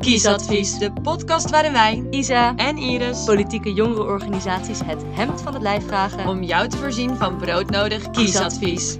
Kiesadvies, 0.00 0.78
de 0.78 0.92
podcast 1.02 1.50
waarin 1.50 1.72
wij, 1.72 2.06
Isa, 2.10 2.56
en 2.56 2.76
Iris, 2.76 3.24
politieke 3.24 3.72
jongerenorganisaties 3.72 4.80
het 4.84 5.02
hemd 5.10 5.42
van 5.42 5.52
het 5.54 5.62
lijf 5.62 5.86
vragen. 5.86 6.26
om 6.26 6.42
jou 6.42 6.68
te 6.68 6.76
voorzien 6.76 7.16
van 7.16 7.36
broodnodig 7.36 8.10
kiesadvies. 8.10 8.96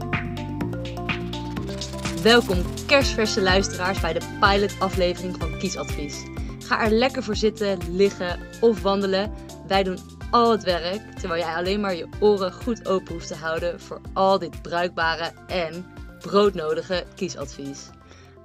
Welkom 2.22 2.58
kerstverse 2.86 3.40
luisteraars 3.42 4.00
bij 4.00 4.12
de 4.12 4.20
pilot-aflevering 4.40 5.36
van 5.38 5.58
Kiesadvies. 5.58 6.24
Ga 6.58 6.84
er 6.84 6.90
lekker 6.90 7.22
voor 7.22 7.36
zitten, 7.36 7.78
liggen 7.90 8.38
of 8.60 8.82
wandelen. 8.82 9.32
Wij 9.66 9.82
doen 9.82 9.98
al 10.30 10.50
het 10.50 10.62
werk, 10.62 11.00
terwijl 11.18 11.42
jij 11.42 11.54
alleen 11.54 11.80
maar 11.80 11.94
je 11.94 12.08
oren 12.20 12.52
goed 12.52 12.88
open 12.88 13.12
hoeft 13.12 13.28
te 13.28 13.34
houden 13.34 13.80
voor 13.80 14.00
al 14.12 14.38
dit 14.38 14.62
bruikbare 14.62 15.32
en 15.46 15.84
broodnodige 16.20 17.06
kiesadvies. 17.14 17.88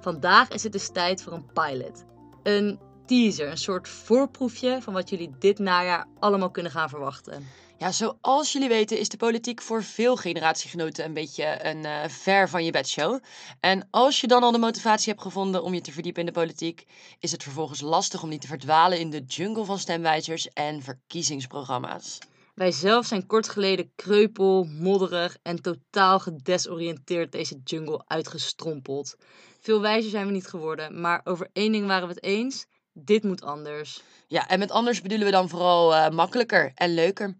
Vandaag 0.00 0.48
is 0.48 0.62
het 0.62 0.72
dus 0.72 0.90
tijd 0.92 1.22
voor 1.22 1.32
een 1.32 1.52
pilot. 1.52 2.04
Een 2.42 2.78
teaser, 3.06 3.50
een 3.50 3.58
soort 3.58 3.88
voorproefje 3.88 4.78
van 4.82 4.92
wat 4.92 5.10
jullie 5.10 5.34
dit 5.38 5.58
najaar 5.58 6.06
allemaal 6.18 6.50
kunnen 6.50 6.72
gaan 6.72 6.88
verwachten. 6.88 7.46
Ja, 7.78 7.92
zoals 7.92 8.52
jullie 8.52 8.68
weten 8.68 8.98
is 8.98 9.08
de 9.08 9.16
politiek 9.16 9.62
voor 9.62 9.82
veel 9.82 10.16
generatiegenoten 10.16 11.04
een 11.04 11.14
beetje 11.14 11.64
een 11.66 11.84
eh, 11.84 12.08
ver 12.08 12.48
van 12.48 12.64
je 12.64 12.70
bedshow. 12.70 13.18
En 13.60 13.88
als 13.90 14.20
je 14.20 14.26
dan 14.26 14.42
al 14.42 14.52
de 14.52 14.58
motivatie 14.58 15.08
hebt 15.08 15.22
gevonden 15.22 15.62
om 15.62 15.74
je 15.74 15.80
te 15.80 15.92
verdiepen 15.92 16.20
in 16.20 16.26
de 16.26 16.40
politiek, 16.40 16.86
is 17.20 17.32
het 17.32 17.42
vervolgens 17.42 17.80
lastig 17.80 18.22
om 18.22 18.28
niet 18.28 18.40
te 18.40 18.46
verdwalen 18.46 18.98
in 18.98 19.10
de 19.10 19.24
jungle 19.24 19.64
van 19.64 19.78
stemwijzers 19.78 20.48
en 20.48 20.82
verkiezingsprogramma's. 20.82 22.18
Wij 22.56 22.72
zelf 22.72 23.06
zijn 23.06 23.26
kort 23.26 23.48
geleden 23.48 23.92
kreupel, 23.94 24.64
modderig 24.64 25.36
en 25.42 25.62
totaal 25.62 26.18
gedesoriënteerd 26.18 27.32
deze 27.32 27.60
jungle 27.64 28.04
uitgestrompeld. 28.06 29.16
Veel 29.60 29.80
wijzer 29.80 30.10
zijn 30.10 30.26
we 30.26 30.32
niet 30.32 30.46
geworden, 30.46 31.00
maar 31.00 31.20
over 31.24 31.48
één 31.52 31.72
ding 31.72 31.86
waren 31.86 32.08
we 32.08 32.14
het 32.14 32.22
eens: 32.22 32.66
dit 32.92 33.22
moet 33.22 33.42
anders. 33.42 34.02
Ja, 34.26 34.48
en 34.48 34.58
met 34.58 34.70
anders 34.70 35.02
bedoelen 35.02 35.26
we 35.26 35.32
dan 35.32 35.48
vooral 35.48 35.94
eh, 35.94 36.10
makkelijker 36.10 36.72
en 36.74 36.94
leuker. 36.94 37.38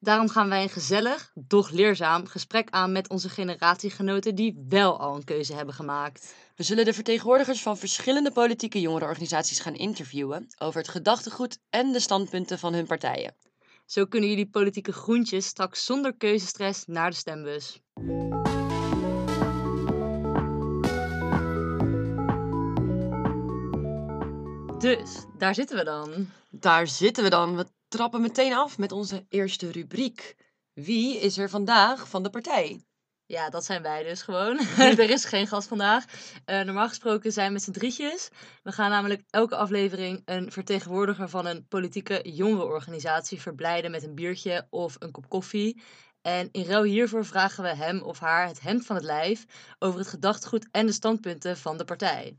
Daarom 0.00 0.28
gaan 0.28 0.48
wij 0.48 0.62
een 0.62 0.68
gezellig, 0.68 1.30
doch 1.34 1.70
leerzaam 1.70 2.26
gesprek 2.26 2.70
aan 2.70 2.92
met 2.92 3.08
onze 3.08 3.28
generatiegenoten 3.28 4.34
die 4.34 4.64
wel 4.68 4.98
al 5.00 5.16
een 5.16 5.24
keuze 5.24 5.54
hebben 5.54 5.74
gemaakt. 5.74 6.34
We 6.56 6.62
zullen 6.62 6.84
de 6.84 6.92
vertegenwoordigers 6.92 7.62
van 7.62 7.78
verschillende 7.78 8.32
politieke 8.32 8.80
jongerenorganisaties 8.80 9.60
gaan 9.60 9.74
interviewen 9.74 10.46
over 10.58 10.80
het 10.80 10.88
gedachtegoed 10.88 11.58
en 11.70 11.92
de 11.92 12.00
standpunten 12.00 12.58
van 12.58 12.74
hun 12.74 12.86
partijen. 12.86 13.34
Zo 13.86 14.04
kunnen 14.04 14.28
jullie 14.28 14.50
politieke 14.50 14.92
groentjes 14.92 15.46
straks 15.46 15.84
zonder 15.84 16.16
keuzestress 16.16 16.84
naar 16.86 17.10
de 17.10 17.16
stembus. 17.16 17.80
Dus, 24.78 25.24
daar 25.38 25.54
zitten 25.54 25.76
we 25.76 25.84
dan. 25.84 26.28
Daar 26.50 26.86
zitten 26.86 27.22
we 27.22 27.30
dan. 27.30 27.56
We 27.56 27.66
trappen 27.88 28.20
meteen 28.20 28.52
af 28.52 28.78
met 28.78 28.92
onze 28.92 29.26
eerste 29.28 29.70
rubriek. 29.70 30.36
Wie 30.72 31.18
is 31.18 31.38
er 31.38 31.50
vandaag 31.50 32.08
van 32.08 32.22
de 32.22 32.30
partij? 32.30 32.84
Ja, 33.26 33.50
dat 33.50 33.64
zijn 33.64 33.82
wij 33.82 34.02
dus 34.02 34.22
gewoon. 34.22 34.58
er 34.78 35.10
is 35.10 35.24
geen 35.24 35.46
gast 35.46 35.68
vandaag. 35.68 36.04
Eh, 36.44 36.60
normaal 36.60 36.88
gesproken 36.88 37.32
zijn 37.32 37.46
we 37.46 37.52
met 37.52 37.62
z'n 37.62 37.70
drietjes. 37.70 38.30
We 38.62 38.72
gaan 38.72 38.90
namelijk 38.90 39.22
elke 39.30 39.56
aflevering 39.56 40.22
een 40.24 40.52
vertegenwoordiger 40.52 41.28
van 41.28 41.46
een 41.46 41.66
politieke 41.68 42.20
jongerenorganisatie 42.22 43.40
verblijden 43.40 43.90
met 43.90 44.02
een 44.02 44.14
biertje 44.14 44.66
of 44.70 44.96
een 44.98 45.10
kop 45.10 45.28
koffie. 45.28 45.82
En 46.22 46.48
in 46.52 46.64
ruil 46.64 46.82
hiervoor 46.82 47.24
vragen 47.24 47.62
we 47.62 47.74
hem 47.74 48.02
of 48.02 48.18
haar 48.18 48.46
het 48.46 48.60
hemd 48.60 48.86
van 48.86 48.96
het 48.96 49.04
lijf 49.04 49.44
over 49.78 49.98
het 49.98 50.08
gedachtegoed 50.08 50.68
en 50.70 50.86
de 50.86 50.92
standpunten 50.92 51.56
van 51.56 51.76
de 51.76 51.84
partij. 51.84 52.36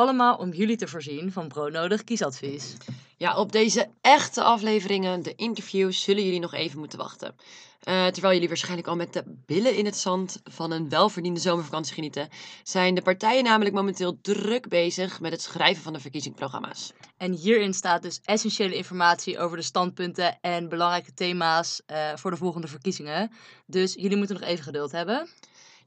Allemaal 0.00 0.36
om 0.36 0.52
jullie 0.52 0.76
te 0.76 0.88
voorzien 0.88 1.32
van 1.32 1.48
broodnodig 1.48 2.04
kiesadvies. 2.04 2.76
Ja, 3.16 3.36
op 3.36 3.52
deze 3.52 3.88
echte 4.00 4.42
afleveringen, 4.42 5.22
de 5.22 5.34
interviews, 5.34 6.02
zullen 6.02 6.24
jullie 6.24 6.40
nog 6.40 6.54
even 6.54 6.78
moeten 6.78 6.98
wachten. 6.98 7.34
Eh, 7.80 8.06
terwijl 8.06 8.34
jullie 8.34 8.48
waarschijnlijk 8.48 8.88
al 8.88 8.96
met 8.96 9.12
de 9.12 9.22
billen 9.46 9.76
in 9.76 9.84
het 9.84 9.96
zand 9.96 10.40
van 10.44 10.70
een 10.70 10.88
welverdiende 10.88 11.40
zomervakantie 11.40 11.94
genieten, 11.94 12.28
zijn 12.62 12.94
de 12.94 13.02
partijen 13.02 13.44
namelijk 13.44 13.74
momenteel 13.74 14.18
druk 14.20 14.68
bezig 14.68 15.20
met 15.20 15.32
het 15.32 15.42
schrijven 15.42 15.82
van 15.82 15.92
de 15.92 16.00
verkiezingsprogramma's. 16.00 16.92
En 17.16 17.32
hierin 17.32 17.74
staat 17.74 18.02
dus 18.02 18.20
essentiële 18.24 18.74
informatie 18.74 19.38
over 19.38 19.56
de 19.56 19.62
standpunten 19.62 20.38
en 20.40 20.68
belangrijke 20.68 21.14
thema's 21.14 21.82
eh, 21.86 22.16
voor 22.16 22.30
de 22.30 22.36
volgende 22.36 22.68
verkiezingen. 22.68 23.30
Dus 23.66 23.94
jullie 23.94 24.16
moeten 24.16 24.40
nog 24.40 24.48
even 24.48 24.64
geduld 24.64 24.92
hebben. 24.92 25.28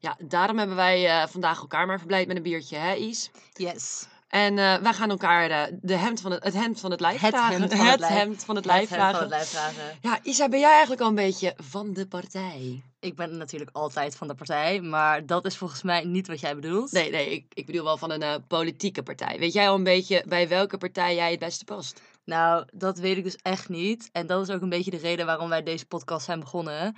Ja, 0.04 0.18
daarom 0.20 0.58
hebben 0.58 0.76
wij 0.76 1.08
eh, 1.08 1.28
vandaag 1.28 1.60
elkaar 1.60 1.86
maar 1.86 2.00
verblijd 2.00 2.28
met 2.28 2.38
een 2.38 2.44
biertje, 2.44 2.78
hè 2.78 2.94
Is? 2.94 3.32
Yes. 3.54 4.08
En 4.34 4.58
eh, 4.58 4.76
wij 4.76 4.94
gaan 4.94 5.10
elkaar 5.10 5.50
eh, 5.50 5.74
de 5.82 5.96
hemd 5.96 6.22
van 6.22 6.32
het, 6.32 6.44
het 6.44 6.54
hemd 6.54 6.80
van 6.80 6.92
het 6.92 7.00
lijf 7.00 7.20
Het 7.22 7.30
vragen. 7.36 7.60
hemd 7.60 7.74
van 7.76 7.80
het 7.82 7.92
het 7.92 8.00
lijf. 8.00 8.14
hemd 8.14 8.44
van 8.44 8.56
het 8.56 8.66
lijf 8.66 8.90
Het 8.90 8.90
hemd 8.90 9.02
van 9.02 9.10
vragen. 9.10 9.20
het 9.30 9.30
lijf 9.30 9.50
vragen. 9.50 9.98
Ja, 10.02 10.20
Isa, 10.24 10.50
ben 10.50 10.60
jij 10.60 10.72
eigenlijk 10.72 11.02
al 11.02 11.08
een 11.08 11.16
beetje 11.16 11.54
van 11.58 11.94
de 11.94 12.08
partij? 12.08 12.84
Ik 13.00 13.16
ben 13.16 13.38
natuurlijk 13.38 13.70
altijd 13.74 14.16
van 14.16 14.28
de 14.28 14.34
partij, 14.36 14.82
maar 14.82 15.26
dat 15.26 15.46
is 15.46 15.58
volgens 15.58 15.82
mij 15.82 16.04
niet 16.04 16.28
wat 16.28 16.40
jij 16.40 16.56
bedoelt. 16.56 16.92
Nee, 16.92 17.12
nee, 17.12 17.32
ik, 17.32 17.46
ik 17.54 17.66
bedoel 17.66 17.84
wel 17.84 17.98
van 17.98 18.12
een 18.12 18.22
eh, 18.22 18.36
politieke 18.48 19.04
partij. 19.04 19.40
Weet 19.40 19.54
jij 19.54 19.70
al 19.70 19.76
een 19.76 19.84
beetje 19.84 20.24
bij 20.28 20.48
welke 20.48 20.78
partij 20.78 21.16
jij 21.16 21.32
het 21.32 21.40
beste 21.40 21.66
past? 21.66 22.02
Nou, 22.26 22.66
dat 22.74 22.98
weet 22.98 23.18
ik 23.18 23.24
dus 23.24 23.36
echt 23.36 23.70
niet. 23.70 24.10
En 24.12 24.28
dat 24.28 24.48
is 24.48 24.56
ook 24.56 24.62
een 24.62 24.70
beetje 24.70 24.92
de 24.92 24.98
reden 24.98 25.26
waarom 25.26 25.50
wij 25.50 25.64
deze 25.64 25.86
podcast 25.86 26.26
zijn 26.26 26.40
begonnen. 26.40 26.96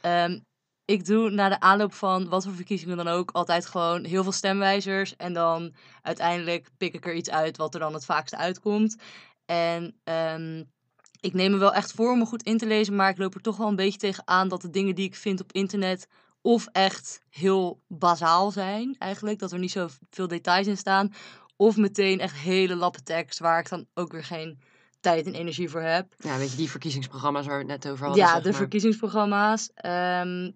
Ehm, 0.00 0.38
ik 0.88 1.06
doe 1.06 1.30
na 1.30 1.48
de 1.48 1.60
aanloop 1.60 1.94
van 1.94 2.28
wat 2.28 2.44
voor 2.44 2.54
verkiezingen 2.54 2.96
dan 2.96 3.08
ook 3.08 3.30
altijd 3.30 3.66
gewoon 3.66 4.04
heel 4.04 4.22
veel 4.22 4.32
stemwijzers. 4.32 5.16
En 5.16 5.32
dan 5.32 5.74
uiteindelijk 6.02 6.68
pik 6.76 6.94
ik 6.94 7.06
er 7.06 7.14
iets 7.14 7.30
uit 7.30 7.56
wat 7.56 7.74
er 7.74 7.80
dan 7.80 7.94
het 7.94 8.04
vaakste 8.04 8.36
uitkomt. 8.36 8.96
En 9.44 9.94
ehm, 10.04 10.64
ik 11.20 11.34
neem 11.34 11.50
me 11.50 11.56
wel 11.56 11.74
echt 11.74 11.92
voor 11.92 12.12
om 12.12 12.18
me 12.18 12.26
goed 12.26 12.42
in 12.42 12.58
te 12.58 12.66
lezen, 12.66 12.96
maar 12.96 13.10
ik 13.10 13.18
loop 13.18 13.34
er 13.34 13.40
toch 13.40 13.56
wel 13.56 13.68
een 13.68 13.76
beetje 13.76 13.98
tegen 13.98 14.22
aan 14.26 14.48
dat 14.48 14.60
de 14.60 14.70
dingen 14.70 14.94
die 14.94 15.06
ik 15.06 15.14
vind 15.14 15.40
op 15.40 15.52
internet 15.52 16.08
of 16.40 16.66
echt 16.72 17.20
heel 17.30 17.80
bazaal 17.86 18.50
zijn, 18.50 18.96
eigenlijk. 18.98 19.38
Dat 19.38 19.52
er 19.52 19.58
niet 19.58 19.70
zo 19.70 19.88
veel 20.10 20.28
details 20.28 20.66
in 20.66 20.76
staan. 20.76 21.12
Of 21.56 21.76
meteen 21.76 22.20
echt 22.20 22.36
hele 22.36 22.76
lappe 22.76 23.02
tekst 23.02 23.38
waar 23.38 23.60
ik 23.60 23.68
dan 23.68 23.86
ook 23.94 24.12
weer 24.12 24.24
geen 24.24 24.60
tijd 25.00 25.26
en 25.26 25.34
energie 25.34 25.68
voor 25.68 25.82
heb. 25.82 26.14
Ja, 26.18 26.38
weet 26.38 26.50
je, 26.50 26.56
die 26.56 26.70
verkiezingsprogramma's 26.70 27.46
waar 27.46 27.64
we 27.64 27.72
het 27.72 27.82
net 27.82 27.92
over 27.92 28.06
hadden. 28.06 28.24
Ja, 28.24 28.40
de 28.40 28.48
maar. 28.48 28.58
verkiezingsprogramma's. 28.58 29.70
Ehm, 29.74 30.50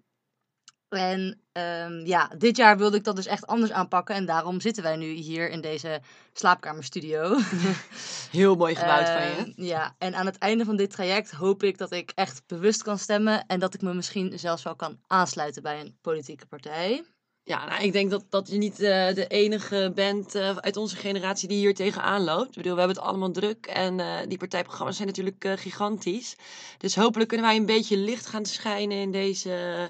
en 0.93 1.41
ehm, 1.51 2.05
ja, 2.05 2.31
dit 2.37 2.57
jaar 2.57 2.77
wilde 2.77 2.97
ik 2.97 3.03
dat 3.03 3.15
dus 3.15 3.25
echt 3.25 3.47
anders 3.47 3.71
aanpakken. 3.71 4.15
En 4.15 4.25
daarom 4.25 4.61
zitten 4.61 4.83
wij 4.83 4.95
nu 4.95 5.05
hier 5.05 5.49
in 5.49 5.61
deze 5.61 6.01
slaapkamerstudio. 6.33 7.37
Heel 8.31 8.55
mooi 8.55 8.75
gebouwd 8.75 9.09
van 9.09 9.21
je. 9.21 9.35
Ehm, 9.35 9.51
Ja, 9.55 9.95
en 9.97 10.15
aan 10.15 10.25
het 10.25 10.37
einde 10.37 10.65
van 10.65 10.75
dit 10.75 10.91
traject 10.91 11.31
hoop 11.31 11.63
ik 11.63 11.77
dat 11.77 11.91
ik 11.91 12.11
echt 12.15 12.43
bewust 12.47 12.83
kan 12.83 12.97
stemmen. 12.97 13.45
En 13.47 13.59
dat 13.59 13.73
ik 13.73 13.81
me 13.81 13.93
misschien 13.93 14.39
zelfs 14.39 14.63
wel 14.63 14.75
kan 14.75 14.99
aansluiten 15.07 15.61
bij 15.61 15.79
een 15.79 15.97
politieke 16.01 16.45
partij. 16.45 17.03
Ja, 17.45 17.65
nou, 17.65 17.83
ik 17.83 17.91
denk 17.91 18.09
dat, 18.09 18.25
dat 18.29 18.49
je 18.49 18.57
niet 18.57 18.79
eh, 18.79 19.13
de 19.13 19.27
enige 19.27 19.91
bent 19.95 20.35
eh, 20.35 20.57
uit 20.57 20.77
onze 20.77 20.95
generatie 20.95 21.47
die 21.47 21.57
hier 21.57 21.73
tegenaan 21.73 22.23
loopt. 22.23 22.49
Ik 22.49 22.55
bedoel, 22.55 22.73
we 22.73 22.79
hebben 22.79 22.97
het 22.97 23.05
allemaal 23.05 23.31
druk 23.31 23.65
en 23.65 23.99
eh, 23.99 24.27
die 24.27 24.37
partijprogramma's 24.37 24.95
zijn 24.95 25.07
natuurlijk 25.07 25.45
gigantisch. 25.55 26.35
Dus 26.77 26.95
hopelijk 26.95 27.29
kunnen 27.29 27.47
wij 27.47 27.55
een 27.55 27.65
beetje 27.65 27.97
licht 27.97 28.25
gaan 28.25 28.45
schijnen 28.45 28.97
in 28.97 29.11
deze 29.11 29.89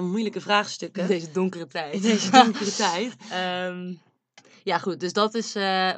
moeilijke 0.00 0.40
vraagstukken. 0.40 1.02
In 1.02 1.08
deze 1.08 1.30
donkere 1.30 1.66
tijd. 1.66 1.94
In 1.94 2.00
deze 2.00 2.30
donkere 2.30 2.74
tijd. 2.86 3.16
Ehm, 3.30 3.94
ja, 4.62 4.78
goed. 4.78 5.00
Dus 5.00 5.12
dat 5.12 5.34
is 5.34 5.52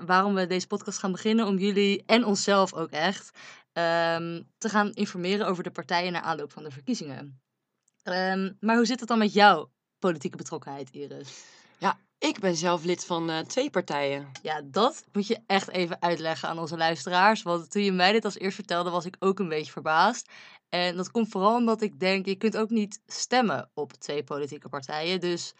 waarom 0.07 0.35
we 0.35 0.47
deze 0.47 0.67
podcast 0.67 0.99
gaan 0.99 1.13
beginnen. 1.13 1.47
Om 1.47 1.59
jullie 1.59 2.03
en 2.07 2.25
onszelf 2.25 2.75
ook 2.75 2.91
echt 2.91 3.31
ehm, 3.73 4.43
te 4.59 4.69
gaan 4.69 4.93
informeren 4.93 5.47
over 5.47 5.63
de 5.63 5.71
partijen 5.71 6.13
naar 6.13 6.23
aanloop 6.23 6.53
van 6.53 6.63
de 6.63 6.71
verkiezingen. 6.71 7.41
Ehm, 8.03 8.53
maar 8.61 8.77
hoe 8.77 8.87
zit 8.87 9.01
het 9.01 9.09
dan 9.09 9.19
met 9.19 9.33
jouw 9.33 9.71
politieke 9.99 10.37
betrokkenheid, 10.37 10.91
Iris? 10.91 11.45
Ik 12.19 12.41
ben 12.41 12.57
zelf 12.57 12.85
lid 12.85 13.05
van 13.05 13.31
eh, 13.31 13.39
twee 13.39 13.71
partijen. 13.71 14.29
Ja, 14.43 14.63
dat 14.65 15.05
moet 15.13 15.27
je 15.27 15.41
echt 15.47 15.69
even 15.69 16.03
uitleggen 16.03 16.49
aan 16.49 16.59
onze 16.59 16.77
luisteraars. 16.77 17.43
Want 17.43 17.71
toen 17.71 17.83
je 17.83 17.93
mij 17.93 18.13
dit 18.13 18.25
als 18.25 18.39
eerst 18.39 18.55
vertelde, 18.55 18.91
was 18.91 19.05
ik 19.05 19.17
ook 19.19 19.39
een 19.39 19.49
beetje 19.49 19.73
verbaasd. 19.73 20.31
En 20.69 20.97
dat 20.97 21.11
komt 21.11 21.29
vooral 21.29 21.55
omdat 21.55 21.83
ik 21.83 22.01
denk, 22.01 22.27
je 22.27 22.35
kunt 22.35 22.57
ook 22.57 22.71
niet 22.71 23.01
stemmen 23.07 23.71
op 23.75 23.93
twee 23.93 24.25
politieke 24.25 24.69
partijen. 24.69 25.21
Dus 25.21 25.55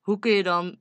hoe 0.00 0.18
kun 0.18 0.32
je 0.32 0.42
dan 0.42 0.80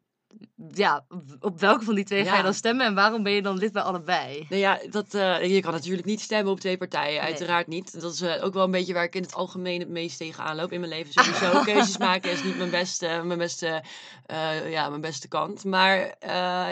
ja, 0.74 1.06
op 1.40 1.60
welke 1.60 1.84
van 1.84 1.96
die 1.96 2.04
twee 2.04 2.26
ga 2.26 2.38
je 2.38 2.44
dan 2.44 2.54
stemmen 2.54 2.86
en 2.86 2.96
waarom 2.96 3.24
ben 3.24 3.32
je 3.32 3.42
dan 3.42 3.58
lid 3.58 3.72
bij 3.72 3.82
allebei? 3.82 4.46
Nou 4.50 4.62
ja, 4.62 4.80
dat, 4.90 5.14
eh, 5.14 5.56
je 5.56 5.62
kan 5.62 5.72
natuurlijk 5.72 6.08
niet 6.08 6.22
stemmen 6.22 6.52
op 6.52 6.60
twee 6.60 6.78
partijen, 6.78 7.14
Nee. 7.14 7.22
uiteraard 7.22 7.68
niet. 7.68 8.02
Dat 8.02 8.14
is 8.14 8.22
eh, 8.22 8.44
ook 8.44 8.54
wel 8.54 8.64
een 8.64 8.72
beetje 8.72 8.94
waar 8.94 9.04
ik 9.04 9.16
in 9.16 9.22
het 9.22 9.34
algemeen 9.34 9.80
het 9.80 9.90
meest 9.90 10.18
tegenaan 10.18 10.56
loop 10.56 10.72
in 10.72 10.80
mijn 10.80 10.92
leven. 10.92 11.14
Sowieso, 11.14 11.62
keuzes 11.74 11.98
maken 11.98 12.32
is 12.32 12.44
niet 12.44 12.58
mijn 12.58 12.70
beste, 12.70 13.22
mijn 13.24 13.40
beste, 13.40 13.84
eh, 14.26 14.72
ja, 14.72 14.90
mijn 14.90 15.02
beste 15.02 15.28
kant. 15.28 15.64
Maar 15.64 16.16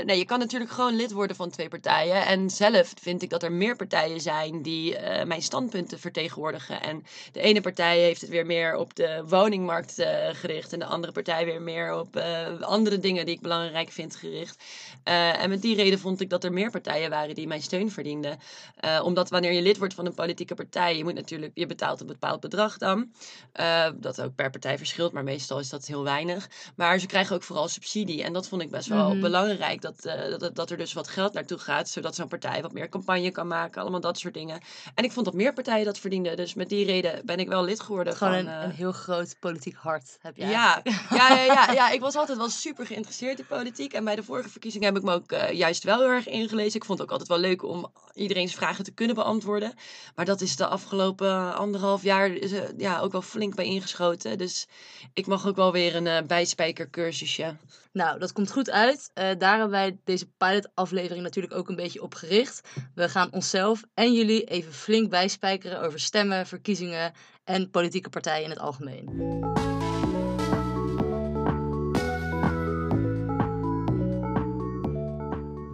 nee, 0.06 0.18
je 0.18 0.26
kan 0.26 0.40
natuurlijk 0.40 0.72
gewoon 0.72 0.96
lid 0.96 1.12
worden 1.12 1.36
van 1.36 1.50
twee 1.50 1.68
partijen. 1.68 2.26
En 2.26 2.50
zelf 2.50 2.94
vind 3.02 3.22
ik 3.22 3.30
dat 3.30 3.44
er 3.44 3.52
meer 3.52 3.76
partijen 3.76 4.22
zijn 4.22 4.62
die 4.62 4.98
mijn 5.26 5.42
standpunten 5.42 6.00
vertegenwoordigen. 6.00 6.82
En 6.82 7.04
de 7.32 7.40
ene 7.40 7.62
partij 7.62 8.00
heeft 8.00 8.22
het 8.22 8.30
weer 8.30 8.46
meer 8.46 8.76
op 8.76 8.96
de 8.96 9.24
woningmarkt 9.28 10.06
gericht. 10.32 10.74
En 10.74 10.80
de 10.80 10.86
andere 10.86 11.14
partij 11.14 11.46
weer 11.46 11.62
meer 11.62 12.00
op 12.00 12.20
andere 12.62 13.00
dingen 13.00 13.26
die 13.26 13.36
ik 13.36 13.42
belangrijk 13.42 13.55
vind 13.90 14.16
gericht. 14.16 14.64
Eh, 15.04 15.42
en 15.42 15.50
met 15.50 15.62
die 15.62 15.76
reden 15.76 16.00
vond 16.00 16.22
ik 16.22 16.30
dat 16.30 16.44
er 16.44 16.54
meer 16.54 16.72
partijen 16.72 17.10
waren 17.10 17.36
die 17.36 17.48
mijn 17.48 17.62
steun 17.62 17.92
verdienden. 17.92 18.38
Eh, 18.80 19.02
omdat 19.04 19.30
wanneer 19.30 19.52
je 19.52 19.62
lid 19.62 19.78
wordt 19.78 19.94
van 19.94 20.06
een 20.06 20.14
politieke 20.14 20.56
partij, 20.56 20.98
je 20.98 21.04
moet 21.04 21.14
natuurlijk, 21.14 21.52
je 21.56 21.66
betaalt 21.66 22.02
een 22.02 22.08
bepaald 22.08 22.40
bedrag 22.40 22.78
dan. 22.78 23.12
Eh, 23.52 23.90
dat 23.96 24.22
ook 24.22 24.36
per 24.36 24.50
partij 24.50 24.78
verschilt, 24.78 25.12
maar 25.12 25.24
meestal 25.24 25.60
is 25.60 25.70
dat 25.70 25.86
heel 25.86 26.04
weinig. 26.04 26.50
Maar 26.76 27.00
ze 27.00 27.06
krijgen 27.06 27.36
ook 27.36 27.44
vooral 27.44 27.68
subsidie. 27.68 28.24
En 28.24 28.34
dat 28.34 28.48
vond 28.48 28.62
ik 28.62 28.70
best 28.72 28.88
wel 28.88 29.10
Mhm. 29.10 29.20
belangrijk. 29.22 29.82
Dat, 29.82 30.02
dat, 30.40 30.56
dat- 30.56 30.72
er 30.72 30.78
dus 30.78 30.94
wat 30.94 31.08
geld 31.08 31.34
naartoe 31.34 31.58
gaat, 31.58 31.90
zodat 31.90 32.16
zo'n 32.16 32.28
partij 32.28 32.62
wat 32.62 32.74
meer 32.74 32.90
campagne 32.90 33.32
kan 33.32 33.48
maken. 33.48 33.82
Allemaal 33.82 34.00
dat 34.00 34.18
soort 34.20 34.34
dingen. 34.34 34.60
En 34.96 35.04
ik 35.04 35.12
vond 35.12 35.26
dat 35.26 35.34
meer 35.36 35.54
partijen 35.54 35.86
dat 35.86 36.00
verdienden. 36.00 36.36
Dus 36.38 36.54
met 36.54 36.70
die 36.70 36.86
reden 36.86 37.22
ben 37.26 37.38
ik 37.38 37.48
wel 37.48 37.64
lid 37.64 37.80
geworden. 37.80 38.16
Gewoon 38.16 38.34
van, 38.34 38.48
een, 38.48 38.64
een 38.64 38.72
heel 38.72 38.92
groot 38.92 39.36
politiek 39.40 39.76
hart 39.76 40.18
heb 40.22 40.38
jij. 40.38 40.50
ja, 40.50 40.82
ja, 40.84 41.30
ja, 41.30 41.40
ja, 41.44 41.72
ja, 41.72 41.90
ik 41.98 42.00
was 42.00 42.16
altijd 42.16 42.38
wel 42.38 42.50
super 42.50 42.86
geïnteresseerd 42.86 43.35
politiek. 43.44 43.94
En 43.94 44.04
bij 44.04 44.16
de 44.16 44.24
vorige 44.24 44.50
verkiezingen 44.50 44.88
heb 44.88 44.98
ik 44.98 45.04
me 45.04 45.14
ook 45.14 45.32
eh, 45.32 45.52
juist 45.52 45.84
wel 45.84 46.00
heel 46.00 46.10
erg 46.10 46.28
ingelezen. 46.28 46.76
Ik 46.76 46.86
vond 46.86 47.00
het 47.00 47.08
ook 47.08 47.20
altijd 47.20 47.30
wel 47.30 47.50
leuk 47.50 47.64
om 47.64 47.92
iedereen's 48.14 48.56
vragen 48.56 48.84
te 48.84 48.92
kunnen 48.92 49.16
beantwoorden. 49.16 49.74
Maar 50.16 50.26
dat 50.26 50.42
is 50.42 50.56
de 50.56 50.68
afgelopen 50.68 51.56
anderhalf 51.56 52.04
jaar 52.04 52.32
ja, 52.78 53.00
ook 53.00 53.12
wel 53.12 53.22
flink 53.22 53.56
bij 53.56 53.66
ingeschoten. 53.66 54.38
Dus 54.38 54.68
ik 55.14 55.28
mag 55.28 55.48
ook 55.48 55.56
wel 55.56 55.72
weer 55.72 55.96
een 55.96 56.08
eh 56.08 56.26
bijspijkercursusje. 56.28 57.56
Nou, 57.92 58.20
dat 58.20 58.32
komt 58.32 58.52
goed 58.52 58.72
uit. 58.72 59.12
Eh, 59.14 59.30
daar 59.38 59.52
hebben 59.52 59.70
wij 59.70 59.98
deze 60.04 60.28
pilot-aflevering 60.38 61.24
natuurlijk 61.24 61.54
ook 61.54 61.70
een 61.70 61.76
beetje 61.76 62.02
op 62.02 62.14
gericht. 62.14 62.62
We 62.96 63.10
gaan 63.10 63.32
onszelf 63.32 63.84
en 63.94 64.14
jullie 64.14 64.44
even 64.44 64.74
flink 64.74 65.10
bijspijkeren 65.10 65.82
over 65.82 66.00
stemmen, 66.00 66.48
verkiezingen 66.48 67.14
en 67.44 67.70
politieke 67.70 68.10
partijen 68.10 68.44
in 68.44 68.50
het 68.50 68.60
algemeen. 68.60 69.75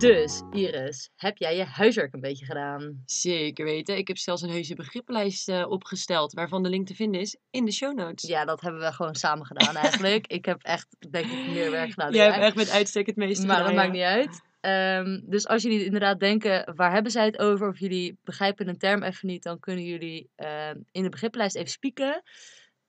Dus, 0.01 0.41
Iris, 0.51 1.09
heb 1.15 1.37
jij 1.37 1.55
je 1.55 1.63
huiswerk 1.63 2.13
een 2.13 2.19
beetje 2.19 2.45
gedaan? 2.45 3.01
Zeker 3.05 3.65
weten. 3.65 3.97
Ik 3.97 4.07
heb 4.07 4.17
zelfs 4.17 4.41
een 4.41 4.49
heuse 4.49 4.75
begrippenlijst 4.75 5.49
eh, 5.49 5.69
opgesteld. 5.69 6.33
Waarvan 6.33 6.63
de 6.63 6.69
link 6.69 6.87
te 6.87 6.95
vinden 6.95 7.21
is 7.21 7.37
in 7.49 7.65
de 7.65 7.71
show 7.71 7.97
notes. 7.97 8.29
Ja, 8.29 8.45
dat 8.45 8.61
hebben 8.61 8.81
we 8.81 8.91
gewoon 8.91 9.15
samen 9.15 9.45
gedaan 9.45 9.75
eigenlijk. 9.75 10.27
ik 10.37 10.45
heb 10.45 10.63
echt, 10.63 10.87
denk 11.09 11.25
ik, 11.25 11.47
meer 11.47 11.71
werk 11.71 11.89
gedaan. 11.89 12.13
Jij 12.13 12.25
hebt 12.25 12.43
echt 12.43 12.55
met 12.55 12.69
uitstek 12.69 13.05
het 13.05 13.15
meeste 13.15 13.45
Maar 13.45 13.63
dat 13.63 13.73
maakt 13.73 13.91
niet 13.91 14.01
uit. 14.01 14.41
Ehm, 14.59 15.19
dus 15.23 15.47
als 15.47 15.63
jullie 15.63 15.85
inderdaad 15.85 16.19
denken, 16.19 16.75
waar 16.75 16.91
hebben 16.91 17.11
zij 17.11 17.25
het 17.25 17.39
over? 17.39 17.67
Of 17.67 17.79
jullie 17.79 18.17
begrijpen 18.23 18.67
een 18.67 18.77
term 18.77 19.03
even 19.03 19.27
niet, 19.27 19.43
dan 19.43 19.59
kunnen 19.59 19.85
jullie 19.85 20.29
ehm, 20.35 20.77
in 20.91 21.03
de 21.03 21.09
begrippenlijst 21.09 21.55
even 21.55 21.69
spieken. 21.69 22.21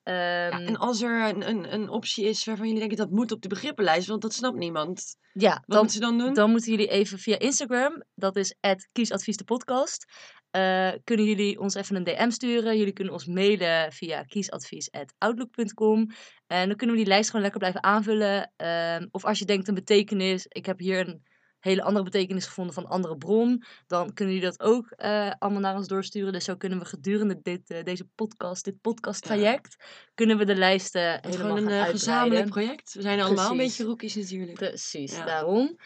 Ehm, 0.03 0.17
Ja, 0.17 0.51
en 0.61 0.77
als 0.77 1.03
er 1.03 1.29
een, 1.29 1.49
een, 1.49 1.73
een 1.75 1.89
optie 1.89 2.25
is 2.25 2.45
waarvan 2.45 2.67
jullie 2.67 2.81
denken 2.81 2.99
dat 2.99 3.11
moet 3.11 3.33
op 3.33 3.43
de 3.43 3.49
begrippenlijst, 3.49 4.09
want 4.09 4.23
dat 4.23 4.33
snapt 4.35 4.57
niemand. 4.57 5.17
ja, 5.33 5.51
Wat 5.53 5.63
dan, 5.67 5.77
moeten 5.79 5.95
ze 5.95 6.01
dan 6.01 6.19
doen? 6.19 6.35
dan 6.35 6.51
moeten 6.51 6.71
jullie 6.71 6.89
even 6.89 7.19
via 7.19 7.39
Instagram, 7.39 8.03
dat 8.15 8.37
is 8.37 8.55
kiesadvies 8.93 9.37
de 9.37 9.45
podcast, 9.45 10.05
eh, 10.51 10.93
kunnen 11.05 11.27
jullie 11.27 11.61
ons 11.61 11.75
even 11.75 11.97
een 11.97 12.05
DM 12.05 12.31
sturen. 12.31 12.77
Jullie 12.79 12.93
kunnen 12.93 13.13
ons 13.13 13.27
mailen 13.27 13.93
via 13.93 14.23
kiesadvies.outlook.com. 14.23 16.07
En 16.47 16.69
dan 16.69 16.77
kunnen 16.77 16.97
we 16.97 17.03
die 17.03 17.11
lijst 17.11 17.27
gewoon 17.27 17.43
lekker 17.43 17.61
blijven 17.61 17.83
aanvullen. 17.83 18.53
Ehm, 18.57 19.07
of 19.11 19.25
als 19.25 19.39
je 19.39 19.45
denkt 19.45 19.69
een 19.69 19.75
betekenis, 19.75 20.47
ik 20.49 20.67
heb 20.67 20.79
hier 20.79 21.09
een 21.09 21.23
hele 21.63 21.83
andere 21.83 22.05
betekenis 22.05 22.47
gevonden 22.47 22.75
van 22.75 22.87
andere 22.87 23.17
bron, 23.17 23.65
dan 23.87 24.13
kunnen 24.13 24.35
jullie 24.35 24.51
dat 24.51 24.61
ook 24.61 24.91
eh, 24.91 25.31
allemaal 25.39 25.61
naar 25.61 25.77
ons 25.77 25.89
doorsturen. 25.89 26.33
Dus 26.33 26.45
zo 26.45 26.57
kunnen 26.57 26.79
we 26.79 26.85
gedurende 26.85 27.39
dit, 27.43 27.71
eh, 27.71 27.83
deze 27.85 28.05
podcast, 28.15 28.65
dit 28.65 28.81
podcasttraject, 28.81 29.77
kunnen 30.15 30.39
we 30.39 30.45
de 30.45 30.55
lijsten 30.55 31.13
Het 31.13 31.27
is 31.27 31.31
helemaal 31.31 31.57
gewoon 31.57 31.73
een 31.73 31.79
gaan 31.79 31.87
eh, 31.87 31.91
gezamenlijk 31.91 32.51
project. 32.51 32.93
We 32.95 33.03
zijn 33.03 33.21
allemaal 33.21 33.51
een 33.51 33.57
beetje 33.57 33.85
rookies 33.85 34.15
natuurlijk. 34.15 34.55
Precies, 34.55 35.17
Ja. 35.17 35.25
daarom. 35.25 35.77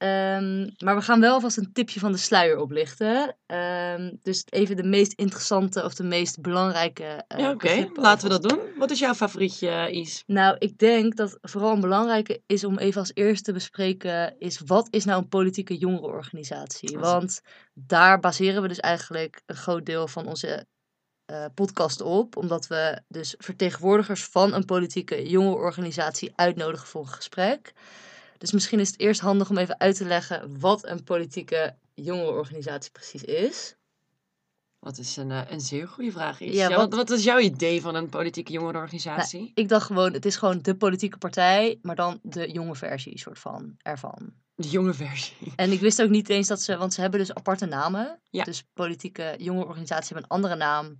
Ehm, 0.00 0.68
maar 0.78 0.96
we 0.96 1.02
gaan 1.02 1.20
wel 1.20 1.32
alvast 1.32 1.56
een 1.56 1.72
tipje 1.72 2.00
van 2.00 2.12
de 2.12 2.18
sluier 2.18 2.58
oplichten. 2.58 3.36
Ehm, 3.46 4.12
dus 4.22 4.44
even 4.50 4.76
de 4.76 4.82
meest 4.82 5.12
interessante 5.12 5.84
of 5.84 5.94
de 5.94 6.02
meest 6.02 6.40
belangrijke. 6.40 7.24
ja, 7.36 7.50
oké. 7.50 7.88
Laten 7.94 8.28
we 8.28 8.38
dat 8.38 8.48
doen. 8.50 8.58
Wat 8.76 8.90
is 8.90 8.98
jouw 8.98 9.14
favorietje, 9.14 9.68
eh, 9.68 9.94
Is? 9.94 10.22
Nou, 10.26 10.56
ik 10.58 10.78
denk 10.78 11.16
dat 11.16 11.38
vooral 11.40 11.72
een 11.74 11.80
belangrijke 11.80 12.42
is 12.46 12.64
om 12.64 12.78
even 12.78 13.00
als 13.00 13.10
eerste 13.14 13.42
te 13.44 13.52
bespreken: 13.52 14.34
is 14.38 14.60
wat 14.66 14.88
is 14.90 15.04
nou 15.04 15.22
een 15.22 15.28
politieke 15.28 15.76
jongerenorganisatie? 15.78 16.88
Is- 16.92 17.00
Want 17.00 17.40
daar 17.74 18.20
baseren 18.20 18.62
we 18.62 18.68
dus 18.68 18.80
eigenlijk 18.80 19.42
een 19.46 19.56
groot 19.56 19.86
deel 19.86 20.08
van 20.08 20.26
onze 20.26 20.66
eh, 21.24 21.44
podcast 21.54 22.00
op, 22.00 22.36
omdat 22.36 22.66
we 22.66 23.02
dus 23.08 23.34
vertegenwoordigers 23.38 24.24
van 24.24 24.54
een 24.54 24.64
politieke 24.64 25.28
jongerenorganisatie 25.28 26.32
uitnodigen 26.34 26.86
voor 26.86 27.00
een 27.00 27.08
gesprek. 27.08 27.72
Dus 28.40 28.52
misschien 28.52 28.80
is 28.80 28.88
het 28.88 29.00
eerst 29.00 29.20
handig 29.20 29.50
om 29.50 29.56
even 29.58 29.80
uit 29.80 29.96
te 29.96 30.04
leggen 30.04 30.58
wat 30.60 30.86
een 30.86 31.04
politieke 31.04 31.76
jongerenorganisatie 31.94 32.90
precies 32.90 33.24
is. 33.24 33.76
Wat 34.78 34.98
is 34.98 35.16
een, 35.16 35.30
eh, 35.30 35.40
een 35.50 35.60
zeer 35.60 35.88
goede 35.88 36.12
vraag, 36.12 36.40
Is. 36.40 36.54
Ja, 36.54 36.68
wat- 36.68 36.78
wat, 36.78 36.94
wat 36.94 37.10
is 37.18 37.24
jouw 37.24 37.38
idee 37.38 37.80
van 37.80 37.94
een 37.94 38.08
politieke 38.08 38.52
jongerenorganisatie? 38.52 39.50
Ik 39.54 39.68
dacht 39.68 39.86
gewoon, 39.86 40.12
het 40.12 40.24
is 40.24 40.36
gewoon 40.36 40.58
de 40.62 40.76
politieke 40.76 41.18
partij, 41.18 41.78
maar 41.82 41.96
dan 41.96 42.18
de 42.22 42.50
jonge 42.50 42.74
versie 42.74 43.18
soort 43.18 43.38
van 43.38 43.74
ervan. 43.78 44.32
De 44.54 44.68
jonge 44.68 44.94
versie. 44.94 45.52
En 45.56 45.72
ik 45.72 45.80
wist 45.80 46.02
ook 46.02 46.10
niet 46.10 46.28
eens 46.28 46.48
dat 46.48 46.60
ze, 46.62 46.76
want 46.76 46.94
ze 46.94 47.00
hebben 47.00 47.20
dus 47.20 47.34
aparte 47.34 47.66
namen. 47.66 48.20
Ja. 48.30 48.44
Dus 48.44 48.64
politieke 48.74 49.34
jongerenorganisaties 49.38 50.08
hebben 50.08 50.24
een 50.28 50.36
andere 50.36 50.54
naam 50.56 50.98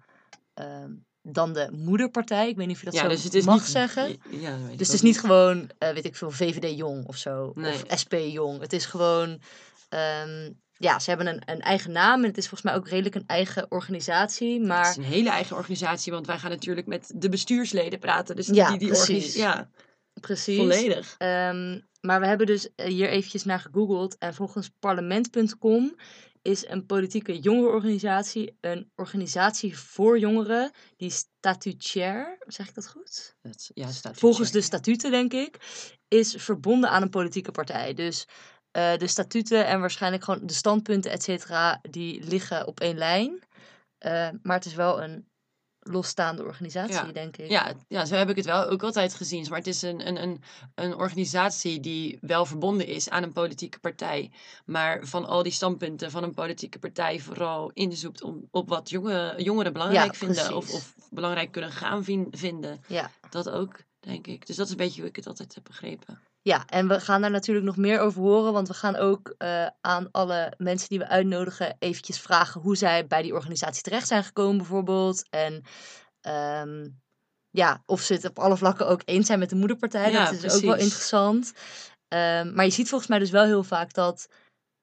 ehm, 0.54 0.92
dan 1.22 1.52
de 1.52 1.68
moederpartij. 1.72 2.48
Ik 2.48 2.56
weet 2.56 2.66
niet 2.66 2.76
of 2.76 2.82
je 2.82 2.90
dat 2.90 2.94
ja, 2.94 3.02
zo 3.02 3.08
dus 3.08 3.24
het 3.24 3.34
is 3.34 3.44
mag 3.44 3.54
niet, 3.60 3.64
zeggen. 3.70 4.16
Ja, 4.30 4.56
Dus 4.76 4.86
het 4.86 4.96
is 4.96 5.02
niet 5.02 5.20
gewoon, 5.20 5.70
eh, 5.78 5.92
weet 5.92 6.04
ik 6.04 6.16
veel, 6.16 6.30
VVD 6.30 6.76
Jong 6.76 7.06
of 7.06 7.16
zo. 7.16 7.52
Nee. 7.54 7.72
Of 7.72 7.98
SP 8.02 8.14
Jong. 8.14 8.60
Het 8.60 8.72
is 8.72 8.84
gewoon, 8.86 9.40
ehm, 9.88 10.50
ja, 10.76 10.98
ze 10.98 11.08
hebben 11.08 11.26
een, 11.26 11.42
een 11.44 11.60
eigen 11.60 11.92
naam. 11.92 12.20
En 12.22 12.28
het 12.28 12.38
is 12.38 12.48
volgens 12.48 12.70
mij 12.70 12.80
ook 12.80 12.88
redelijk 12.88 13.14
een 13.14 13.26
eigen 13.26 13.70
organisatie. 13.70 14.58
Het 14.58 14.68
Maar 14.68 14.90
is 14.90 14.96
een 14.96 15.02
hele 15.02 15.30
eigen 15.30 15.56
organisatie, 15.56 16.12
want 16.12 16.26
wij 16.26 16.38
gaan 16.38 16.50
natuurlijk 16.50 16.86
met 16.86 17.12
de 17.14 17.28
bestuursleden 17.28 17.98
praten. 17.98 18.36
Dus 18.36 18.46
Ja, 18.46 18.68
die, 18.68 18.78
die 18.78 18.88
precies. 18.88 19.34
Ja, 19.34 19.70
precies. 20.20 20.56
volledig. 20.56 21.14
Ehm, 21.18 21.80
maar 22.00 22.20
we 22.20 22.26
hebben 22.26 22.46
dus 22.46 22.74
eh, 22.74 22.86
hier 22.86 23.08
eventjes 23.08 23.44
naar 23.44 23.60
gegoogeld. 23.60 24.18
En 24.18 24.34
volgens 24.34 24.70
parlement.com 24.78 25.94
is 26.42 26.66
een 26.68 26.86
politieke 26.86 27.38
jongerenorganisatie 27.38 28.56
een 28.60 28.90
organisatie 28.94 29.78
voor 29.78 30.18
jongeren 30.18 30.72
die 30.96 31.10
statutair, 31.10 32.38
zeg 32.46 32.68
ik 32.68 32.74
dat 32.74 32.88
goed? 32.88 33.36
Dat, 33.42 33.70
ja, 33.74 33.88
Volgens 34.12 34.50
de 34.50 34.60
statuten, 34.60 35.10
denk 35.10 35.32
ik, 35.32 35.58
is 36.08 36.34
verbonden 36.34 36.90
aan 36.90 37.02
een 37.02 37.10
politieke 37.10 37.50
partij. 37.50 37.94
Dus 37.94 38.26
eh, 38.70 38.96
de 38.96 39.06
statuten 39.06 39.66
en 39.66 39.80
waarschijnlijk 39.80 40.24
gewoon 40.24 40.46
de 40.46 40.52
standpunten, 40.52 41.10
et 41.10 41.22
cetera, 41.22 41.78
die 41.90 42.24
liggen 42.24 42.66
op 42.66 42.80
één 42.80 42.98
lijn. 42.98 43.42
Eh, 43.98 44.28
maar 44.42 44.56
het 44.56 44.64
is 44.64 44.74
wel 44.74 45.02
een 45.02 45.29
losstaande 45.90 46.44
organisatie, 46.44 46.94
Ja. 46.94 47.12
denk 47.12 47.36
ik. 47.36 47.50
Ja, 47.50 47.72
ja, 47.88 48.04
zo 48.04 48.14
heb 48.14 48.30
ik 48.30 48.36
het 48.36 48.44
wel 48.44 48.64
ook 48.68 48.82
altijd 48.82 49.14
gezien. 49.14 49.46
Maar 49.48 49.58
het 49.58 49.66
is 49.66 49.82
een, 49.82 50.06
een, 50.06 50.22
een, 50.22 50.42
een 50.74 50.94
organisatie 50.94 51.80
die 51.80 52.18
wel 52.20 52.46
verbonden 52.46 52.86
is 52.86 53.08
aan 53.10 53.22
een 53.22 53.32
politieke 53.32 53.78
partij. 53.78 54.30
Maar 54.64 55.06
van 55.06 55.26
al 55.26 55.42
die 55.42 55.52
standpunten 55.52 56.10
van 56.10 56.22
een 56.22 56.34
politieke 56.34 56.78
partij 56.78 57.18
vooral 57.20 57.70
inzoekt 57.74 58.22
om, 58.22 58.48
op 58.50 58.68
wat 58.68 58.90
jonge, 58.90 59.34
jongeren 59.36 59.72
belangrijk 59.72 60.14
vinden. 60.14 60.56
Of, 60.56 60.72
of 60.72 60.94
belangrijk 61.10 61.52
kunnen 61.52 61.72
gaan 61.72 62.04
vin- 62.04 62.28
vinden. 62.30 62.80
ja. 62.86 63.10
Dat 63.30 63.50
ook, 63.50 63.76
denk 64.00 64.26
ik. 64.26 64.46
Dus 64.46 64.56
dat 64.56 64.66
is 64.66 64.72
een 64.72 64.78
beetje 64.78 65.00
hoe 65.00 65.08
ik 65.10 65.16
het 65.16 65.26
altijd 65.26 65.54
heb 65.54 65.64
begrepen. 65.64 66.20
Ja, 66.42 66.66
en 66.66 66.88
we 66.88 67.00
gaan 67.00 67.20
daar 67.20 67.30
natuurlijk 67.30 67.66
nog 67.66 67.76
meer 67.76 68.00
over 68.00 68.20
horen, 68.20 68.52
want 68.52 68.68
we 68.68 68.74
gaan 68.74 68.96
ook 68.96 69.34
eh, 69.38 69.66
aan 69.80 70.08
alle 70.10 70.52
mensen 70.56 70.88
die 70.88 70.98
we 70.98 71.08
uitnodigen 71.08 71.76
eventjes 71.78 72.20
vragen 72.20 72.60
hoe 72.60 72.76
zij 72.76 73.06
bij 73.06 73.22
die 73.22 73.34
organisatie 73.34 73.82
terecht 73.82 74.06
zijn 74.06 74.24
gekomen 74.24 74.56
bijvoorbeeld. 74.56 75.28
En 75.30 75.62
ehm, 76.20 76.88
ja, 77.50 77.82
of 77.86 78.00
ze 78.00 78.12
het 78.12 78.24
op 78.24 78.38
alle 78.38 78.56
vlakken 78.56 78.88
ook 78.88 79.02
eens 79.04 79.26
zijn 79.26 79.38
met 79.38 79.48
de 79.48 79.56
moederpartij. 79.56 80.10
Ja, 80.10 80.30
dat 80.30 80.42
is 80.42 80.54
ook 80.54 80.60
wel 80.60 80.76
interessant. 80.76 81.52
Ehm, 82.08 82.54
maar 82.54 82.64
je 82.64 82.70
ziet 82.70 82.88
volgens 82.88 83.10
mij 83.10 83.18
dus 83.18 83.30
wel 83.30 83.44
heel 83.44 83.64
vaak 83.64 83.92
dat 83.92 84.28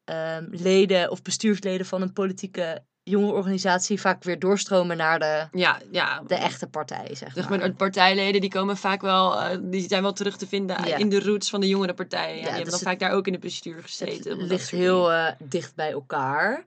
ehm, 0.03 0.47
leden 0.49 1.11
of 1.11 1.21
bestuursleden 1.21 1.85
van 1.85 2.01
een 2.01 2.13
politieke 2.13 2.85
jonge 3.09 3.31
organisatie 3.31 3.99
vaak 4.01 4.23
weer 4.23 4.39
doorstromen 4.39 4.97
naar 4.97 5.19
de, 5.19 5.47
Ja, 5.51 5.79
ja. 5.91 6.21
de 6.27 6.35
echte 6.35 6.67
partij, 6.67 7.15
zeg 7.15 7.33
Zeg 7.33 7.49
maar. 7.49 7.59
maar, 7.59 7.67
de 7.67 7.73
partijleden 7.75 8.41
die 8.41 8.49
komen 8.49 8.77
vaak 8.77 9.01
wel, 9.01 9.39
eh, 9.41 9.57
die 9.61 9.87
zijn 9.87 10.01
wel 10.01 10.13
terug 10.13 10.37
te 10.37 10.47
vinden 10.47 10.87
Ja. 10.87 10.95
in 10.97 11.09
de 11.09 11.19
roots 11.19 11.49
van 11.49 11.59
de 11.59 11.67
jongere 11.67 11.93
partijen. 11.93 12.27
Ja, 12.27 12.33
die 12.35 12.43
dus 12.43 12.47
hebben 12.53 12.69
dan 12.71 12.79
het- 12.79 12.87
vaak 12.89 12.99
daar 12.99 13.11
ook 13.11 13.27
in 13.27 13.33
het 13.33 13.41
bestuur 13.41 13.81
gezeten. 13.81 14.39
Het 14.39 14.49
ligt 14.49 14.69
heel 14.69 15.11
eh, 15.11 15.31
dicht 15.43 15.75
bij 15.75 15.91
elkaar. 15.91 16.63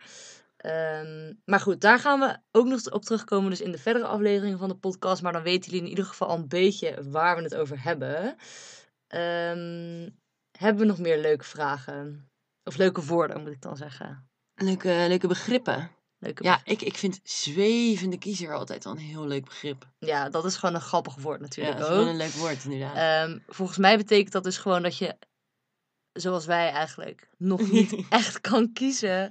Ehm, 0.57 1.33
maar 1.45 1.61
goed, 1.61 1.81
daar 1.81 1.99
gaan 1.99 2.21
we 2.21 2.37
ook 2.53 2.67
nog 2.67 2.91
op 2.91 3.05
terugkomen, 3.05 3.51
dus 3.51 3.61
in 3.61 3.73
de 3.73 3.79
verdere 3.79 4.07
afleveringen 4.07 4.59
van 4.59 4.69
de 4.69 4.75
podcast. 4.75 5.23
Maar 5.23 5.33
dan 5.33 5.43
weten 5.43 5.65
jullie 5.71 5.85
in 5.85 5.89
ieder 5.91 6.05
geval 6.05 6.29
al 6.29 6.37
een 6.37 6.49
beetje 6.49 6.97
waar 7.11 7.37
we 7.37 7.43
het 7.43 7.55
over 7.55 7.83
hebben. 7.83 8.37
Ehm, 9.07 10.09
hebben 10.59 10.81
we 10.83 10.85
nog 10.89 10.99
meer 10.99 11.19
leuke 11.19 11.45
vragen? 11.45 12.29
Of 12.65 12.77
leuke 12.77 13.05
woorden, 13.05 13.41
moet 13.41 13.53
ik 13.53 13.61
dan 13.63 13.77
zeggen. 13.77 14.29
Leuke, 14.55 15.05
leuke 15.09 15.27
begrippen. 15.27 15.91
Leuke 16.21 16.45
Ja, 16.45 16.61
ik, 16.65 16.83
ik 16.83 16.97
vind 16.97 17.21
zwevende 17.23 18.19
kiezer 18.19 18.55
altijd 18.55 18.85
wel 18.85 18.93
een 18.93 18.99
heel 18.99 19.27
leuk 19.27 19.45
begrip. 19.45 19.89
Ja, 19.99 20.29
dat 20.29 20.45
is 20.45 20.57
gewoon 20.57 20.75
een 20.75 20.81
grappig 20.81 21.15
woord 21.15 21.39
Ja, 21.39 21.43
natuurlijk 21.45 21.79
dat 21.79 21.87
is 21.87 21.93
ook. 21.93 22.01
wel 22.03 22.09
een 22.09 22.17
leuk 22.17 22.33
woord 22.33 22.65
inderdaad. 22.65 22.97
Ehm, 23.29 23.39
volgens 23.47 23.79
mij 23.79 23.97
betekent 23.97 24.33
dat 24.33 24.45
dus 24.45 24.59
gewoon 24.59 24.83
dat 24.83 24.97
je, 24.99 25.17
zoals 26.13 26.47
wij 26.47 26.71
eigenlijk, 26.71 27.29
nog 27.39 27.71
niet 27.71 27.95
echt 28.09 28.41
kan 28.41 28.73
kiezen. 28.73 29.31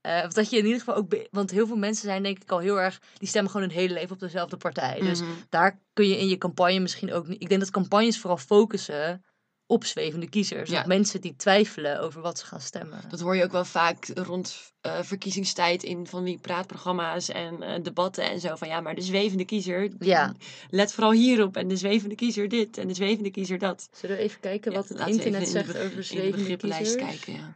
Eh, 0.00 0.22
of 0.26 0.32
dat 0.32 0.50
je 0.50 0.56
in 0.58 0.64
ieder 0.64 0.78
geval 0.78 0.94
ook, 0.94 1.08
be- 1.08 1.28
want 1.30 1.50
heel 1.50 1.66
veel 1.66 1.76
mensen 1.76 2.04
zijn 2.04 2.22
denk 2.22 2.42
ik 2.42 2.50
al 2.50 2.58
heel 2.58 2.80
erg, 2.80 3.00
die 3.18 3.28
stemmen 3.28 3.50
gewoon 3.50 3.66
hun 3.68 3.76
hele 3.76 3.94
leven 3.94 4.10
op 4.12 4.18
dezelfde 4.20 4.56
partij. 4.56 5.00
Dus 5.00 5.20
Mhm. 5.20 5.30
daar 5.48 5.80
kun 5.92 6.08
je 6.08 6.18
in 6.18 6.28
je 6.28 6.38
campagne 6.38 6.78
misschien 6.80 7.12
ook 7.12 7.26
niet, 7.26 7.42
ik 7.42 7.48
denk 7.48 7.60
dat 7.60 7.70
campagnes 7.70 8.18
vooral 8.18 8.38
focussen 8.38 9.24
op 9.68 9.84
zwevende 9.84 10.28
kiezers. 10.28 10.70
Ja. 10.70 10.84
Mensen 10.86 11.20
die 11.20 11.36
twijfelen 11.36 12.00
over 12.00 12.20
wat 12.20 12.38
ze 12.38 12.46
gaan 12.46 12.60
stemmen. 12.60 13.00
Dat 13.08 13.20
hoor 13.20 13.36
je 13.36 13.44
ook 13.44 13.52
wel 13.52 13.64
vaak 13.64 14.06
rond 14.14 14.72
eh, 14.80 15.02
verkiezingstijd 15.02 15.82
in 15.82 16.06
van 16.06 16.24
die 16.24 16.38
praatprogramma's 16.38 17.28
en 17.28 17.62
eh, 17.62 17.82
debatten 17.82 18.24
en 18.30 18.40
zo. 18.40 18.56
Van 18.56 18.68
ja, 18.68 18.80
maar 18.80 18.94
de 18.94 19.02
zwevende 19.02 19.44
kiezer, 19.44 19.90
Ja. 19.98 20.34
let 20.70 20.92
vooral 20.92 21.12
hierop. 21.12 21.56
En 21.56 21.68
de 21.68 21.76
zwevende 21.76 22.14
kiezer 22.14 22.48
dit 22.48 22.78
en 22.78 22.88
de 22.88 22.94
zwevende 22.94 23.30
kiezer 23.30 23.58
dat. 23.58 23.88
Zullen 23.92 24.16
we 24.16 24.22
even 24.22 24.40
kijken 24.40 24.70
Ja, 24.72 24.76
wat 24.78 24.88
het 24.88 24.98
internet 24.98 25.26
in 25.26 25.40
de 25.40 25.46
zegt 25.46 25.66
beg- 25.66 25.76
over 25.76 25.90
in 25.90 25.96
de 25.96 26.02
zwevende 26.02 26.36
begrippenlijst 26.36 26.96
kiezers? 26.96 27.20
kijken, 27.24 27.32
ja. 27.42 27.54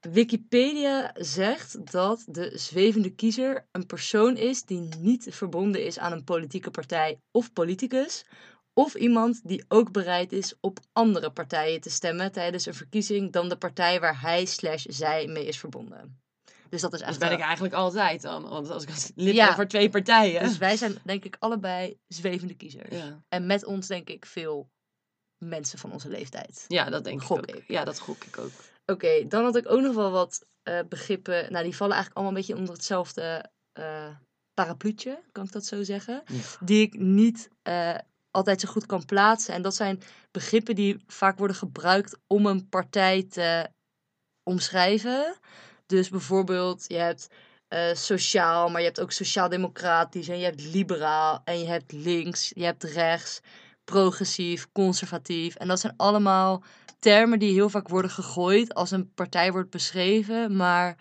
Wikipedia 0.00 1.10
zegt 1.14 1.92
dat 1.92 2.24
de 2.28 2.50
zwevende 2.54 3.10
kiezer 3.10 3.66
een 3.72 3.86
persoon 3.86 4.36
is 4.36 4.62
die 4.64 4.88
niet 5.00 5.26
verbonden 5.30 5.84
is 5.84 5.98
aan 5.98 6.12
een 6.12 6.24
politieke 6.24 6.70
partij 6.70 7.18
of 7.30 7.52
politicus. 7.52 8.24
Of 8.78 8.94
iemand 8.94 9.40
die 9.48 9.64
ook 9.68 9.92
bereid 9.92 10.32
is 10.32 10.54
op 10.60 10.78
andere 10.92 11.30
partijen 11.30 11.80
te 11.80 11.90
stemmen 11.90 12.32
tijdens 12.32 12.66
een 12.66 12.74
verkiezing 12.74 13.32
dan 13.32 13.48
de 13.48 13.56
partij 13.56 14.00
waar 14.00 14.20
hij 14.20 14.44
slash 14.44 14.84
zij 14.84 15.26
mee 15.26 15.46
is 15.46 15.58
verbonden. 15.58 16.20
Dus 16.68 16.80
dat 16.80 16.92
is 16.92 16.98
Dat 17.00 17.08
echt 17.08 17.18
ben 17.18 17.32
ik 17.32 17.40
eigenlijk 17.40 17.74
altijd 17.74 18.22
dan. 18.22 18.48
Want 18.48 18.70
als 18.70 18.82
ik 18.82 18.88
als 18.90 19.10
lid 19.14 19.34
Ja. 19.34 19.46
ben 19.46 19.54
voor 19.54 19.66
twee 19.66 19.88
partijen. 19.90 20.42
Dus 20.42 20.58
wij 20.58 20.76
zijn 20.76 20.98
denk 21.04 21.24
ik 21.24 21.36
allebei 21.38 21.98
zwevende 22.08 22.54
kiezers. 22.54 22.88
ja. 22.96 23.22
En 23.28 23.46
met 23.46 23.64
ons 23.64 23.86
denk 23.86 24.08
ik 24.08 24.26
veel 24.26 24.68
mensen 25.44 25.78
van 25.78 25.92
onze 25.92 26.08
leeftijd. 26.08 26.64
ja, 26.68 26.90
dat 26.90 27.04
denk 27.04 27.22
Gok 27.22 27.46
ik 27.46 27.54
ook. 27.56 27.62
ik. 27.62 27.68
Ja, 27.68 27.84
dat 27.84 27.98
gok 27.98 28.24
ik 28.24 28.38
ook. 28.38 28.50
Oké, 28.86 29.26
dan 29.28 29.44
had 29.44 29.56
ik 29.56 29.70
ook 29.70 29.80
nog 29.80 29.94
wel 29.94 30.10
wat 30.10 30.46
eh, 30.62 30.80
begrippen. 30.88 31.52
Nou, 31.52 31.64
die 31.64 31.76
vallen 31.76 31.94
eigenlijk 31.94 32.14
allemaal 32.16 32.34
een 32.36 32.46
beetje 32.46 32.60
onder 32.60 32.74
hetzelfde 32.74 33.50
eh 33.72 34.08
parapluutje, 34.54 35.22
kan 35.32 35.44
ik 35.44 35.52
dat 35.52 35.64
zo 35.66 35.82
zeggen. 35.82 36.22
Ja. 36.26 36.40
Die 36.60 36.80
ik 36.82 36.98
niet 36.98 37.48
eh, 37.62 37.94
altijd 38.36 38.60
zo 38.60 38.68
goed 38.68 38.86
kan 38.86 39.04
plaatsen. 39.04 39.54
En 39.54 39.62
dat 39.62 39.74
zijn 39.74 40.02
begrippen 40.30 40.74
die 40.74 41.04
vaak 41.06 41.38
worden 41.38 41.56
gebruikt 41.56 42.18
om 42.26 42.46
een 42.46 42.68
partij 42.68 43.26
te 43.28 43.68
omschrijven. 44.42 45.38
Dus 45.86 46.08
bijvoorbeeld, 46.08 46.84
je 46.88 46.96
hebt 46.96 47.28
eh, 47.68 47.94
sociaal, 47.94 48.68
maar 48.68 48.80
je 48.80 48.86
hebt 48.86 49.00
ook 49.00 49.12
sociaal-democratisch 49.12 50.28
en 50.28 50.38
je 50.38 50.44
hebt 50.44 50.62
liberaal 50.62 51.40
en 51.44 51.58
je 51.58 51.66
hebt 51.66 51.92
links, 51.92 52.52
je 52.54 52.64
hebt 52.64 52.84
rechts, 52.84 53.40
progressief, 53.84 54.68
conservatief. 54.72 55.54
En 55.54 55.68
dat 55.68 55.80
zijn 55.80 55.94
allemaal 55.96 56.62
termen 56.98 57.38
die 57.38 57.52
heel 57.52 57.68
vaak 57.68 57.88
worden 57.88 58.10
gegooid 58.10 58.74
als 58.74 58.90
een 58.90 59.12
partij 59.14 59.52
wordt 59.52 59.70
beschreven, 59.70 60.56
maar 60.56 60.96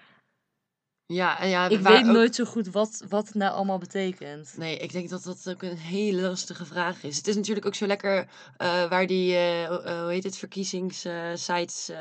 Ja, 1.07 1.39
en 1.39 1.49
ja, 1.49 1.69
ik 1.69 1.79
weet 1.79 1.97
ook- 1.97 2.03
nooit 2.13 2.35
zo 2.35 2.45
goed 2.45 2.67
wat, 2.67 3.03
wat 3.09 3.25
het 3.25 3.35
nou 3.35 3.53
allemaal 3.53 3.77
betekent. 3.77 4.53
Nee, 4.57 4.77
ik 4.77 4.91
denk 4.91 5.09
dat 5.09 5.23
dat 5.23 5.49
ook 5.49 5.61
een 5.61 5.77
hele 5.77 6.21
lastige 6.21 6.65
vraag 6.65 7.03
is. 7.03 7.17
Het 7.17 7.27
is 7.27 7.35
natuurlijk 7.35 7.65
ook 7.65 7.75
zo 7.75 7.85
lekker 7.85 8.27
eh, 8.57 8.89
waar 8.89 9.07
die, 9.07 9.33
eh, 9.33 9.63
eh, 9.63 10.01
hoe 10.01 10.11
heet 10.11 10.23
het, 10.23 10.37
verkiezingssites 10.37 11.91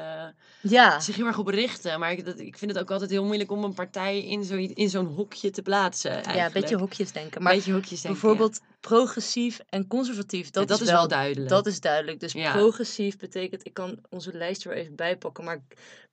Ja, 0.61 1.01
zich 1.01 1.17
heel 1.17 1.27
erg 1.27 1.39
op 1.39 1.47
richten. 1.49 1.99
Maar 2.01 2.13
ik, 2.13 2.25
dat, 2.25 2.39
ik 2.39 2.59
vind 2.59 2.71
het 2.71 2.81
ook 2.81 2.91
altijd 2.91 3.11
heel 3.11 3.25
moeilijk 3.25 3.51
om 3.51 3.65
een 3.65 3.75
partij 3.75 4.25
in, 4.25 4.45
zo, 4.45 4.55
in 4.57 4.91
zo'n 4.91 5.07
hokje 5.07 5.51
te 5.51 5.63
plaatsen. 5.63 6.11
ja, 6.11 6.19
een 6.19 6.25
Eigenlijk. 6.25 6.55
beetje 6.55 6.77
hokjes 6.77 7.13
denken. 7.13 7.43
Maar 7.43 7.55
Beetje 7.55 7.73
hokjes 7.73 8.01
denken, 8.01 8.21
bijvoorbeeld 8.21 8.61
progressief 8.81 9.61
en 9.69 9.87
conservatief, 9.87 10.51
dat, 10.51 10.63
ja. 10.63 10.69
dat 10.69 10.81
is, 10.81 10.91
wel, 10.91 11.09
duidelijk. 11.09 11.49
Dat 11.49 11.67
is 11.67 11.81
duidelijk. 11.81 12.21
Dus 12.21 12.33
progressief 12.33 13.17
betekent, 13.19 13.67
ik 13.67 13.75
kan 13.75 13.99
onze 14.11 14.33
lijst 14.33 14.65
er 14.65 14.69
weer 14.71 14.79
even 14.79 14.95
bijpakken, 14.97 15.45
maar 15.45 15.63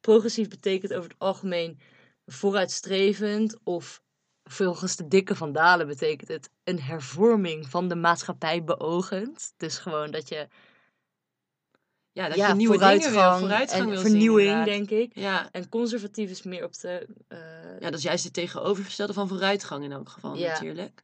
progressief 0.01 0.47
betekent 0.47 0.93
over 0.93 1.09
het 1.09 1.19
algemeen 1.19 1.79
vooruitstrevend 2.25 3.57
of 3.63 4.01
volgens 4.43 4.95
de 4.95 5.07
dikke 5.07 5.35
van 5.35 5.51
Dalen 5.51 5.87
betekent 5.87 6.27
het 6.29 6.49
een 6.63 6.81
hervorming 6.81 7.69
van 7.69 7.87
de 7.87 7.95
maatschappij 7.95 8.63
beoogend. 8.63 9.53
Dus 9.57 9.77
gewoon 9.77 10.11
dat 10.11 10.29
je 10.29 10.47
ja, 12.13 12.27
dat 12.27 12.37
ja, 12.37 12.47
je 12.47 12.55
nieuwe 12.55 12.77
dingen 12.77 12.99
wil, 12.99 13.09
vooruitgang 13.09 13.39
vooruitgang 13.39 13.81
en 13.83 13.89
wil 13.89 14.01
vernieuwing, 14.01 14.63
denk 14.63 14.89
ik. 14.89 15.11
Ja. 15.15 15.51
En 15.51 15.69
conservatief 15.69 16.29
is 16.29 16.41
meer 16.41 16.63
op 16.63 16.73
de. 16.73 17.07
eh, 17.27 17.39
ja, 17.79 17.89
dat 17.89 17.93
is 17.93 18.03
juist 18.03 18.23
het 18.23 18.33
tegenovergestelde 18.33 19.13
van 19.13 19.27
vooruitgang 19.27 19.83
in 19.83 19.91
elk 19.91 20.09
geval 20.09 20.35
Ja. 20.35 20.51
natuurlijk. 20.51 21.03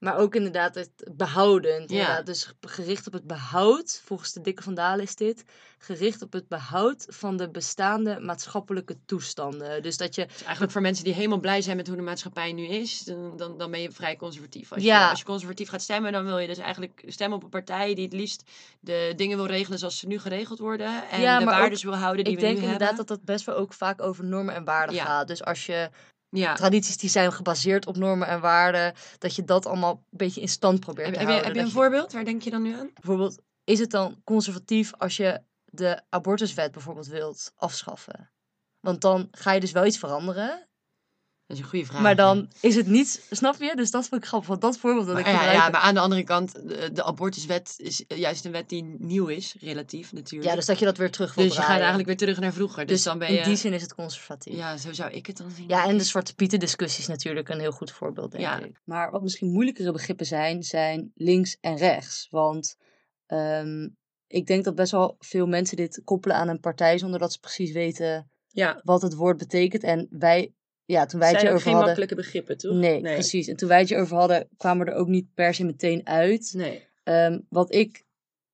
Maar 0.00 0.16
ook 0.16 0.34
inderdaad 0.34 0.74
het 0.74 0.90
behoudend. 1.12 1.90
Ja. 1.90 1.98
Inderdaad. 2.00 2.26
Dus 2.26 2.52
gericht 2.60 3.06
op 3.06 3.12
het 3.12 3.26
behoud, 3.26 4.02
volgens 4.04 4.32
de 4.32 4.40
dikke 4.40 4.62
van 4.62 4.74
Dalen 4.74 5.04
is 5.04 5.14
dit, 5.16 5.44
gericht 5.78 6.22
op 6.22 6.32
het 6.32 6.48
behoud 6.48 7.06
van 7.08 7.36
de 7.36 7.50
bestaande 7.50 8.20
maatschappelijke 8.20 8.96
toestanden. 9.06 9.82
Dus 9.82 9.96
dat 9.96 10.14
je, 10.14 10.26
Dus 10.26 10.42
eigenlijk 10.42 10.72
voor 10.72 10.80
mensen 10.80 11.04
die 11.04 11.14
helemaal 11.14 11.38
blij 11.40 11.62
zijn 11.62 11.76
met 11.76 11.86
hoe 11.86 11.96
de 11.96 12.02
maatschappij 12.02 12.52
nu 12.52 12.66
is, 12.66 12.98
dan, 12.98 13.36
dan, 13.36 13.58
dan 13.58 13.70
ben 13.70 13.80
je 13.80 13.90
vrij 13.90 14.16
conservatief. 14.16 14.72
Als, 14.72 14.82
Ja. 14.82 15.02
je, 15.04 15.10
als 15.10 15.18
je 15.18 15.24
conservatief 15.24 15.68
gaat 15.68 15.82
stemmen, 15.82 16.12
dan 16.12 16.24
wil 16.24 16.38
je 16.38 16.46
dus 16.46 16.58
eigenlijk 16.58 17.02
stemmen 17.06 17.36
op 17.38 17.44
een 17.44 17.50
partij 17.50 17.94
die 17.94 18.04
het 18.04 18.12
liefst 18.12 18.42
de 18.80 19.12
dingen 19.16 19.36
wil 19.36 19.46
regelen 19.46 19.78
zoals 19.78 19.98
ze 19.98 20.06
nu 20.06 20.18
geregeld 20.18 20.58
worden. 20.58 21.08
En 21.10 21.20
Ja, 21.20 21.38
de 21.38 21.44
waardes 21.44 21.82
wil 21.82 21.96
houden 21.96 22.24
die 22.24 22.32
ik 22.32 22.38
we 22.40 22.44
denk 22.46 22.56
nu 22.58 22.62
inderdaad 22.62 22.88
hebben. 22.88 23.06
dat 23.06 23.16
dat 23.18 23.26
best 23.34 23.44
wel 23.46 23.56
ook 23.56 23.72
vaak 23.72 24.02
over 24.02 24.24
normen 24.24 24.54
en 24.54 24.64
waarden 24.64 24.96
gaat. 24.96 25.28
Dus 25.28 25.44
als 25.44 25.66
je 25.66 25.90
Ja. 26.30 26.54
tradities 26.54 26.96
die 26.96 27.10
zijn 27.10 27.32
gebaseerd 27.32 27.86
op 27.86 27.96
normen 27.96 28.28
en 28.28 28.40
waarden, 28.40 28.94
dat 29.18 29.34
je 29.34 29.44
dat 29.44 29.66
allemaal 29.66 29.92
een 30.10 30.18
beetje 30.18 30.40
in 30.40 30.48
stand 30.48 30.80
probeert 30.80 31.06
Heb, 31.06 31.14
te 31.14 31.20
heb 31.20 31.28
je, 31.28 31.34
houden. 31.34 31.46
heb 31.46 31.54
je 31.56 31.60
een 31.60 31.80
je- 31.82 31.88
voorbeeld? 31.90 32.12
Waar 32.12 32.24
denk 32.24 32.42
je 32.42 32.50
dan 32.50 32.62
nu 32.62 32.74
aan? 32.78 32.90
bijvoorbeeld, 32.94 33.38
is 33.64 33.78
het 33.78 33.90
dan 33.90 34.20
conservatief 34.24 34.92
als 34.94 35.16
je 35.16 35.42
de 35.64 36.02
abortuswet 36.08 36.72
bijvoorbeeld 36.72 37.06
wilt 37.06 37.52
afschaffen? 37.56 38.30
Want 38.80 39.00
dan 39.00 39.28
ga 39.30 39.52
je 39.52 39.60
dus 39.60 39.72
wel 39.72 39.86
iets 39.86 39.98
veranderen. 39.98 40.68
Dat 41.50 41.58
is 41.58 41.64
een 41.64 41.70
goede 41.70 41.84
vraag. 41.86 42.00
Maar 42.00 42.10
ja. 42.10 42.16
dan 42.16 42.48
is 42.60 42.74
het 42.74 42.86
niet, 42.86 43.26
snap 43.30 43.56
je? 43.60 43.72
Dus 43.76 43.90
dat 43.90 44.08
vond 44.08 44.22
ik 44.22 44.28
grappig. 44.28 44.48
Want 44.48 44.60
dat 44.60 44.78
voorbeeld 44.78 45.06
dat 45.06 45.14
Maar, 45.14 45.26
ik 45.26 45.30
ja, 45.30 45.36
gebruik. 45.38 45.56
ja, 45.58 45.68
maar 45.68 45.80
aan 45.80 45.94
de 45.94 46.00
andere 46.00 46.22
kant, 46.22 46.52
de, 46.52 46.90
de 46.92 47.04
abortuswet 47.04 47.74
is 47.76 48.04
juist 48.08 48.44
een 48.44 48.52
wet 48.52 48.68
die 48.68 48.96
nieuw 48.98 49.26
is, 49.26 49.56
relatief 49.60 50.12
natuurlijk. 50.12 50.50
Ja, 50.50 50.56
dus 50.56 50.66
dat 50.66 50.78
je 50.78 50.84
dat 50.84 50.96
weer 50.96 51.10
terug 51.10 51.34
wil 51.34 51.44
dus 51.44 51.54
je 51.54 51.60
gaat 51.60 51.76
eigenlijk 51.78 52.06
weer 52.06 52.16
terug 52.16 52.38
naar 52.40 52.52
vroeger. 52.52 52.86
Dus, 52.86 52.94
Dus 52.94 53.04
dan 53.04 53.18
ben 53.18 53.28
in 53.28 53.34
je... 53.34 53.42
die 53.42 53.56
zin 53.56 53.72
is 53.72 53.82
het 53.82 53.94
conservatief. 53.94 54.54
Ja, 54.54 54.70
Ja, 54.70 54.76
zo 54.76 54.92
zou 54.92 55.10
ik 55.10 55.26
het 55.26 55.36
dan 55.36 55.50
zien. 55.50 55.70
en 55.70 55.98
de 55.98 56.04
Zwarte 56.04 56.34
Pieten 56.34 56.58
discussie 56.58 57.00
is 57.00 57.08
natuurlijk 57.08 57.48
een 57.48 57.60
heel 57.60 57.72
goed 57.72 57.90
voorbeeld, 57.90 58.30
denk 58.30 58.42
Ja. 58.44 58.58
ik. 58.58 58.80
Maar 58.84 59.10
wat 59.10 59.22
misschien 59.22 59.50
moeilijkere 59.52 59.92
begrippen 59.92 60.26
zijn, 60.26 60.62
zijn 60.62 61.10
links 61.14 61.56
en 61.60 61.76
rechts. 61.76 62.26
Want 62.30 62.76
ehm, 63.26 63.88
ik 64.26 64.46
denk 64.46 64.64
dat 64.64 64.74
best 64.74 64.92
wel 64.92 65.16
veel 65.18 65.46
mensen 65.46 65.76
dit 65.76 66.00
koppelen 66.04 66.36
aan 66.36 66.48
een 66.48 66.60
partij 66.60 66.98
zonder 66.98 67.20
dat 67.20 67.32
ze 67.32 67.38
precies 67.38 67.72
weten 67.72 68.30
ja. 68.48 68.80
wat 68.82 69.02
het 69.02 69.14
woord 69.14 69.36
betekent. 69.36 69.82
En 69.82 70.06
wij, 70.10 70.52
ja, 70.90 71.06
toen 71.06 71.20
wij 71.20 71.30
het 71.30 71.40
je 71.40 71.48
over 71.48 71.60
geen 71.60 71.72
hadden... 71.72 71.88
makkelijke 71.88 72.14
begrippen, 72.14 72.58
toch? 72.58 72.74
Nee, 72.74 73.00
precies. 73.00 73.48
En 73.48 73.56
toen 73.56 73.68
wij 73.68 73.78
het 73.78 73.88
je 73.88 73.96
over 73.96 74.16
hadden, 74.16 74.48
kwamen 74.56 74.86
we 74.86 74.92
er 74.92 74.98
ook 74.98 75.08
niet 75.08 75.34
per 75.34 75.54
se 75.54 75.64
meteen 75.64 76.06
uit. 76.06 76.52
Nee. 76.56 76.86
Ehm, 77.04 77.38
wat 77.48 77.74
ik 77.74 78.04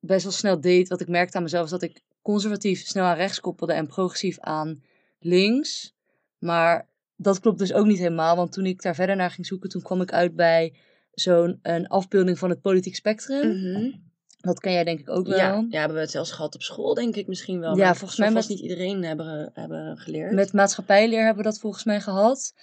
best 0.01 0.23
wel 0.23 0.33
snel 0.33 0.61
deed, 0.61 0.89
wat 0.89 1.01
ik 1.01 1.09
merkte 1.09 1.37
aan 1.37 1.43
mezelf, 1.43 1.65
is 1.65 1.71
dat 1.71 1.83
ik 1.83 2.01
conservatief 2.23 2.87
snel 2.87 3.05
aan 3.05 3.17
rechts 3.17 3.41
koppelde 3.41 3.73
en 3.73 3.87
progressief 3.87 4.41
aan 4.41 4.83
links. 5.19 5.95
Maar 6.39 6.89
dat 7.17 7.41
klopt 7.41 7.59
dus 7.59 7.73
ook 7.73 7.87
niet 7.87 7.99
helemaal, 7.99 8.37
want 8.37 8.53
toen 8.53 8.67
ik 8.67 8.83
daar 8.83 8.95
verder 8.95 9.17
naar 9.17 9.31
ging 9.31 9.47
zoeken, 9.47 9.69
toen 9.69 9.83
kwam 9.83 10.01
ik 10.01 10.13
uit 10.13 10.35
bij 10.35 10.75
zo'n 11.13 11.59
een 11.63 11.87
afbeelding 11.87 12.39
van 12.39 12.51
het 12.51 12.61
politiek 12.61 12.95
spectrum. 12.95 14.05
Dat 14.37 14.61
ken 14.61 14.73
jij 14.73 14.85
denk 14.85 15.01
ik 15.01 15.09
ook 15.09 15.27
wel. 15.27 15.37
Ja, 15.39 15.67
ja, 15.69 15.79
hebben 15.79 15.97
we 15.97 16.03
het 16.03 16.11
zelfs 16.11 16.31
gehad 16.33 16.55
op 16.55 16.63
school, 16.63 16.95
denk 16.95 17.17
ik 17.17 17.27
misschien 17.27 17.61
wel. 17.61 17.77
Ja, 17.77 17.85
maar 17.85 17.97
volgens 17.97 18.19
mij 18.19 18.31
met- 18.31 18.49
niet 18.49 18.59
iedereen 18.61 19.05
hebben, 19.05 19.51
hebben 19.55 19.99
geleerd. 19.99 20.33
Met 20.33 20.53
maatschappijleer 20.53 21.25
hebben 21.25 21.45
we 21.45 21.51
dat 21.51 21.59
volgens 21.59 21.85
mij 21.85 22.01
gehad. 22.01 22.55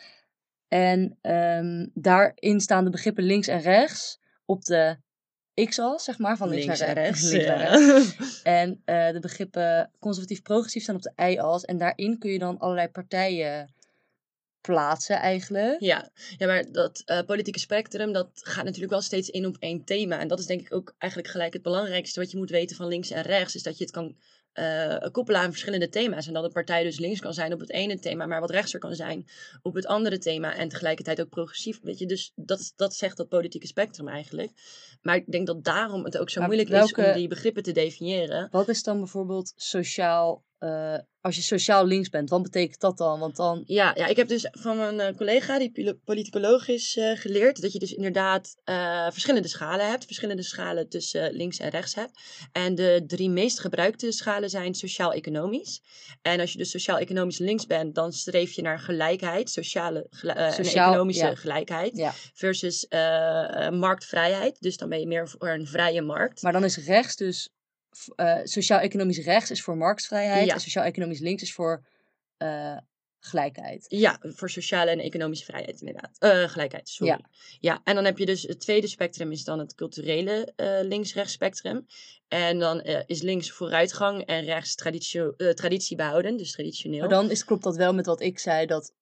En 0.68 1.18
ehm, 1.22 1.88
daarin 1.94 2.60
staan 2.60 2.84
de 2.84 2.90
begrippen 2.90 3.24
links 3.24 3.48
en 3.48 3.62
rechts 3.62 4.20
op 4.46 4.64
de 4.64 4.98
x-as, 5.66 6.04
zeg 6.04 6.18
maar, 6.20 6.38
van 6.38 6.50
links, 6.50 6.66
links 6.66 6.80
naar 6.80 6.94
rechts. 6.94 7.22
Links 7.32 7.46
naar 7.48 7.58
rechts. 7.58 8.42
En 8.44 8.82
eh, 8.86 9.12
de 9.12 9.20
begrippen 9.20 9.92
conservatief-progressief 10.00 10.84
staan 10.84 10.96
op 10.96 11.02
de 11.02 11.14
y-as. 11.16 11.64
En 11.66 11.78
daarin 11.78 12.20
kun 12.20 12.32
je 12.32 12.40
dan 12.40 12.58
allerlei 12.58 12.88
partijen 12.88 13.74
plaatsen 14.68 15.16
eigenlijk. 15.16 15.80
Ja, 15.80 16.10
ja 16.38 16.48
maar 16.48 16.72
dat 16.72 17.02
eh, 17.06 17.22
politieke 17.26 17.60
spectrum, 17.60 18.12
dat 18.14 18.30
gaat 18.34 18.64
natuurlijk 18.66 18.92
wel 18.92 19.02
steeds 19.02 19.30
in 19.30 19.46
op 19.46 19.56
één 19.60 19.84
thema. 19.84 20.20
En 20.20 20.28
dat 20.28 20.40
is 20.40 20.46
denk 20.46 20.62
ik 20.62 20.74
ook 20.74 20.96
eigenlijk 20.98 21.32
gelijk 21.32 21.54
het 21.54 21.62
belangrijkste 21.62 22.20
wat 22.20 22.32
je 22.32 22.38
moet 22.38 22.50
weten 22.50 22.76
van 22.76 22.88
links 22.88 23.12
en 23.12 23.22
rechts. 23.22 23.56
Is 23.56 23.64
dat 23.64 23.78
je 23.78 23.84
het 23.84 23.94
kan 23.94 24.16
eh, 24.54 24.98
koppelen 25.12 25.42
aan 25.42 25.50
verschillende 25.52 25.90
thema's. 25.90 26.28
En 26.28 26.34
dat 26.34 26.44
een 26.44 26.52
partij 26.52 26.84
dus 26.84 27.00
links 27.00 27.20
kan 27.20 27.34
zijn 27.34 27.54
op 27.54 27.60
het 27.60 27.72
ene 27.72 28.00
thema, 28.00 28.26
maar 28.26 28.40
wat 28.40 28.50
rechtser 28.50 28.80
kan 28.80 28.96
zijn 28.96 29.26
op 29.62 29.74
het 29.74 29.86
andere 29.86 30.18
thema. 30.18 30.56
En 30.56 30.70
tegelijkertijd 30.70 31.22
ook 31.22 31.30
progressief. 31.30 31.80
Weet 31.82 32.00
je, 32.00 32.06
dus 32.06 32.32
dat, 32.36 32.74
dat 32.76 32.96
zegt 32.96 33.18
dat 33.18 33.28
politieke 33.28 33.68
spectrum 33.68 34.08
eigenlijk. 34.08 34.52
Maar 35.02 35.16
ik 35.16 35.32
denk 35.32 35.48
dat 35.48 35.64
daarom 35.64 36.04
het 36.04 36.18
ook 36.18 36.30
zo 36.30 36.40
Maar 36.40 36.48
moeilijk 36.50 36.72
welke- 36.72 37.02
is 37.02 37.08
om 37.08 37.14
die 37.14 37.28
begrippen 37.28 37.64
te 37.64 37.72
definiëren. 37.72 38.48
Wat 38.52 38.70
is 38.70 38.84
dan 38.84 38.98
bijvoorbeeld 38.98 39.54
sociaal, 39.56 40.44
eh, 40.64 40.98
als 41.22 41.36
je 41.36 41.42
sociaal 41.42 41.86
links 41.86 42.10
bent, 42.10 42.30
wat 42.30 42.44
betekent 42.44 42.80
dat 42.80 42.98
dan? 42.98 43.20
Want 43.20 43.36
dan, 43.36 43.64
Ja, 43.66 43.92
ja, 43.96 44.06
ik 44.06 44.16
heb 44.16 44.28
dus 44.28 44.48
van 44.52 44.78
mijn 44.78 45.00
eh, 45.00 45.16
collega, 45.16 45.60
die 45.60 46.00
politicoloog 46.06 46.68
is, 46.68 46.98
eh, 46.98 47.18
geleerd 47.18 47.62
dat 47.62 47.74
je 47.74 47.80
dus 47.80 47.94
inderdaad 47.94 48.56
verschillende 49.12 49.48
schalen 49.48 49.90
hebt. 49.90 50.06
Verschillende 50.06 50.44
schalen 50.44 50.90
tussen 50.90 51.34
links 51.34 51.60
en 51.60 51.70
rechts 51.70 51.96
hebt. 51.96 52.20
En 52.52 52.76
de 52.76 53.04
drie 53.08 53.30
meest 53.30 53.60
gebruikte 53.60 54.12
schalen 54.12 54.50
zijn 54.50 54.74
sociaal-economisch. 54.74 55.82
En 56.22 56.40
als 56.40 56.52
je 56.52 56.58
dus 56.58 56.70
sociaal-economisch 56.70 57.38
links 57.38 57.66
bent, 57.66 57.96
dan 57.96 58.12
streef 58.12 58.52
je 58.52 58.62
naar 58.62 58.80
gelijkheid, 58.80 59.50
sociale 59.50 60.08
Sociaal, 60.10 60.90
economische 60.90 61.26
ja. 61.26 61.36
gelijkheid. 61.36 61.98
ja. 61.98 62.14
Versus 62.34 62.86
marktvrijheid. 63.72 64.58
Dus 64.60 64.78
dan 64.78 64.90
ben 64.90 65.00
je 65.00 65.08
meer 65.08 65.30
voor 65.30 65.50
een 65.50 65.68
vrije 65.68 66.02
markt. 66.02 66.42
Maar 66.42 66.52
dan 66.52 66.64
is 66.64 66.78
rechts 66.78 67.16
dus, 67.16 67.50
eh, 68.16 68.40
sociaal-economisch 68.44 69.18
rechts 69.18 69.52
is 69.52 69.62
voor 69.64 69.78
marktvrijheid 69.78 70.48
Ja. 70.48 70.54
en 70.54 70.60
sociaal-economisch 70.60 71.20
links 71.20 71.42
is 71.42 71.54
voor 71.54 71.86
eh, 72.38 72.78
gelijkheid. 73.20 73.86
Ja, 73.88 74.20
voor 74.22 74.50
sociale 74.50 74.92
en 74.92 75.00
economische 75.00 75.46
vrijheid 75.46 75.80
inderdaad. 75.80 76.16
Eh, 76.20 76.50
gelijkheid, 76.50 76.90
sorry. 76.90 77.14
Ja. 77.14 77.30
Ja. 77.60 77.82
en 77.84 77.96
dan 77.96 78.06
heb 78.06 78.18
je 78.18 78.26
dus 78.26 78.42
het 78.42 78.60
tweede 78.60 78.88
spectrum 78.88 79.32
is 79.32 79.44
dan 79.44 79.60
het 79.60 79.76
culturele 79.76 80.54
links-rechts 80.84 81.34
spectrum. 81.34 81.86
En 82.34 82.60
dan 82.60 82.82
is 83.06 83.22
links 83.22 83.52
vooruitgang 83.52 84.26
en 84.26 84.44
rechts 84.44 84.76
eh, 84.76 85.50
traditie 85.50 85.96
behouden, 85.98 86.38
dus 86.38 86.52
traditioneel. 86.52 87.00
Maar 87.00 87.10
dan 87.10 87.32
is, 87.32 87.46
klopt 87.46 87.64
dat 87.64 87.76
wel 87.76 87.94
met 87.94 88.06
wat 88.06 88.22
ik 88.22 88.40
zei, 88.40 88.66
dat 88.66 88.94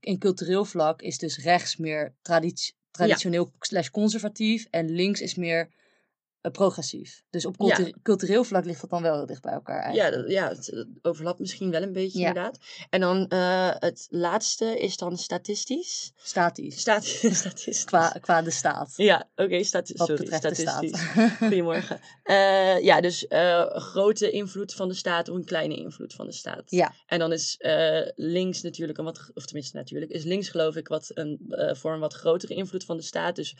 in 0.00 0.18
cultureel 0.18 0.64
vlak 0.64 1.02
is 1.02 1.18
dus 1.18 1.38
rechts 1.38 1.76
meer 1.76 2.14
traditie, 2.22 2.74
traditioneel 2.90 3.52
slash 3.58 3.88
conservatief 3.88 4.66
en 4.70 4.90
links 4.90 5.20
is 5.20 5.34
meer 5.34 5.70
progressief. 6.52 7.22
Dus 7.30 7.46
op 7.46 7.54
Ja. 7.58 7.74
cultu- 7.74 7.92
cultureel 8.02 8.44
vlak 8.44 8.64
ligt 8.64 8.80
dat 8.80 8.90
dan 8.90 9.02
wel 9.02 9.14
heel 9.16 9.26
dicht 9.26 9.42
bij 9.42 9.52
elkaar 9.52 9.94
ja, 9.94 10.02
eigenlijk. 10.02 10.22
dat, 10.22 10.32
ja, 10.36 10.48
het 10.48 10.68
eh, 10.68 10.84
overlapt 11.02 11.38
misschien 11.38 11.70
wel 11.70 11.82
een 11.82 11.92
beetje 11.92 12.18
Ja. 12.18 12.26
inderdaad. 12.28 12.58
En 12.90 13.00
dan 13.00 13.28
eh, 13.28 13.70
het 13.78 14.06
laatste 14.10 14.78
is 14.80 14.96
dan 14.96 15.16
statistisch. 15.18 16.12
Statisch. 16.16 16.80
Stat 16.80 17.04
statistisch. 17.42 17.84
Qua, 17.84 18.08
qua 18.20 18.42
de 18.42 18.50
staat. 18.50 18.92
Ja, 18.96 19.28
oké, 19.36 19.62
stati 19.62 19.94
wat 19.96 20.06
sorry, 20.06 20.22
betreft 20.24 20.42
de 20.56 20.62
statistisch. 20.62 21.00
staat. 21.10 21.30
Goedemorgen. 21.38 22.00
Eh, 22.30 22.80
ja, 22.82 23.00
dus 23.00 23.24
een 23.28 23.80
grote 23.80 24.30
invloed 24.30 24.74
van 24.74 24.88
de 24.88 24.94
staat 24.94 25.28
of 25.28 25.36
een 25.36 25.44
kleine 25.44 25.76
invloed 25.76 26.14
van 26.14 26.26
de 26.26 26.32
staat. 26.32 26.62
ja, 26.66 26.94
En 27.06 27.18
dan 27.18 27.32
is 27.32 27.56
eh, 27.58 28.00
links 28.14 28.62
natuurlijk 28.62 28.98
een 28.98 29.04
wat, 29.04 29.30
of 29.34 29.44
tenminste 29.44 29.76
natuurlijk, 29.76 30.12
is 30.12 30.24
links 30.24 30.48
geloof 30.48 30.76
ik 30.76 30.88
wat 30.88 31.10
een, 31.14 31.38
voor 31.76 31.92
een 31.92 32.00
wat 32.00 32.14
grotere 32.14 32.54
invloed 32.54 32.84
van 32.84 32.96
de 32.96 33.02
staat. 33.02 33.36
Dus 33.36 33.56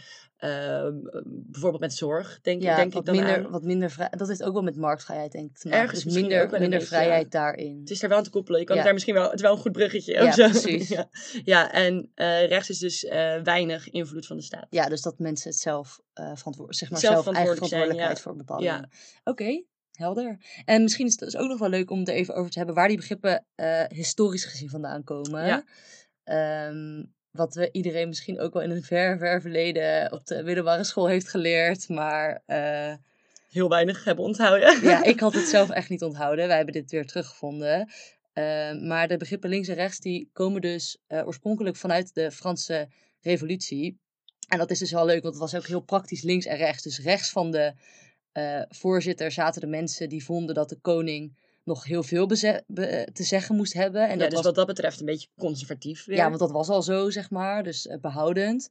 bijvoorbeeld 1.24 1.82
met 1.82 1.94
zorg, 1.94 2.38
denk, 2.42 2.62
ja 2.62 2.70
ik, 2.70 2.76
denk 2.76 2.94
ik 2.94 3.04
dan 3.04 3.14
minder, 3.14 3.44
aan. 3.44 3.50
wat 3.50 3.62
minder 3.62 3.90
vrij. 3.90 4.08
Dat 4.16 4.28
heeft 4.28 4.42
ook 4.42 4.52
wel 4.52 4.62
met 4.62 4.76
marktvrijheid 4.76 5.32
denk 5.32 5.50
ik 5.50 5.58
te 5.58 5.68
maken. 5.68 5.82
Ergens 5.82 6.04
dus 6.04 6.14
minder, 6.14 6.42
ook 6.42 6.50
wel 6.50 6.60
minder 6.60 6.78
beetje, 6.78 6.94
ja. 6.94 7.00
vrijheid 7.00 7.30
daarin. 7.30 7.78
Het 7.80 7.90
is 7.90 8.00
daar 8.00 8.08
wel 8.08 8.18
aan 8.18 8.24
te 8.24 8.30
koppelen. 8.30 8.60
Je 8.60 8.66
kan 8.66 8.76
Ja. 8.76 8.82
daar 8.82 8.92
misschien 8.92 9.14
wel, 9.14 9.24
het 9.24 9.34
is 9.34 9.40
wel 9.40 9.52
een 9.52 9.58
goed 9.58 9.72
bruggetje. 9.72 10.12
Ja, 10.12 10.32
zo. 10.32 10.48
precies. 10.48 10.88
ja. 10.98 11.08
ja, 11.44 11.72
en 11.72 12.10
rechts 12.48 12.70
is 12.70 12.78
dus 12.78 13.02
weinig 13.42 13.90
invloed 13.90 14.26
van 14.26 14.36
de 14.36 14.42
staat. 14.42 14.66
Ja, 14.70 14.88
dus 14.88 15.02
dat 15.02 15.18
mensen 15.18 15.50
het 15.50 15.58
zelf, 15.58 16.00
eh 16.20 16.36
verantwoord, 16.36 16.76
zeg 16.76 16.90
maar 16.90 17.00
Zelf 17.00 17.22
zelf, 17.22 17.36
eigen 17.36 17.54
verantwoordelijk 17.54 17.98
zijn, 17.98 18.10
verantwoordelijkheid 18.10 18.20
voor 18.20 18.36
bepaalde 18.36 18.64
Ja. 18.64 18.88
Oké, 19.24 19.62
helder. 19.92 20.38
En 20.64 20.82
misschien 20.82 21.06
is 21.06 21.12
het 21.12 21.20
dus 21.20 21.36
ook 21.36 21.48
nog 21.48 21.58
wel 21.58 21.68
leuk 21.68 21.90
om 21.90 21.98
het 21.98 22.08
er 22.08 22.14
even 22.14 22.34
over 22.34 22.50
te 22.50 22.58
hebben 22.58 22.76
waar 22.76 22.88
die 22.88 22.96
begrippen 22.96 23.46
eh, 23.54 23.84
historisch 23.88 24.44
gezien 24.44 24.68
vandaan 24.68 25.04
komen. 25.04 25.46
Ja. 25.46 25.64
Ehm, 26.24 27.04
wat 27.30 27.54
we 27.54 27.68
iedereen 27.72 28.08
misschien 28.08 28.40
ook 28.40 28.52
wel 28.52 28.62
in 28.62 28.70
een 28.70 28.82
ver, 28.82 29.18
ver 29.18 29.40
verleden 29.40 30.12
op 30.12 30.26
de 30.26 30.42
middelbare 30.42 30.84
school 30.84 31.06
heeft 31.06 31.28
geleerd. 31.28 31.88
Maar 31.88 32.42
eh, 32.46 32.94
Heel 33.48 33.68
weinig 33.68 34.04
hebben 34.04 34.24
onthouden. 34.24 34.80
ja, 34.90 35.02
ik 35.02 35.20
had 35.20 35.34
het 35.34 35.48
zelf 35.48 35.70
echt 35.70 35.88
niet 35.88 36.02
onthouden. 36.02 36.46
Wij 36.46 36.56
hebben 36.56 36.74
dit 36.74 36.90
weer 36.90 37.06
teruggevonden. 37.06 37.90
Ehm, 38.32 38.86
maar 38.86 39.08
de 39.08 39.16
begrippen 39.16 39.50
links 39.50 39.68
en 39.68 39.74
rechts 39.74 39.98
die 39.98 40.30
komen 40.32 40.60
dus 40.60 40.98
oorspronkelijk 41.08 41.76
vanuit 41.76 42.14
de 42.14 42.30
Franse 42.30 42.88
revolutie. 43.20 43.98
En 44.50 44.58
dat 44.58 44.70
is 44.70 44.78
dus 44.78 44.92
wel 44.92 45.04
leuk, 45.04 45.22
want 45.22 45.34
het 45.34 45.42
was 45.42 45.54
ook 45.54 45.66
heel 45.66 45.80
praktisch 45.80 46.22
links 46.22 46.46
en 46.46 46.56
rechts. 46.56 46.82
Dus 46.82 46.98
rechts 46.98 47.30
van 47.30 47.50
de 47.50 47.72
eh, 48.32 48.62
voorzitter 48.68 49.32
zaten 49.32 49.60
de 49.60 49.66
mensen 49.66 50.08
die 50.08 50.24
vonden 50.24 50.54
dat 50.54 50.68
de 50.68 50.78
koning 50.80 51.36
nog 51.64 51.84
heel 51.84 52.02
veel 52.02 52.26
be- 52.26 53.08
te 53.12 53.22
zeggen 53.22 53.56
moest 53.56 53.72
hebben. 53.72 54.02
En 54.02 54.08
ja, 54.08 54.16
dat 54.16 54.24
dus 54.24 54.34
was 54.34 54.44
wat 54.44 54.54
dat 54.54 54.66
betreft 54.66 55.00
een 55.00 55.06
beetje 55.06 55.28
conservatief 55.38 56.04
weer. 56.04 56.16
ja, 56.16 56.26
want 56.28 56.38
dat 56.38 56.50
was 56.50 56.68
al 56.68 56.82
zo, 56.82 57.10
zeg 57.10 57.30
maar, 57.30 57.62
dus 57.62 57.86
eh, 57.86 57.98
behoudend. 58.00 58.68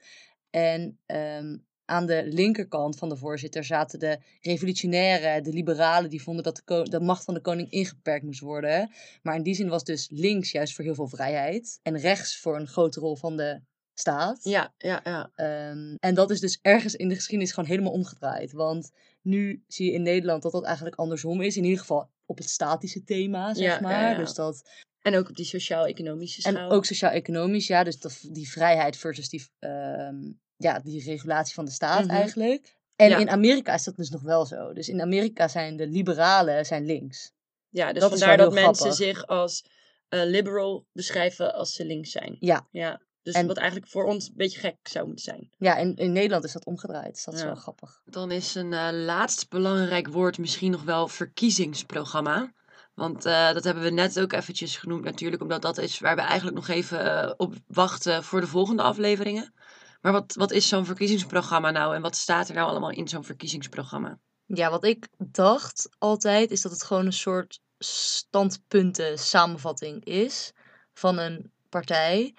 En 0.50 1.00
ehm, 1.06 1.58
aan 1.86 2.06
de 2.06 2.24
linkerkant 2.26 2.98
van 2.98 3.10
de 3.10 3.18
voorzitter 3.18 3.64
zaten 3.64 4.00
de 4.00 4.20
revolutionairen, 4.42 5.44
de 5.44 5.54
liberalen, 5.54 6.10
die 6.10 6.22
vonden 6.22 6.44
dat 6.44 6.62
de, 6.66 6.88
de 6.90 7.00
macht 7.00 7.24
van 7.24 7.34
de 7.34 7.42
koning 7.42 7.72
ingeperkt 7.72 8.26
moest 8.26 8.40
worden. 8.40 8.92
Maar 9.22 9.36
in 9.36 9.44
die 9.44 9.56
zin 9.56 9.70
was 9.70 9.84
dus 9.84 10.08
links 10.12 10.52
juist 10.52 10.74
voor 10.74 10.84
heel 10.84 10.96
veel 10.96 11.08
vrijheid 11.08 11.80
en 11.84 11.98
rechts 11.98 12.40
voor 12.40 12.56
een 12.56 12.68
grote 12.68 13.00
rol 13.00 13.16
van 13.16 13.38
de 13.38 13.62
staat. 14.00 14.40
Ja, 14.44 14.74
ja, 14.78 15.02
ja. 15.04 15.32
Ehm, 15.36 15.96
en 16.00 16.14
dat 16.16 16.32
is 16.32 16.40
dus 16.40 16.60
ergens 16.62 16.96
in 16.96 17.10
de 17.10 17.16
geschiedenis 17.16 17.54
gewoon 17.54 17.70
helemaal 17.70 17.92
omgedraaid. 17.92 18.52
Want 18.52 18.92
nu 19.22 19.64
zie 19.68 19.86
je 19.86 19.92
in 19.92 20.02
Nederland 20.02 20.42
dat 20.44 20.52
dat 20.52 20.64
eigenlijk 20.66 20.96
andersom 20.96 21.42
is. 21.42 21.58
In 21.58 21.64
ieder 21.64 21.80
geval 21.80 22.10
op 22.26 22.38
het 22.38 22.50
statische 22.50 23.04
thema, 23.04 23.54
zeg 23.54 23.64
Ja, 23.66 23.80
maar. 23.82 24.12
ja. 24.12 24.18
Dus 24.18 24.34
dat 24.34 24.70
En 25.02 25.16
ook 25.16 25.30
op 25.30 25.36
die 25.36 25.46
sociaal-economische 25.46 26.42
en 26.48 26.54
schaal. 26.54 26.70
ook 26.72 26.86
sociaal-economisch, 26.86 27.68
ja. 27.68 27.84
Dus 27.84 28.00
dat, 28.00 28.20
die 28.32 28.50
vrijheid 28.52 28.98
versus 28.98 29.30
die, 29.30 29.48
ehm, 29.60 30.16
ja, 30.58 30.80
die 30.80 31.04
regulatie 31.04 31.54
van 31.54 31.66
de 31.66 31.72
staat 31.72 32.06
Mhm. 32.06 32.16
eigenlijk. 32.16 32.78
En 32.96 33.20
in 33.20 33.30
Amerika 33.30 33.74
is 33.74 33.84
dat 33.84 33.96
dus 33.96 34.10
nog 34.10 34.22
wel 34.22 34.46
zo. 34.46 34.74
Dus 34.74 34.90
in 34.90 35.02
Amerika 35.02 35.48
zijn 35.48 35.78
de 35.78 35.88
liberalen 35.88 36.66
zijn 36.66 36.86
links. 36.86 37.32
Ja, 37.70 37.92
dus 37.94 38.02
Dat 38.02 38.10
vandaar 38.10 38.38
dat 38.38 38.54
mensen 38.54 38.94
zich 38.94 39.28
als 39.28 39.66
eh, 40.10 40.24
liberal 40.26 40.86
beschrijven 40.94 41.54
als 41.54 41.74
ze 41.74 41.86
links 41.86 42.12
zijn. 42.12 42.38
Ja, 42.40 42.68
Ja, 42.72 43.02
dus 43.24 43.34
En- 43.34 43.48
wat 43.48 43.58
eigenlijk 43.58 43.92
voor 43.92 44.04
ons 44.06 44.28
een 44.28 44.34
beetje 44.38 44.60
gek 44.60 44.76
zou 44.84 45.06
moeten 45.06 45.24
zijn. 45.24 45.50
ja 45.58 45.78
en 45.78 45.96
in 45.96 46.12
Nederland 46.12 46.44
is 46.44 46.52
dat 46.52 46.66
omgedraaid. 46.66 47.14
Dus 47.14 47.24
dat 47.24 47.34
is 47.34 47.40
Ja. 47.40 47.46
wel 47.46 47.56
grappig. 47.56 48.02
Dan 48.06 48.32
is 48.32 48.56
een 48.56 48.74
eh, 48.74 48.88
laatst 48.92 49.50
belangrijk 49.50 50.08
woord 50.08 50.38
misschien 50.38 50.72
nog 50.72 50.84
wel 50.84 51.08
verkiezingsprogramma. 51.08 52.52
Want 52.94 53.26
eh, 53.26 53.54
dat 53.54 53.64
hebben 53.64 53.84
we 53.84 53.90
net 53.90 54.20
ook 54.20 54.34
eventjes 54.34 54.78
genoemd 54.78 55.04
natuurlijk, 55.04 55.42
omdat 55.42 55.62
dat 55.62 55.78
is 55.78 56.00
waar 56.00 56.16
we 56.16 56.22
eigenlijk 56.22 56.56
nog 56.58 56.68
even 56.68 57.24
eh, 57.24 57.34
op 57.38 57.54
wachten 57.68 58.24
voor 58.24 58.42
de 58.42 58.48
volgende 58.48 58.82
afleveringen. 58.84 59.54
Maar 60.02 60.12
wat, 60.12 60.34
wat 60.36 60.52
is 60.52 60.68
zo'n 60.68 60.86
verkiezingsprogramma 60.86 61.72
nou 61.72 61.96
en 61.96 62.02
wat 62.02 62.16
staat 62.16 62.50
er 62.50 62.56
nou 62.56 62.68
allemaal 62.70 62.90
in 62.92 63.08
zo'n 63.08 63.24
verkiezingsprogramma? 63.24 64.20
Ja, 64.46 64.70
wat 64.70 64.84
ik 64.84 65.08
dacht 65.18 65.90
altijd 65.98 66.52
is 66.52 66.62
dat 66.62 66.72
het 66.72 66.84
gewoon 66.84 67.06
een 67.06 67.14
soort 67.14 67.60
standpunten 67.80 69.20
samenvatting 69.20 70.06
is 70.06 70.52
van 70.94 71.18
een 71.18 71.52
partij. 71.70 72.36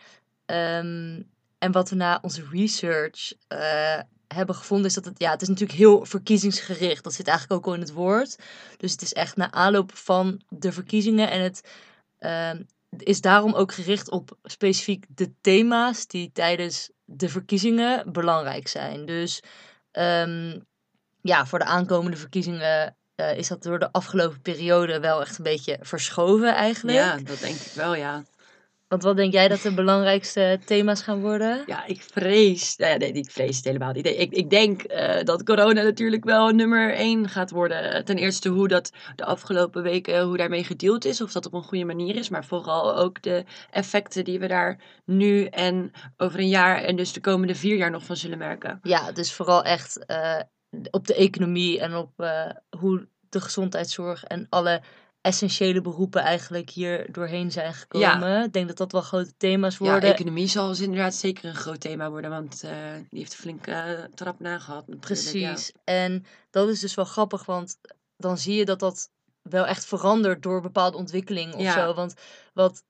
Ehm, 0.50 1.22
en 1.58 1.72
wat 1.72 1.90
we 1.90 1.96
na 1.96 2.18
onze 2.22 2.44
research 2.52 3.32
eh, 3.48 4.00
hebben 4.26 4.54
gevonden 4.54 4.86
is 4.86 4.94
dat 4.94 5.04
het, 5.04 5.18
ja, 5.18 5.30
het 5.30 5.42
is 5.42 5.48
natuurlijk 5.48 5.78
heel 5.78 6.04
verkiezingsgericht. 6.04 7.04
Dat 7.04 7.14
zit 7.14 7.28
eigenlijk 7.28 7.60
ook 7.60 7.66
al 7.66 7.74
in 7.74 7.80
het 7.80 7.92
woord. 7.92 8.36
Dus 8.76 8.92
het 8.92 9.02
is 9.02 9.12
echt 9.12 9.36
na 9.36 9.52
aanloop 9.52 9.96
van 9.96 10.40
de 10.48 10.72
verkiezingen 10.72 11.30
en 11.30 11.40
het 11.40 11.62
ehm, 12.18 12.62
is 12.96 13.20
daarom 13.20 13.54
ook 13.54 13.72
gericht 13.72 14.10
op 14.10 14.38
specifiek 14.42 15.04
de 15.08 15.32
thema's 15.40 16.06
die 16.06 16.30
tijdens 16.32 16.90
de 17.04 17.28
verkiezingen 17.28 18.12
belangrijk 18.12 18.68
zijn. 18.68 19.06
Dus 19.06 19.42
ehm, 19.90 20.58
ja, 21.22 21.46
voor 21.46 21.58
de 21.58 21.64
aankomende 21.64 22.16
verkiezingen 22.16 22.96
eh, 23.14 23.36
is 23.36 23.48
dat 23.48 23.62
door 23.62 23.78
de 23.78 23.92
afgelopen 23.92 24.40
periode 24.40 25.00
wel 25.00 25.20
echt 25.20 25.38
een 25.38 25.44
beetje 25.44 25.78
verschoven 25.80 26.54
eigenlijk. 26.54 26.98
Ja, 26.98 27.16
dat 27.16 27.40
denk 27.40 27.56
ik 27.56 27.72
wel, 27.72 27.94
ja. 27.94 28.24
Want 28.90 29.02
wat 29.02 29.16
denk 29.16 29.32
jij 29.32 29.48
dat 29.48 29.60
de 29.60 29.74
belangrijkste 29.74 30.58
thema's 30.64 31.02
gaan 31.02 31.20
worden? 31.20 31.62
Ja, 31.66 31.86
ik 31.86 32.02
vrees. 32.02 32.76
nou 32.76 32.92
ja, 32.92 32.98
nee, 32.98 33.12
ik 33.12 33.30
vrees 33.30 33.56
het 33.56 33.64
helemaal 33.64 33.92
niet. 33.92 34.06
Ik, 34.06 34.32
ik 34.32 34.50
denk 34.50 34.82
eh, 34.82 35.24
dat 35.24 35.42
corona 35.42 35.82
natuurlijk 35.82 36.24
wel 36.24 36.48
nummer 36.48 36.94
één 36.94 37.28
gaat 37.28 37.50
worden. 37.50 38.04
Ten 38.04 38.16
eerste 38.16 38.48
hoe 38.48 38.68
dat 38.68 38.92
de 39.16 39.24
afgelopen 39.24 39.82
weken, 39.82 40.22
hoe 40.22 40.36
daarmee 40.36 40.64
gedeeld 40.64 41.04
is. 41.04 41.20
Of 41.20 41.32
dat 41.32 41.46
op 41.46 41.52
een 41.52 41.62
goede 41.62 41.84
manier 41.84 42.16
is. 42.16 42.28
Maar 42.28 42.44
vooral 42.44 42.96
ook 42.96 43.22
de 43.22 43.44
effecten 43.70 44.24
die 44.24 44.38
we 44.38 44.46
daar 44.46 44.78
nu 45.04 45.44
en 45.44 45.92
over 46.16 46.38
een 46.38 46.48
jaar 46.48 46.82
en 46.82 46.96
dus 46.96 47.12
de 47.12 47.20
komende 47.20 47.54
vier 47.54 47.76
jaar 47.76 47.90
nog 47.90 48.04
van 48.04 48.16
zullen 48.16 48.38
merken. 48.38 48.78
Ja, 48.82 49.12
dus 49.12 49.32
vooral 49.32 49.64
echt 49.64 50.04
eh, 50.06 50.40
op 50.90 51.06
de 51.06 51.14
economie 51.14 51.80
en 51.80 51.94
op 51.94 52.10
eh, 52.16 52.50
hoe 52.78 53.08
de 53.28 53.40
gezondheidszorg 53.40 54.24
en 54.24 54.46
alle 54.48 54.82
essentiële 55.20 55.80
beroepen 55.80 56.22
eigenlijk 56.22 56.70
hier 56.70 57.12
doorheen 57.12 57.52
zijn 57.52 57.74
gekomen. 57.74 58.44
Ik 58.44 58.52
denk 58.52 58.68
dat 58.68 58.76
dat 58.76 58.92
wel 58.92 59.00
grote 59.00 59.36
thema's 59.36 59.78
worden. 59.78 60.08
Ja, 60.08 60.14
economie 60.14 60.46
zal 60.46 60.68
dus 60.68 60.80
inderdaad 60.80 61.14
zeker 61.14 61.44
een 61.44 61.54
groot 61.54 61.80
thema 61.80 62.10
worden, 62.10 62.30
want 62.30 62.62
uh, 62.64 62.70
die 63.10 63.18
heeft 63.18 63.32
een 63.32 63.38
flinke 63.38 63.70
uh, 63.70 64.14
trap 64.14 64.40
nagehad. 64.40 65.00
Precies. 65.00 65.66
Ja. 65.66 65.80
En 65.84 66.24
dat 66.50 66.68
is 66.68 66.80
dus 66.80 66.94
wel 66.94 67.04
grappig, 67.04 67.44
want 67.44 67.78
dan 68.16 68.38
zie 68.38 68.54
je 68.54 68.64
dat 68.64 68.78
dat 68.78 69.10
wel 69.42 69.66
echt 69.66 69.84
verandert 69.84 70.42
door 70.42 70.60
bepaalde 70.60 70.96
ontwikkeling 70.96 71.54
of 71.54 71.72
zo. 71.72 71.94
Want 71.94 72.14
wat 72.52 72.82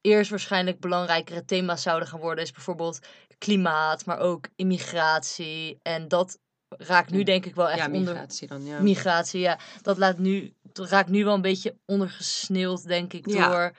eerst 0.00 0.30
waarschijnlijk 0.30 0.80
belangrijkere 0.80 1.44
thema's 1.44 1.82
zouden 1.82 2.08
gaan 2.08 2.20
worden, 2.20 2.44
is 2.44 2.52
bijvoorbeeld 2.52 2.98
klimaat, 3.38 4.04
maar 4.04 4.18
ook 4.18 4.48
immigratie. 4.56 5.78
En 5.82 6.08
dat 6.08 6.38
raakt 6.68 7.10
nu 7.10 7.22
denk 7.22 7.46
ik 7.46 7.54
wel 7.54 7.68
echt 7.68 7.78
ja, 7.78 7.88
migratie 7.88 8.50
onder... 8.50 8.66
dan, 8.66 8.76
ja. 8.76 8.82
Migratie, 8.82 9.40
ja. 9.40 9.58
Dat 9.82 9.98
laat 9.98 10.18
nu, 10.18 10.54
dat 10.78 10.88
raakt 10.88 11.08
nu 11.08 11.24
wel 11.24 11.34
een 11.34 11.40
beetje 11.40 11.76
ondergesneeuwd, 11.86 12.86
denk 12.86 13.12
ik, 13.12 13.28
door 13.28 13.72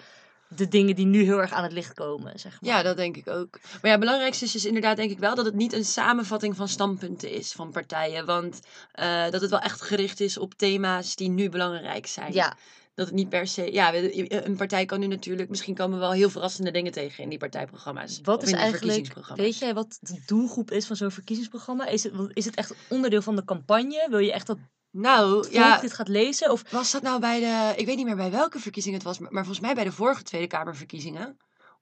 de 0.56 0.68
dingen 0.68 0.96
die 0.96 1.06
nu 1.06 1.24
heel 1.24 1.42
erg 1.42 1.52
aan 1.52 1.64
het 1.64 1.72
licht 1.72 1.94
komen, 1.94 2.40
zeg 2.40 2.62
maar. 2.62 2.70
Ja, 2.70 2.84
dat 2.84 2.98
denk 2.98 3.18
ik 3.18 3.28
ook. 3.28 3.60
Maar 3.62 3.80
ja, 3.82 3.90
het 3.90 4.00
belangrijkste 4.00 4.46
is 4.46 4.52
dus 4.52 4.66
inderdaad 4.66 4.98
denk 4.98 5.12
ik 5.12 5.20
wel 5.20 5.36
dat 5.36 5.46
het 5.46 5.56
niet 5.56 5.74
een 5.74 5.86
samenvatting 5.86 6.56
van 6.56 6.68
standpunten 6.68 7.32
is 7.32 7.52
van 7.52 7.72
partijen. 7.72 8.26
Want 8.26 8.60
uh, 9.00 9.30
dat 9.30 9.42
het 9.42 9.50
wel 9.50 9.60
echt 9.60 9.82
gericht 9.82 10.20
is 10.20 10.38
op 10.38 10.54
thema's 10.54 11.16
die 11.16 11.30
nu 11.30 11.50
belangrijk 11.50 12.08
zijn. 12.08 12.34
Ja, 12.34 12.58
dat 12.94 13.08
het 13.08 13.16
niet 13.16 13.30
per 13.30 13.48
se. 13.48 13.74
Ja, 13.74 13.94
een 14.28 14.56
partij 14.56 14.86
kan 14.86 15.00
nu 15.00 15.08
natuurlijk. 15.08 15.50
Misschien 15.50 15.76
komen 15.76 16.00
wel 16.00 16.12
heel 16.12 16.30
verrassende 16.30 16.72
dingen 16.72 16.92
tegen 16.92 17.24
in 17.24 17.30
die 17.30 17.38
partijprogramma's. 17.38 18.20
Wat 18.24 18.44
is 18.44 18.52
eigenlijk. 18.52 19.14
Weet 19.36 19.58
jij 19.58 19.74
wat 19.74 19.98
de 20.02 20.22
doelgroep 20.26 20.72
is 20.72 20.86
van 20.86 20.96
zo'n 20.96 21.12
verkiezingsprogramma? 21.12 21.88
Is 21.88 22.04
het, 22.04 22.14
is 22.34 22.46
het 22.46 22.56
echt 22.56 22.74
onderdeel 22.90 23.22
van 23.22 23.36
de 23.36 23.46
campagne? 23.46 24.08
Wil 24.10 24.20
je 24.20 24.34
echt 24.34 24.48
dat. 24.48 24.58
Nou, 24.92 25.48
ja. 25.52 25.80
dit 25.80 25.94
gaat 25.94 26.08
lezen? 26.08 26.52
Of 26.52 26.64
was 26.72 26.92
dat 26.92 27.02
nou 27.02 27.20
bij 27.20 27.40
de. 27.40 27.74
Ik 27.76 27.86
weet 27.86 27.96
niet 27.96 28.06
meer 28.06 28.16
bij 28.16 28.32
welke 28.32 28.60
verkiezing 28.60 28.96
het 28.96 29.04
was, 29.04 29.20
maar 29.20 29.30
volgens 29.32 29.60
mij 29.60 29.76
bij 29.76 29.84
de 29.84 29.92
vorige 29.92 30.24
Tweede 30.24 30.48
Kamerverkiezingen. 30.48 31.38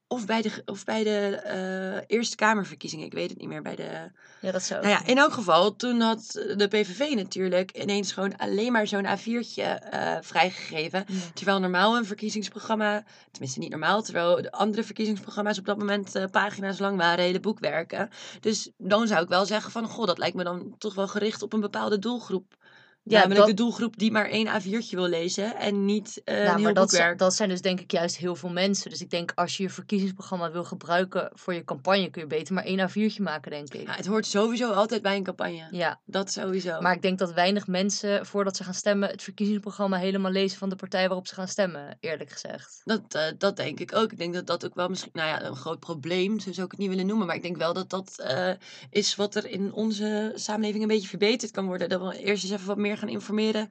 Of 0.10 0.26
bij 0.26 0.41
de, 0.41 0.62
of 0.65 0.84
bij 0.84 1.04
de 1.04 1.41
uh, 2.08 2.17
Eerste 2.17 2.36
Kamerverkiezingen. 2.36 3.06
Ik 3.06 3.13
weet 3.13 3.30
het 3.30 3.39
niet 3.39 3.48
meer. 3.48 3.62
Bij 3.62 3.76
de... 3.76 4.12
Ja, 4.41 4.52
dat 4.52 4.63
zou. 4.63 4.82
Nou 4.82 4.93
ja, 4.93 5.06
in 5.06 5.17
elk 5.17 5.32
geval, 5.32 5.76
toen 5.76 6.02
had 6.02 6.32
de 6.32 6.67
PVV 6.70 7.13
natuurlijk 7.15 7.78
ineens 7.78 8.12
gewoon 8.12 8.38
alleen 8.38 8.72
maar 8.72 8.88
zo'n 8.88 9.06
A4'tje 9.06 9.93
uh, 9.93 10.17
vrijgegeven. 10.22 11.06
Terwijl 11.34 11.60
normaal 11.60 11.98
een 11.98 12.06
verkiezingsprogramma, 12.06 13.04
tenminste 13.32 13.60
niet 13.60 13.70
normaal, 13.70 14.02
terwijl 14.02 14.41
de 14.41 14.52
andere 14.52 14.84
verkiezingsprogramma's 14.84 15.58
op 15.58 15.65
dat 15.65 15.78
moment 15.78 16.15
uh, 16.15 16.24
pagina's 16.32 16.80
lang 16.80 16.98
waren, 16.98 17.24
hele 17.24 17.39
boekwerken. 17.39 18.10
Dus 18.39 18.72
dan 18.78 19.08
zou 19.08 19.24
ik 19.24 19.30
wel 19.30 19.46
zeggen 19.46 19.72
van, 19.72 19.88
goh, 19.88 20.06
dat 20.06 20.17
lijkt 20.17 20.36
me 20.36 20.43
dan 20.43 20.76
toch 20.78 20.96
wel 20.96 21.08
gericht 21.08 21.41
op 21.41 21.54
een 21.54 21.62
bepaalde 21.62 22.00
doelgroep. 22.00 22.56
Ja, 23.08 23.20
Namelijk 23.20 23.39
dat... 23.39 23.48
de 23.48 23.63
doelgroep 23.63 23.98
die 23.98 24.12
maar 24.12 24.30
één 24.30 24.48
A4'tje 24.48 24.89
wil 24.89 25.08
lezen 25.08 25.56
en 25.56 25.86
niet 25.86 26.22
uh, 26.26 26.43
een 26.43 26.62
maar 26.62 26.74
dat, 26.74 27.13
dat 27.17 27.34
zijn 27.34 27.50
dus 27.50 27.62
denk 27.62 27.80
ik 27.80 27.91
juist 27.91 28.17
heel 28.17 28.36
veel 28.36 28.50
mensen. 28.50 28.89
Dus 28.89 29.02
ik 29.02 29.10
denk 29.10 29.32
als 29.36 29.58
je 29.58 29.63
je 29.63 29.70
verkiezingsprogramma 29.70 30.52
wil 30.52 30.63
gebruiken 30.63 31.30
voor 31.34 31.54
je 31.54 31.63
campagne, 31.63 32.10
kun 32.10 32.22
je 32.22 32.28
beter 32.28 32.54
maar 32.54 32.63
één 32.63 32.89
A4'tje 32.89 33.22
maken, 33.22 33.52
denk 33.52 33.74
ik. 33.74 33.88
Ja, 33.88 33.96
het 33.96 34.06
hoort 34.06 34.26
sowieso 34.26 34.72
altijd 34.72 35.02
bij 35.02 35.15
een 35.15 35.24
campagne. 35.24 35.67
Ja. 35.72 36.00
Dat 36.06 36.32
sowieso. 36.32 36.82
Maar 36.82 36.93
ik 36.93 37.02
denk 37.02 37.20
dat 37.20 37.34
weinig 37.34 37.67
mensen, 37.67 38.26
voordat 38.26 38.58
ze 38.58 38.63
gaan 38.63 38.74
stemmen, 38.74 39.10
het 39.10 39.24
verkiezingsprogramma 39.24 39.98
helemaal 39.98 40.32
lezen 40.32 40.58
van 40.58 40.70
de 40.70 40.76
partij 40.76 41.08
waarop 41.08 41.28
ze 41.28 41.34
gaan 41.34 41.48
stemmen, 41.48 41.98
eerlijk 42.00 42.32
gezegd. 42.32 42.82
Dat, 42.84 43.02
uh, 43.15 43.22
dat 43.38 43.56
denk 43.56 43.80
ik 43.80 43.96
ook. 43.96 44.12
Ik 44.12 44.17
denk 44.17 44.34
dat 44.34 44.48
dat 44.48 44.65
ook 44.65 44.76
wel 44.76 44.89
misschien, 44.89 45.12
nou 45.13 45.28
ja, 45.28 45.43
een 45.43 45.56
groot 45.56 45.80
probleem, 45.80 46.39
zo 46.39 46.52
zou 46.52 46.65
ik 46.65 46.72
het 46.72 46.80
niet 46.80 46.89
willen 46.89 47.06
noemen. 47.06 47.28
Maar 47.28 47.36
ik 47.36 47.41
denk 47.41 47.58
wel 47.58 47.74
dat 47.74 47.89
dat 47.89 48.26
uh, 48.32 48.50
is 48.89 49.15
wat 49.15 49.36
er 49.36 49.50
in 49.50 49.74
onze 49.74 50.32
samenleving 50.36 50.82
een 50.82 50.89
beetje 50.89 51.08
verbeterd 51.08 51.52
kan 51.52 51.65
worden. 51.65 51.89
Dat 51.89 52.02
we 52.02 52.17
eerst 52.17 52.43
eens 52.43 52.54
even 52.54 52.67
wat 52.67 52.78
meer 52.78 52.97
gaan 52.98 53.10
informeren 53.10 53.70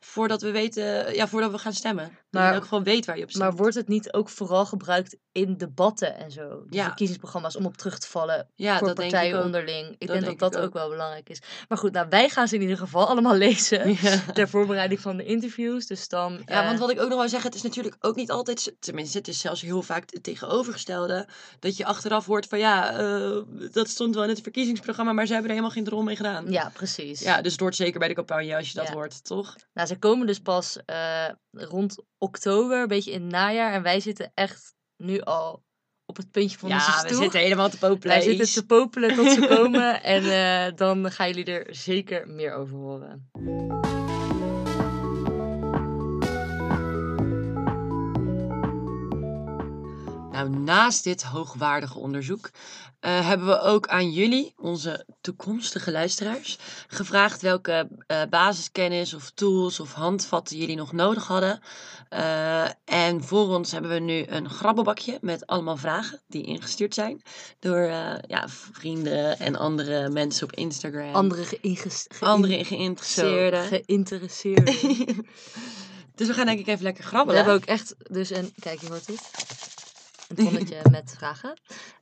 voordat 0.00 0.42
we 0.42 0.50
weten, 0.50 1.14
ja, 1.14 1.28
voordat 1.28 1.50
we 1.50 1.58
gaan 1.58 1.72
stemmen. 1.72 2.18
Maar, 2.36 2.52
je 2.52 2.58
ook 2.58 2.66
gewoon 2.66 2.84
weet 2.84 3.06
waar 3.06 3.16
je 3.16 3.22
op 3.22 3.30
stemt. 3.30 3.44
Maar 3.44 3.56
wordt 3.56 3.74
het 3.74 3.88
niet 3.88 4.12
ook 4.12 4.28
vooral 4.28 4.66
gebruikt 4.66 5.16
in 5.32 5.56
debatten 5.56 6.16
en 6.16 6.30
zo? 6.30 6.48
De 6.48 6.76
ja. 6.76 6.84
verkiezingsprogramma's 6.84 7.56
om 7.56 7.66
op 7.66 7.76
terug 7.76 7.98
te 7.98 8.08
vallen 8.08 8.48
ja, 8.54 8.78
voor 8.78 8.94
partijen 8.94 9.38
ik 9.38 9.44
onderling. 9.44 9.94
Ik 9.98 10.06
denk 10.06 10.24
dat 10.24 10.38
dat 10.38 10.56
ook. 10.56 10.72
wel 10.72 10.88
belangrijk 10.88 11.28
is. 11.28 11.42
Maar 11.68 11.78
goed, 11.78 11.92
nou, 11.92 12.06
wij 12.08 12.28
gaan 12.28 12.48
ze 12.48 12.54
in 12.54 12.60
ieder 12.60 12.78
geval 12.78 13.06
allemaal 13.06 13.34
lezen 13.46 13.96
ja. 14.02 14.32
ter 14.32 14.48
voorbereiding 14.48 15.00
van 15.00 15.16
de 15.16 15.24
interviews. 15.24 15.86
Dus 15.86 16.08
dan, 16.08 16.42
ja, 16.44 16.62
want 16.62 16.74
eh, 16.74 16.80
wat 16.80 16.90
ik 16.90 17.00
ook 17.00 17.08
nog 17.08 17.18
wil 17.18 17.28
zeggen, 17.28 17.48
het 17.48 17.58
is 17.58 17.64
natuurlijk 17.64 17.96
ook 18.00 18.16
niet 18.16 18.30
altijd, 18.30 18.76
tenminste, 18.80 19.18
het 19.18 19.28
is 19.28 19.40
zelfs 19.40 19.60
heel 19.60 19.82
vaak 19.82 20.10
het 20.10 20.22
tegenovergestelde, 20.22 21.28
dat 21.58 21.76
je 21.76 21.84
achteraf 21.84 22.26
hoort 22.26 22.46
van 22.46 22.58
ja, 22.58 23.00
uh, 23.00 23.42
dat 23.72 23.88
stond 23.88 24.14
wel 24.14 24.24
in 24.24 24.30
het 24.30 24.40
verkiezingsprogramma, 24.40 25.12
maar 25.12 25.26
ze 25.26 25.32
hebben 25.32 25.50
er 25.50 25.56
helemaal 25.56 25.76
geen 25.76 25.84
drol 25.84 26.02
mee 26.02 26.16
gedaan. 26.16 26.50
Ja, 26.50 26.70
precies. 26.74 27.20
Ja, 27.20 27.40
dus 27.40 27.52
het 27.52 27.60
hoort 27.60 27.76
zeker 27.76 27.98
bij 27.98 28.08
de 28.08 28.14
campagne 28.14 28.56
als 28.56 28.68
je 28.68 28.78
dat 28.78 28.88
hoort, 28.88 29.24
toch? 29.24 29.54
Nou, 29.72 29.88
ze 29.88 29.98
komen 29.98 30.26
dus 30.26 30.38
pas 30.38 30.78
uh, 30.86 31.28
rond 31.50 31.96
oktober, 32.26 32.82
een 32.82 32.88
beetje 32.88 33.12
in 33.12 33.22
het 33.22 33.30
najaar. 33.30 33.72
En 33.72 33.82
wij 33.82 34.00
zitten 34.00 34.30
echt 34.34 34.74
nu 34.96 35.20
al 35.20 35.64
op 36.06 36.16
het 36.16 36.30
puntje 36.30 36.58
van 36.58 36.68
ja, 36.68 36.74
onze 36.74 36.90
stoel. 36.90 37.08
we 37.08 37.22
zitten 37.22 37.40
helemaal 37.40 37.68
te 37.68 37.78
popelen. 37.78 38.16
Wij 38.16 38.22
zitten 38.22 38.46
te 38.46 38.66
popelen 38.66 39.14
tot 39.14 39.30
ze 39.30 39.46
komen. 39.56 40.02
en 40.02 40.24
uh, 40.24 40.76
dan 40.76 41.10
gaan 41.10 41.28
jullie 41.28 41.44
er 41.44 41.74
zeker 41.74 42.28
meer 42.28 42.54
over 42.54 42.76
horen. 42.76 43.30
Nou, 50.36 50.48
naast 50.48 51.04
dit 51.04 51.22
hoogwaardige 51.22 51.98
onderzoek 51.98 52.50
uh, 53.00 53.26
hebben 53.26 53.46
we 53.46 53.60
ook 53.60 53.88
aan 53.88 54.10
jullie, 54.10 54.54
onze 54.56 55.06
toekomstige 55.20 55.92
luisteraars, 55.92 56.58
gevraagd 56.86 57.42
welke 57.42 57.88
uh, 58.06 58.22
basiskennis 58.30 59.14
of 59.14 59.30
tools 59.30 59.80
of 59.80 59.92
handvatten 59.92 60.56
jullie 60.56 60.76
nog 60.76 60.92
nodig 60.92 61.26
hadden. 61.26 61.60
Uh, 62.10 62.64
en 62.84 63.24
voor 63.24 63.48
ons 63.48 63.72
hebben 63.72 63.90
we 63.90 63.98
nu 63.98 64.24
een 64.26 64.50
grabbelbakje 64.50 65.18
met 65.20 65.46
allemaal 65.46 65.76
vragen 65.76 66.20
die 66.26 66.42
ingestuurd 66.42 66.94
zijn 66.94 67.22
door 67.58 67.80
ja, 68.26 68.48
vrienden 68.72 69.38
en 69.38 69.56
andere 69.56 70.08
mensen 70.08 70.46
op 70.46 70.52
Instagram. 70.52 71.14
Andere, 71.14 71.44
geïnteresseerden. 71.44 72.28
andere 72.28 72.64
geïnteresseerden. 72.64 73.64
Geïnteresseerden. 73.64 74.74
dus 76.14 76.26
we 76.26 76.34
gaan 76.34 76.46
denk 76.46 76.58
ik 76.58 76.66
even 76.66 76.82
lekker 76.82 77.04
grabbelen. 77.04 77.44
We 77.44 77.50
hebben 77.50 77.62
ook 77.62 77.68
echt 77.68 77.94
dus 78.10 78.30
een... 78.30 78.52
Kijk, 78.58 78.80
je 78.80 78.88
hoort 78.88 79.06
het. 79.06 79.75
Een 80.28 80.36
tonnetje 80.36 80.80
met 80.90 81.14
vragen. 81.18 81.60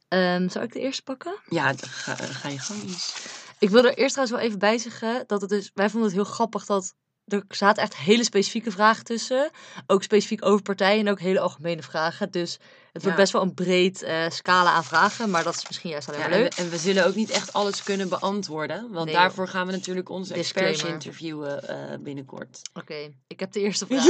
Um, 0.09 0.49
zou 0.49 0.65
ik 0.65 0.73
de 0.73 0.81
eerste 0.81 1.03
pakken? 1.03 1.41
Ja, 1.49 1.73
ga, 1.77 2.15
ga 2.15 2.49
je 2.49 2.59
gang 2.59 2.83
eens. 2.83 3.15
Ik 3.59 3.71
wil 3.71 3.85
er 3.85 3.99
eerst 3.99 4.15
trouwens 4.15 4.39
wel 4.39 4.47
even 4.47 4.59
bij 4.59 4.79
zeggen 4.79 5.25
dat 5.27 5.41
het 5.41 5.51
dus... 5.51 5.71
Wij 5.75 5.91
vonden 5.91 6.09
het 6.09 6.19
heel 6.19 6.33
grappig 6.33 6.67
dat 6.67 6.95
er 7.27 7.45
zaten 7.49 7.83
echt 7.83 7.97
hele 7.97 8.25
specifieke 8.25 8.71
vragen 8.71 9.05
tussen. 9.05 9.51
Ook 9.87 10.03
specifiek 10.03 10.45
over 10.45 10.63
partijen 10.63 11.07
en 11.07 11.13
ook 11.13 11.21
hele 11.21 11.41
algemene 11.41 11.83
vragen. 11.83 12.31
Dus 12.31 12.59
het 12.93 13.03
wordt 13.03 13.19
best 13.19 13.33
wel 13.33 13.43
een 13.43 13.55
breed 13.55 14.03
uh, 14.03 14.29
scala 14.29 14.71
aan 14.71 14.85
vragen. 14.85 15.31
Maar 15.31 15.45
dat 15.45 15.55
is 15.55 15.67
misschien 15.67 15.91
juist 15.91 16.09
alleen 16.09 16.21
ja, 16.21 16.29
maar 16.29 16.39
leuk. 16.39 16.51
En 16.51 16.57
we, 16.57 16.63
en 16.63 16.71
we, 16.71 16.77
zullen 16.77 17.07
ook 17.07 17.15
niet 17.15 17.31
echt 17.31 17.53
alles 17.53 17.83
kunnen 17.83 18.09
beantwoorden. 18.09 18.91
Want 18.91 19.13
daarvoor 19.13 19.49
gaan 19.49 19.67
we 19.67 19.73
natuurlijk 19.73 20.09
onze 20.09 20.35
experts 20.35 20.83
interviewen 20.85 21.65
uh, 21.71 21.99
binnenkort. 22.01 22.61
Oké, 22.75 23.15
ik 23.27 23.41
heb 23.41 23.53
de 23.53 23.61
eerste 23.61 23.87
vraag. 23.89 24.05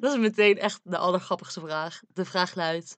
dat 0.00 0.12
is 0.12 0.18
meteen 0.18 0.58
echt 0.58 0.80
de 0.82 0.98
allergrappigste 0.98 1.60
vraag. 1.60 2.00
De 2.12 2.24
vraag 2.24 2.54
luidt... 2.54 2.96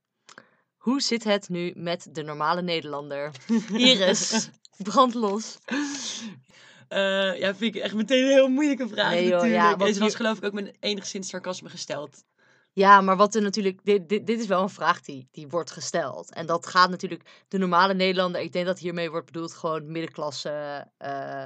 Hoe 0.86 1.00
zit 1.00 1.24
het 1.24 1.48
nu 1.48 1.72
met 1.76 2.08
de 2.12 2.22
normale 2.22 2.62
Nederlander? 2.62 3.30
Iris, 3.72 4.50
brand 4.76 5.14
los. 5.14 5.58
Uh, 5.68 7.38
ja, 7.38 7.54
vind 7.54 7.74
ik 7.74 7.82
echt 7.82 7.94
meteen 7.94 8.22
een 8.22 8.30
heel 8.30 8.48
moeilijke 8.48 8.88
vraag 8.88 9.10
nee, 9.10 9.28
joh, 9.28 9.48
Ja, 9.48 9.74
Deze 9.74 10.00
was 10.00 10.14
geloof 10.14 10.36
ik 10.36 10.44
ook 10.44 10.52
met 10.52 10.76
enigszins 10.80 11.28
sarcasme 11.28 11.68
gesteld. 11.68 12.24
Ja, 12.72 13.00
maar 13.00 13.16
wat 13.16 13.34
er 13.34 13.42
natuurlijk. 13.42 13.80
Dit, 13.84 14.08
dit, 14.08 14.26
dit 14.26 14.40
is 14.40 14.46
wel 14.46 14.62
een 14.62 14.70
vraag 14.70 15.00
die, 15.00 15.28
die 15.30 15.48
wordt 15.48 15.70
gesteld. 15.70 16.32
En 16.32 16.46
dat 16.46 16.66
gaat 16.66 16.90
natuurlijk. 16.90 17.44
De 17.48 17.58
normale 17.58 17.94
Nederlander. 17.94 18.40
Ik 18.40 18.52
denk 18.52 18.66
dat 18.66 18.78
hiermee 18.78 19.10
wordt 19.10 19.26
bedoeld 19.26 19.52
gewoon 19.52 19.90
middenklasse. 19.92 20.86
Uh, 20.98 21.44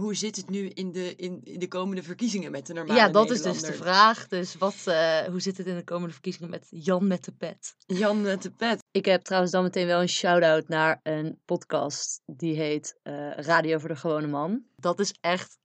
hoe 0.00 0.14
zit 0.14 0.36
het 0.36 0.50
nu 0.50 0.68
in 0.68 0.92
de, 0.92 1.14
in, 1.14 1.40
in 1.44 1.58
de 1.58 1.68
komende 1.68 2.02
verkiezingen 2.02 2.50
met 2.50 2.66
de 2.66 2.72
normale 2.72 2.98
Ja, 2.98 3.08
dat 3.08 3.30
is 3.30 3.42
dus 3.42 3.60
de 3.60 3.72
vraag. 3.72 4.28
Dus 4.28 4.56
wat, 4.56 4.84
uh, 4.88 5.20
hoe 5.20 5.40
zit 5.40 5.56
het 5.56 5.66
in 5.66 5.76
de 5.76 5.84
komende 5.84 6.12
verkiezingen 6.12 6.50
met 6.50 6.66
Jan 6.70 7.06
met 7.06 7.24
de 7.24 7.32
pet? 7.32 7.74
Jan 7.86 8.20
met 8.20 8.42
de 8.42 8.50
pet. 8.50 8.82
Ik 8.90 9.04
heb 9.04 9.24
trouwens 9.24 9.52
dan 9.52 9.62
meteen 9.62 9.86
wel 9.86 10.00
een 10.00 10.08
shout-out 10.08 10.68
naar 10.68 11.00
een 11.02 11.40
podcast. 11.44 12.22
Die 12.26 12.56
heet 12.56 12.98
uh, 13.02 13.36
Radio 13.36 13.78
voor 13.78 13.88
de 13.88 13.96
Gewone 13.96 14.26
Man. 14.26 14.64
Dat 14.76 15.00
is 15.00 15.14
echt, 15.20 15.58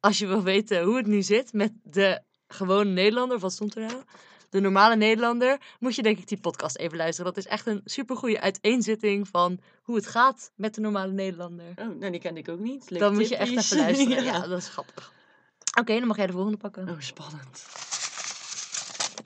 als 0.00 0.18
je 0.18 0.26
wil 0.26 0.42
weten 0.42 0.82
hoe 0.82 0.96
het 0.96 1.06
nu 1.06 1.22
zit 1.22 1.52
met 1.52 1.72
de 1.82 2.22
gewone 2.46 2.90
Nederlander. 2.90 3.38
Wat 3.38 3.52
stond 3.52 3.74
er 3.74 3.86
nou? 3.86 4.02
De 4.48 4.60
normale 4.60 4.96
Nederlander, 4.96 5.60
moet 5.78 5.94
je 5.94 6.02
denk 6.02 6.18
ik 6.18 6.28
die 6.28 6.40
podcast 6.40 6.76
even 6.76 6.96
luisteren. 6.96 7.34
Dat 7.34 7.44
is 7.44 7.50
echt 7.50 7.66
een 7.66 7.80
supergoeie 7.84 8.40
uiteenzetting 8.40 9.28
van 9.28 9.60
hoe 9.82 9.96
het 9.96 10.06
gaat 10.06 10.52
met 10.56 10.74
de 10.74 10.80
normale 10.80 11.12
Nederlander. 11.12 11.72
Oh, 11.76 11.98
nou 11.98 12.10
die 12.10 12.20
ken 12.20 12.36
ik 12.36 12.48
ook 12.48 12.58
niet. 12.58 12.98
dan 12.98 13.14
moet 13.14 13.28
je 13.28 13.36
echt 13.36 13.50
even 13.50 13.76
luisteren. 13.76 14.24
ja. 14.32 14.46
dat 14.46 14.58
is 14.58 14.68
grappig. 14.68 15.12
Oké, 15.78 15.98
dan 15.98 16.06
mag 16.06 16.16
jij 16.16 16.26
de 16.26 16.32
volgende 16.32 16.58
pakken. 16.58 16.88
Oh, 16.88 17.00
spannend. 17.00 17.66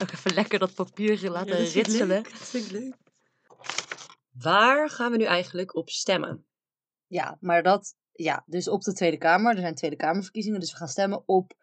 Ook 0.01 0.11
even 0.11 0.33
lekker 0.33 0.59
dat 0.59 0.73
papier 0.73 1.29
laten 1.29 1.63
ja, 1.63 1.71
ritselen. 1.71 2.07
Leuk. 2.07 2.29
Dat 2.29 2.49
vind 2.49 2.65
ik 2.65 2.71
leuk. 2.71 2.95
Waar 4.31 4.89
gaan 4.89 5.11
we 5.11 5.17
nu 5.17 5.23
eigenlijk 5.23 5.75
op 5.75 5.89
stemmen? 5.89 6.45
Ja, 7.07 7.37
maar 7.39 7.63
dat, 7.63 7.95
ja, 8.11 8.43
dus 8.45 8.67
op 8.67 8.81
de 8.81 8.93
Tweede 8.93 9.17
Kamer. 9.17 9.53
Er 9.53 9.61
zijn 9.61 9.75
Tweede 9.75 9.95
Kamerverkiezingen, 9.95 10.59
dus 10.59 10.71
we 10.71 10.77
gaan 10.77 10.87
stemmen 10.87 11.23
op 11.25 11.53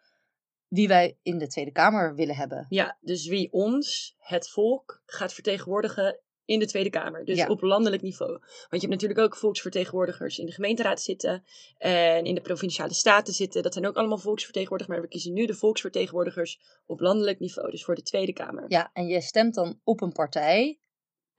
wie 0.71 0.87
wij 0.87 1.17
in 1.23 1.37
de 1.37 1.47
Tweede 1.47 1.71
Kamer 1.71 2.15
willen 2.15 2.35
hebben. 2.35 2.65
Ja, 2.69 2.97
dus 3.01 3.27
wie 3.27 3.51
ons, 3.51 4.15
het 4.19 4.49
volk, 4.49 5.01
gaat 5.05 5.33
vertegenwoordigen 5.33 6.19
in 6.45 6.59
de 6.59 6.65
Tweede 6.67 6.89
Kamer. 6.89 7.25
Dus 7.25 7.37
Ja. 7.37 7.47
op 7.47 7.61
landelijk 7.61 8.01
niveau. 8.01 8.31
Want 8.31 8.81
je 8.81 8.87
hebt 8.87 8.89
natuurlijk 8.91 9.19
ook 9.19 9.35
volksvertegenwoordigers 9.37 10.39
in 10.39 10.45
de 10.45 10.51
gemeenteraad 10.51 11.01
zitten. 11.01 11.43
En 11.77 12.25
in 12.25 12.35
de 12.35 12.41
provinciale 12.41 12.93
staten 12.93 13.33
zitten. 13.33 13.63
Dat 13.63 13.73
zijn 13.73 13.87
ook 13.87 13.95
allemaal 13.95 14.17
volksvertegenwoordigers. 14.17 14.97
Maar 14.97 15.07
we 15.07 15.11
kiezen 15.13 15.33
nu 15.33 15.45
de 15.45 15.53
volksvertegenwoordigers 15.53 16.59
op 16.85 16.99
landelijk 16.99 17.39
niveau. 17.39 17.71
Dus 17.71 17.83
voor 17.83 17.95
de 17.95 18.03
Tweede 18.03 18.33
Kamer. 18.33 18.65
Ja, 18.67 18.89
en 18.93 19.07
je 19.07 19.21
stemt 19.21 19.53
dan 19.55 19.79
op 19.83 20.01
een 20.01 20.11
partij. 20.11 20.79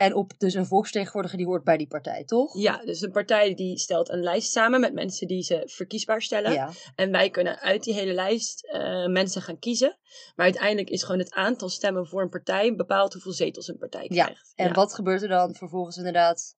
En 0.02 0.14
op 0.14 0.32
dus 0.38 0.54
een 0.54 0.66
volksvertegenwoordiger 0.66 1.38
die 1.38 1.46
hoort 1.46 1.64
bij 1.64 1.76
die 1.76 1.86
partij, 1.86 2.24
toch? 2.24 2.58
Ja, 2.58 2.76
dus 2.84 3.00
een 3.00 3.10
partij 3.10 3.54
die 3.54 3.78
stelt 3.78 4.08
een 4.08 4.22
lijst 4.22 4.50
samen 4.50 4.80
met 4.80 4.92
mensen 4.92 5.26
die 5.26 5.42
ze 5.42 5.62
verkiesbaar 5.66 6.22
stellen. 6.22 6.52
Ja. 6.52 6.70
En 6.94 7.10
wij 7.10 7.30
kunnen 7.30 7.60
uit 7.60 7.82
die 7.82 7.94
hele 7.94 8.12
lijst 8.12 8.64
eh, 8.66 9.06
mensen 9.06 9.42
gaan 9.42 9.58
kiezen. 9.58 9.98
Maar 10.36 10.44
uiteindelijk 10.44 10.90
is 10.90 11.02
gewoon 11.02 11.20
het 11.20 11.32
aantal 11.32 11.68
stemmen 11.68 12.06
voor 12.06 12.22
een 12.22 12.28
partij 12.28 12.74
bepaalt 12.74 13.12
hoeveel 13.12 13.32
zetels 13.32 13.68
een 13.68 13.78
partij 13.78 14.06
Ja, 14.08 14.24
krijgt. 14.24 14.52
En 14.54 14.72
wat 14.74 14.94
gebeurt 14.94 15.22
er 15.22 15.28
dan 15.28 15.54
vervolgens 15.54 15.96
inderdaad? 15.96 16.56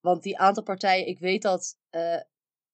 Want 0.00 0.22
die 0.22 0.38
aantal 0.38 0.62
partijen, 0.62 1.06
ik 1.06 1.18
weet 1.18 1.42
dat 1.42 1.76
eh, 1.90 2.20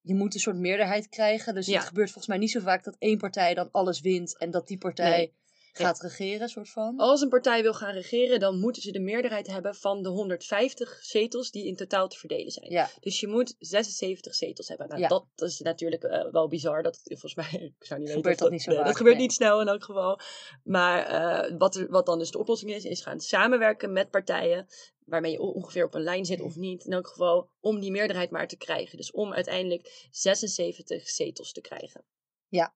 je 0.00 0.14
moet 0.14 0.34
een 0.34 0.40
soort 0.40 0.56
meerderheid 0.56 1.08
krijgen. 1.08 1.54
Dus 1.54 1.66
Ja. 1.66 1.78
het 1.78 1.86
gebeurt 1.86 2.08
volgens 2.08 2.28
mij 2.28 2.38
niet 2.38 2.50
zo 2.50 2.60
vaak 2.60 2.84
dat 2.84 2.96
één 2.98 3.18
partij 3.18 3.54
dan 3.54 3.68
alles 3.70 4.00
wint 4.00 4.38
en 4.38 4.50
dat 4.50 4.66
die 4.66 4.78
partij 4.78 5.16
Nee. 5.16 5.34
Gaat 5.76 6.00
regeren, 6.00 6.48
soort 6.48 6.70
van. 6.70 6.96
Als 6.96 7.20
een 7.20 7.28
partij 7.28 7.62
wil 7.62 7.74
gaan 7.74 7.92
regeren, 7.92 8.40
dan 8.40 8.58
moeten 8.58 8.82
ze 8.82 8.92
de 8.92 9.00
meerderheid 9.00 9.46
hebben 9.46 9.74
van 9.74 10.02
de 10.02 10.08
150 10.08 10.98
zetels 11.02 11.50
die 11.50 11.66
in 11.66 11.76
totaal 11.76 12.08
te 12.08 12.18
verdelen 12.18 12.52
zijn. 12.52 12.70
Ja, 12.70 12.90
Dus 13.00 13.20
je 13.20 13.28
moet 13.28 13.54
76 13.58 14.34
zetels 14.34 14.68
hebben. 14.68 14.88
Nou, 14.88 15.00
Ja. 15.00 15.08
dat, 15.08 15.26
dat 15.34 15.48
is 15.48 15.60
natuurlijk 15.60 16.02
eh, 16.02 16.30
wel 16.30 16.48
bizar. 16.48 16.82
Dat, 16.82 17.00
volgens 17.04 17.34
mij, 17.34 17.60
ik 17.80 17.86
zou 17.86 18.00
niet 18.00 18.08
weten 18.08 18.22
Gebeurt 18.22 18.34
of 18.34 18.40
dat 18.40 18.50
niet 18.50 18.62
zo 18.62 18.68
nee, 18.68 18.78
vaak, 18.78 18.86
Dat 18.86 18.96
gebeurt 18.96 19.16
nee. 19.16 19.24
niet 19.24 19.34
snel 19.34 19.60
in 19.60 19.68
elk 19.68 19.84
geval. 19.84 20.20
Maar 20.62 21.06
eh, 21.06 21.58
wat, 21.58 21.76
er, 21.76 21.90
wat 21.90 22.06
dan 22.06 22.18
dus 22.18 22.30
de 22.30 22.38
oplossing 22.38 22.74
is, 22.74 22.84
is 22.84 23.02
gaan 23.02 23.20
samenwerken 23.20 23.92
met 23.92 24.10
partijen 24.10 24.66
waarmee 25.04 25.32
je 25.32 25.40
ongeveer 25.40 25.84
op 25.84 25.94
een 25.94 26.02
lijn 26.02 26.24
zit 26.24 26.40
of 26.40 26.56
niet. 26.56 26.84
In 26.84 26.92
elk 26.92 27.08
geval 27.08 27.50
om 27.60 27.80
die 27.80 27.90
meerderheid 27.90 28.30
maar 28.30 28.48
te 28.48 28.56
krijgen. 28.56 28.96
Dus 28.96 29.12
om 29.12 29.32
uiteindelijk 29.32 30.08
76 30.10 31.08
zetels 31.08 31.52
te 31.52 31.60
krijgen. 31.60 32.04
Ja. 32.48 32.74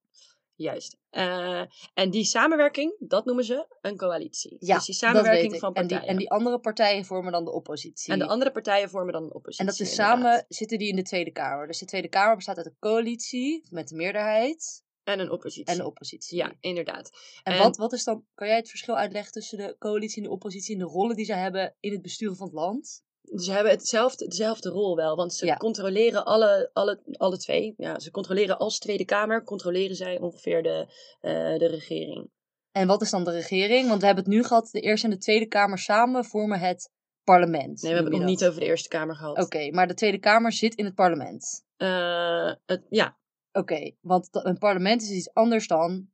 Juist. 0.59 0.97
Eh, 1.11 1.63
en 1.95 2.11
die 2.11 2.25
samenwerking, 2.25 2.97
dat 2.99 3.25
noemen 3.25 3.45
ze 3.45 3.67
een 3.81 3.97
coalitie. 3.97 4.57
ja 4.61 4.77
dus 4.77 4.85
die 4.87 4.95
samenwerking 4.95 5.59
van 5.59 5.69
En 5.69 5.75
partijen. 5.75 6.01
die, 6.03 6.11
en 6.11 6.17
die 6.17 6.31
andere 6.31 6.59
partijen 6.59 7.05
vormen 7.05 7.33
dan 7.33 7.45
de 7.45 7.51
oppositie. 7.53 8.13
En 8.13 8.19
de 8.19 8.27
andere 8.27 8.51
partijen 8.51 8.91
vormen 8.91 9.13
dan 9.13 9.23
een 9.23 9.35
oppositie. 9.35 9.61
En 9.61 9.71
dat 9.71 9.81
is 9.81 9.91
inderdaad. 9.91 10.19
samen 10.21 10.45
zitten 10.49 10.79
die 10.79 10.89
in 10.89 10.97
de 10.97 11.03
Tweede 11.03 11.31
Kamer. 11.33 11.67
Dus 11.67 11.79
de 11.79 11.85
Tweede 11.87 12.09
Kamer 12.09 12.37
bestaat 12.37 12.57
uit 12.57 12.67
een 12.67 12.77
coalitie 12.79 13.63
met 13.71 13.89
de 13.89 13.95
meerderheid 13.97 14.83
En 15.05 15.21
een 15.21 15.31
oppositie. 15.31 15.65
en 15.73 15.77
de 15.77 15.87
oppositie. 15.87 16.37
Ja, 16.37 16.53
inderdaad. 16.61 17.11
En, 17.43 17.53
En- 17.53 17.59
wat, 17.59 17.77
wat 17.77 17.93
is 17.93 18.05
dan, 18.05 18.25
kan 18.35 18.47
jij 18.49 18.57
het 18.57 18.69
verschil 18.69 18.97
uitleggen 18.97 19.33
tussen 19.33 19.59
de 19.59 19.77
coalitie 19.79 20.17
en 20.17 20.29
de 20.29 20.35
oppositie 20.35 20.75
en 20.75 20.81
de 20.81 20.87
rollen 20.87 21.17
die 21.17 21.25
zij 21.25 21.39
hebben 21.39 21.75
in 21.81 21.93
het 21.93 22.03
besturen 22.03 22.37
van 22.37 22.47
het 22.47 22.55
land? 22.57 23.03
Ze 23.35 23.53
hebben 23.53 23.73
hetzelfde, 23.73 24.27
dezelfde 24.27 24.69
rol 24.69 24.97
wel, 24.97 25.17
want 25.17 25.35
ze 25.35 25.47
Ja. 25.47 25.57
controleren 25.57 26.25
alle, 26.25 26.71
alle, 26.73 27.01
alle 27.13 27.39
twee. 27.39 27.75
Ja, 27.77 27.99
ze 27.99 28.11
controleren 28.11 28.59
als 28.59 28.79
Tweede 28.79 29.05
Kamer, 29.05 29.45
controleren 29.45 29.97
zij 29.97 30.21
ongeveer 30.21 30.63
de, 30.63 30.87
eh, 31.21 31.59
de 31.59 31.67
regering. 31.67 32.31
En 32.73 32.87
wat 32.87 33.03
is 33.03 33.11
dan 33.11 33.25
de 33.25 33.31
regering? 33.31 33.89
Want 33.89 34.01
we 34.01 34.07
hebben 34.07 34.25
het 34.25 34.33
nu 34.33 34.45
gehad, 34.45 34.69
de 34.71 34.81
Eerste 34.81 35.07
en 35.07 35.13
de 35.13 35.19
Tweede 35.19 35.47
Kamer 35.47 35.79
samen 35.79 36.25
vormen 36.25 36.59
het 36.59 36.91
parlement. 37.25 37.83
Nee, 37.83 37.91
we 37.91 37.97
hebben 37.97 38.13
het 38.13 38.21
nog 38.23 38.31
niet 38.31 38.47
over 38.47 38.61
de 38.61 38.67
Eerste 38.67 38.89
Kamer 38.89 39.17
gehad. 39.17 39.39
Oké, 39.39 39.71
maar 39.71 39.87
de 39.87 39.95
Tweede 39.95 40.19
Kamer 40.19 40.53
zit 40.53 40.75
in 40.75 40.85
het 40.85 40.95
parlement. 40.95 41.65
Eh, 41.77 42.53
het, 42.67 42.87
ja, 42.89 43.17
Oké, 43.53 43.93
want 44.01 44.29
een 44.33 44.59
parlement 44.59 45.03
is 45.03 45.11
iets 45.11 45.33
anders 45.33 45.67
dan 45.67 46.09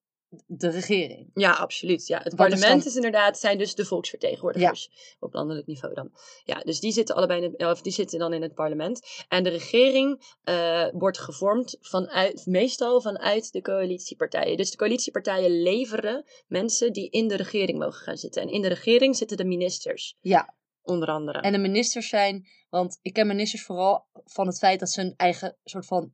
de 0.47 0.69
regering. 0.69 1.31
ja, 1.35 1.53
absoluut. 1.53 2.07
Ja. 2.07 2.17
Het 2.23 2.35
Wat 2.35 2.47
is 2.53 2.59
parlement 2.59 2.79
dan- 2.83 2.89
is 2.91 2.97
inderdaad, 2.97 3.39
zijn 3.39 3.59
dus 3.59 3.75
de 3.75 3.85
volksvertegenwoordigers 3.85 5.17
op 5.21 5.33
landelijk 5.35 5.67
niveau 5.67 5.95
dan. 5.95 6.11
Ja, 6.45 6.61
dus 6.61 6.81
die 6.81 6.93
zitten 6.93 7.15
allebei 7.15 7.43
in 7.43 7.55
het, 7.57 7.71
of 7.71 7.83
die 7.83 7.93
zitten 7.93 8.19
dan 8.19 8.33
in 8.33 8.43
het 8.43 8.55
parlement. 8.55 9.25
En 9.29 9.43
de 9.45 9.51
regering 9.51 10.35
eh, 10.45 10.87
wordt 10.93 11.19
gevormd 11.19 11.77
vanuit, 11.81 12.47
meestal 12.47 13.01
vanuit 13.01 13.53
de 13.53 13.63
coalitiepartijen. 13.63 14.57
Dus 14.57 14.71
de 14.71 14.77
coalitiepartijen 14.77 15.63
leveren 15.63 16.25
mensen 16.47 16.93
die 16.93 17.11
in 17.11 17.29
de 17.29 17.37
regering 17.37 17.79
mogen 17.79 18.03
gaan 18.03 18.17
zitten. 18.17 18.43
En 18.43 18.49
in 18.49 18.63
de 18.63 18.69
regering 18.69 19.17
zitten 19.17 19.37
de 19.37 19.45
ministers, 19.45 20.17
Ja, 20.21 20.55
onder 20.83 21.09
andere. 21.09 21.41
en 21.41 21.53
de 21.53 21.59
ministers 21.59 22.09
zijn, 22.09 22.47
want 22.71 22.99
ik 23.03 23.13
ken 23.13 23.27
ministers 23.27 23.63
vooral 23.65 24.07
van 24.25 24.47
het 24.47 24.59
feit 24.59 24.81
dat 24.81 24.91
ze 24.91 25.01
een 25.01 25.15
eigen 25.17 25.57
soort 25.65 25.87
van 25.87 26.13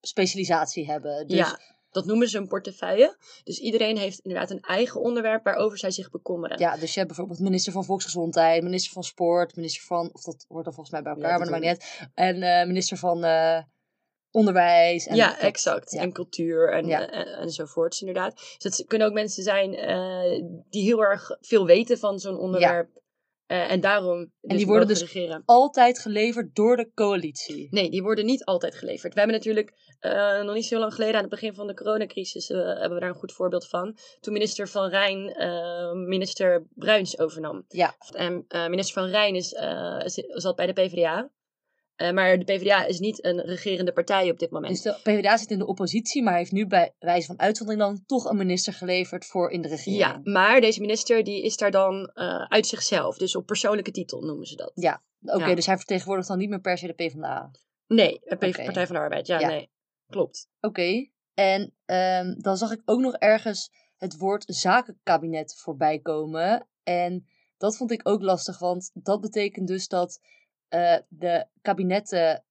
specialisatie 0.00 0.86
hebben. 0.86 1.26
Dus 1.26 1.36
Ja, 1.36 1.60
dat 1.94 2.06
noemen 2.06 2.28
ze 2.28 2.38
een 2.38 2.48
portefeuille. 2.48 3.16
Dus 3.44 3.58
iedereen 3.58 3.96
heeft 3.96 4.18
inderdaad 4.18 4.50
een 4.50 4.60
eigen 4.60 5.00
onderwerp 5.00 5.44
waarover 5.44 5.78
zij 5.78 5.90
zich 5.90 6.10
bekommeren. 6.10 6.58
Ja, 6.58 6.76
dus 6.76 6.88
je 6.92 6.94
hebt 6.96 7.06
bijvoorbeeld 7.06 7.40
minister 7.40 7.72
van 7.72 7.84
Volksgezondheid, 7.84 8.62
minister 8.62 8.92
van 8.92 9.04
Sport, 9.04 9.56
minister 9.56 9.82
van, 9.82 10.10
of 10.12 10.22
dat 10.22 10.44
hoort 10.48 10.64
dan 10.64 10.74
volgens 10.74 10.90
mij 10.94 11.02
bij 11.02 11.12
elkaar, 11.12 11.30
Ja, 11.30 11.36
maar 11.36 11.46
dat 11.50 11.60
maakt 11.60 11.72
niet 11.72 12.00
uit. 12.00 12.08
En 12.14 12.42
eh, 12.42 12.66
minister 12.66 12.96
van 12.96 13.24
eh, 13.24 13.58
Onderwijs. 14.30 15.06
En 15.06 15.16
ja, 15.16 15.28
dat- 15.28 15.38
exact. 15.38 15.90
ja. 15.90 16.00
En 16.00 16.12
cultuur 16.12 16.72
en, 16.72 16.86
Ja. 16.86 17.10
en, 17.10 17.26
enzovoorts, 17.26 18.00
inderdaad. 18.00 18.34
Dus 18.58 18.76
dat 18.76 18.86
kunnen 18.86 19.06
ook 19.06 19.12
mensen 19.12 19.42
zijn 19.42 19.74
eh, 19.74 20.42
die 20.70 20.82
heel 20.82 21.02
erg 21.02 21.36
veel 21.40 21.66
weten 21.66 21.98
van 21.98 22.18
zo'n 22.18 22.38
onderwerp. 22.38 23.02
Eh, 23.46 23.70
en 23.70 23.80
daarom 23.80 24.32
dus 24.40 24.56
die 24.56 24.66
worden 24.66 24.88
dus- 24.88 25.00
regeren. 25.00 25.42
Altijd 25.44 25.98
geleverd 25.98 26.54
door 26.54 26.76
de 26.76 26.90
coalitie. 26.94 27.68
Nee, 27.70 27.90
die 27.90 28.02
worden 28.02 28.24
niet 28.24 28.44
altijd 28.44 28.74
geleverd. 28.74 29.14
We 29.14 29.18
hebben 29.20 29.36
natuurlijk 29.36 29.72
eh, 30.00 30.42
nog 30.42 30.54
niet 30.54 30.64
zo 30.64 30.78
lang 30.78 30.94
geleden, 30.94 31.14
aan 31.14 31.20
het 31.20 31.30
begin 31.30 31.54
van 31.54 31.66
de 31.66 31.74
coronacrisis, 31.74 32.50
eh, 32.50 32.58
hebben 32.58 32.94
we 32.94 33.00
daar 33.00 33.08
een 33.08 33.14
goed 33.14 33.32
voorbeeld 33.32 33.68
van. 33.68 33.98
Toen 34.20 34.32
minister 34.32 34.68
Van 34.68 34.88
Rijn 34.88 35.22
minister 36.08 36.66
Bruins 36.74 37.18
overnam. 37.18 37.64
Ja. 37.68 37.94
En 38.10 38.46
minister 38.48 39.02
Van 39.02 39.10
Rijn 39.10 39.34
is, 39.34 39.48
zat 40.28 40.56
bij 40.56 40.66
de 40.66 40.72
PvdA. 40.72 41.30
Eh, 41.94 42.10
maar 42.12 42.38
de 42.38 42.44
PvdA 42.44 42.84
is 42.84 42.98
niet 42.98 43.24
een 43.24 43.40
regerende 43.40 43.92
partij 43.92 44.30
op 44.30 44.38
dit 44.38 44.50
moment. 44.50 44.72
Dus 44.72 44.82
de 44.82 44.98
PvdA 45.02 45.36
zit 45.36 45.50
in 45.50 45.58
de 45.58 45.66
oppositie, 45.66 46.22
maar 46.22 46.36
heeft 46.36 46.52
nu 46.52 46.66
bij 46.66 46.94
wijze 46.98 47.26
van 47.26 47.40
uitzondering 47.40 47.84
dan 47.84 48.02
toch 48.06 48.24
een 48.24 48.36
minister 48.36 48.72
geleverd 48.72 49.26
voor 49.26 49.50
in 49.50 49.62
de 49.62 49.68
regering. 49.68 50.02
Ja, 50.02 50.20
maar 50.22 50.60
deze 50.60 50.80
minister 50.80 51.24
die 51.24 51.42
is 51.44 51.56
daar 51.56 51.70
dan 51.70 52.10
eh, 52.14 52.44
uit 52.48 52.66
zichzelf. 52.66 53.16
Dus 53.16 53.36
op 53.36 53.46
persoonlijke 53.46 53.90
titel 53.90 54.20
noemen 54.20 54.46
ze 54.46 54.56
dat. 54.56 54.72
Ja, 54.74 55.02
Oké, 55.22 55.46
Ja. 55.46 55.54
dus 55.54 55.66
hij 55.66 55.76
vertegenwoordigt 55.76 56.28
dan 56.28 56.38
niet 56.38 56.48
meer 56.48 56.60
per 56.60 56.78
se 56.78 56.86
de 56.86 56.92
PvdA. 56.92 57.50
Nee, 57.86 58.20
de 58.24 58.36
P-. 58.36 58.38
Partij 58.64 58.86
van 58.86 58.94
de 58.94 59.00
Arbeid. 59.02 59.26
Ja, 59.26 59.40
Ja. 59.40 59.48
nee. 59.48 59.70
Klopt. 60.06 60.48
Oké, 60.60 61.08
en 61.34 61.74
ehm, 61.84 62.34
dan 62.38 62.56
zag 62.56 62.72
ik 62.72 62.82
ook 62.84 63.00
nog 63.00 63.14
ergens 63.14 63.70
het 63.96 64.16
woord 64.16 64.44
zakenkabinet 64.46 65.54
voorbij 65.56 65.98
komen. 65.98 66.68
En 66.82 67.26
dat 67.56 67.76
vond 67.76 67.90
ik 67.90 68.08
ook 68.08 68.22
lastig, 68.22 68.58
want 68.58 68.90
dat 68.94 69.20
betekent 69.20 69.68
dus 69.68 69.88
dat 69.88 70.20
eh, 70.68 70.96
de 71.08 71.46
kabinetten, 71.62 72.44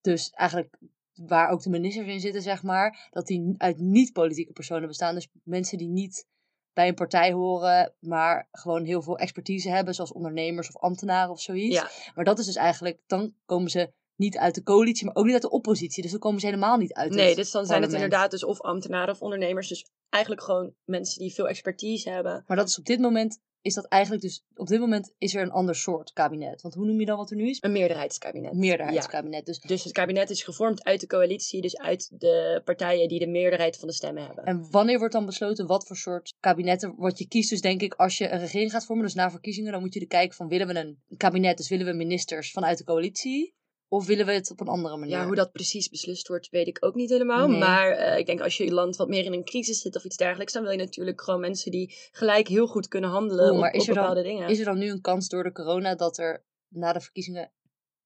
dus 0.00 0.30
eigenlijk 0.30 0.78
waar 1.14 1.50
ook 1.50 1.62
de 1.62 1.70
ministers 1.70 2.06
in 2.06 2.20
zitten, 2.20 2.42
zeg 2.42 2.62
maar, 2.62 3.08
dat 3.10 3.26
die 3.26 3.54
uit 3.58 3.78
niet-politieke 3.78 4.52
personen 4.52 4.88
bestaan. 4.88 5.14
Dus 5.14 5.28
mensen 5.42 5.78
die 5.78 5.88
niet 5.88 6.26
bij 6.72 6.88
een 6.88 6.94
partij 6.94 7.32
horen, 7.32 7.94
maar 8.00 8.48
gewoon 8.52 8.84
heel 8.84 9.02
veel 9.02 9.18
expertise 9.18 9.70
hebben, 9.70 9.94
zoals 9.94 10.12
ondernemers 10.12 10.68
of 10.68 10.76
ambtenaren 10.82 11.30
of 11.30 11.40
zoiets. 11.40 11.76
Ja. 11.76 11.90
Maar 12.14 12.24
dat 12.24 12.38
is 12.38 12.46
dus 12.46 12.56
eigenlijk, 12.56 13.00
dan 13.06 13.34
komen 13.44 13.70
ze 13.70 13.92
niet 14.16 14.38
uit 14.38 14.54
de 14.54 14.62
coalitie, 14.62 15.06
maar 15.06 15.14
ook 15.14 15.24
niet 15.24 15.32
uit 15.32 15.42
de 15.42 15.50
oppositie. 15.50 16.02
Dus 16.02 16.10
dan 16.10 16.20
komen 16.20 16.40
ze 16.40 16.46
helemaal 16.46 16.76
niet 16.76 16.92
uit 16.92 17.12
Nee, 17.12 17.34
dus 17.34 17.50
dan 17.50 17.66
zijn 17.66 17.82
het 17.82 17.92
inderdaad 17.92 18.30
dus 18.30 18.44
of 18.44 18.60
ambtenaren 18.60 19.14
of 19.14 19.22
ondernemers. 19.22 19.68
Dus 19.68 19.86
eigenlijk 20.08 20.42
gewoon 20.42 20.74
mensen 20.84 21.18
die 21.18 21.34
veel 21.34 21.48
expertise 21.48 22.10
hebben. 22.10 22.44
Maar 22.46 22.56
dat 22.56 22.68
is 22.68 22.78
op 22.78 22.84
dit 22.84 23.00
moment, 23.00 23.40
is 23.62 23.74
dat 23.74 23.84
eigenlijk 23.86 24.22
dus, 24.22 24.44
op 24.54 24.66
dit 24.66 24.80
moment 24.80 25.12
is 25.18 25.34
er 25.34 25.42
een 25.42 25.50
ander 25.50 25.74
soort 25.74 26.12
kabinet. 26.12 26.62
Want 26.62 26.74
hoe 26.74 26.86
noem 26.86 27.00
je 27.00 27.06
dan 27.06 27.16
wat 27.16 27.30
er 27.30 27.36
nu 27.36 27.48
is? 27.48 27.58
Een 27.60 27.72
meerderheidskabinet. 27.72 28.52
Meerderheidskabinet. 28.52 29.46
Dus, 29.46 29.58
Ja. 29.62 29.68
Dus 29.68 29.84
het 29.84 29.92
kabinet 29.92 30.30
is 30.30 30.42
gevormd 30.42 30.84
uit 30.84 31.00
de 31.00 31.06
coalitie. 31.06 31.60
Dus 31.60 31.76
uit 31.76 32.20
de 32.20 32.62
partijen 32.64 33.08
die 33.08 33.18
de 33.18 33.26
meerderheid 33.26 33.76
van 33.76 33.88
de 33.88 33.94
stemmen 33.94 34.26
hebben. 34.26 34.44
en 34.44 34.70
wanneer 34.70 34.98
wordt 34.98 35.14
dan 35.14 35.26
besloten 35.26 35.66
wat 35.66 35.86
voor 35.86 35.96
soort 35.96 36.34
kabinetten? 36.40 36.94
Want 36.96 37.18
je 37.18 37.28
kiest 37.28 37.50
dus 37.50 37.60
denk 37.60 37.82
ik, 37.82 37.94
als 37.94 38.18
je 38.18 38.30
een 38.30 38.38
regering 38.38 38.70
gaat 38.70 38.86
vormen, 38.86 39.04
dus 39.04 39.14
na 39.14 39.30
verkiezingen, 39.30 39.72
dan 39.72 39.80
moet 39.80 39.94
je 39.94 40.00
er 40.00 40.06
kijken 40.06 40.36
van, 40.36 40.48
willen 40.48 40.66
we 40.66 40.74
een 40.74 40.98
kabinet, 41.16 41.56
dus 41.56 41.68
willen 41.68 41.86
we 41.86 41.92
ministers 41.92 42.50
vanuit 42.50 42.78
de 42.78 42.84
coalitie? 42.84 43.56
Of 43.90 44.06
willen 44.06 44.26
we 44.26 44.32
het 44.32 44.50
op 44.50 44.60
een 44.60 44.68
andere 44.68 44.96
manier? 44.96 45.16
Ja, 45.16 45.26
hoe 45.26 45.34
dat 45.34 45.52
precies 45.52 45.88
beslist 45.88 46.28
wordt, 46.28 46.48
weet 46.50 46.66
ik 46.66 46.84
ook 46.84 46.94
niet 46.94 47.10
helemaal. 47.10 47.48
Nee. 47.48 47.58
Maar 47.58 47.90
eh, 47.90 48.18
ik 48.18 48.26
denk 48.26 48.40
als 48.40 48.56
je 48.56 48.72
land 48.72 48.96
wat 48.96 49.08
meer 49.08 49.24
in 49.24 49.32
een 49.32 49.44
crisis 49.44 49.80
zit 49.80 49.96
of 49.96 50.04
iets 50.04 50.16
dergelijks, 50.16 50.52
dan 50.52 50.62
wil 50.62 50.72
je 50.72 50.78
natuurlijk 50.78 51.20
gewoon 51.22 51.40
mensen 51.40 51.70
die 51.70 51.94
gelijk 52.12 52.48
heel 52.48 52.66
goed 52.66 52.88
kunnen 52.88 53.10
handelen 53.10 53.50
Oeh, 53.50 53.60
maar 53.60 53.68
op, 53.70 53.74
is 53.74 53.82
op 53.82 53.88
er 53.88 53.94
dan- 53.94 54.02
bepaalde 54.02 54.28
dingen. 54.28 54.48
Is 54.48 54.58
er 54.58 54.64
dan 54.64 54.78
nu 54.78 54.90
een 54.90 55.00
kans 55.00 55.28
door 55.28 55.42
de 55.42 55.52
corona 55.52 55.94
dat 55.94 56.18
er 56.18 56.44
na 56.68 56.92
de 56.92 57.00
verkiezingen, 57.00 57.52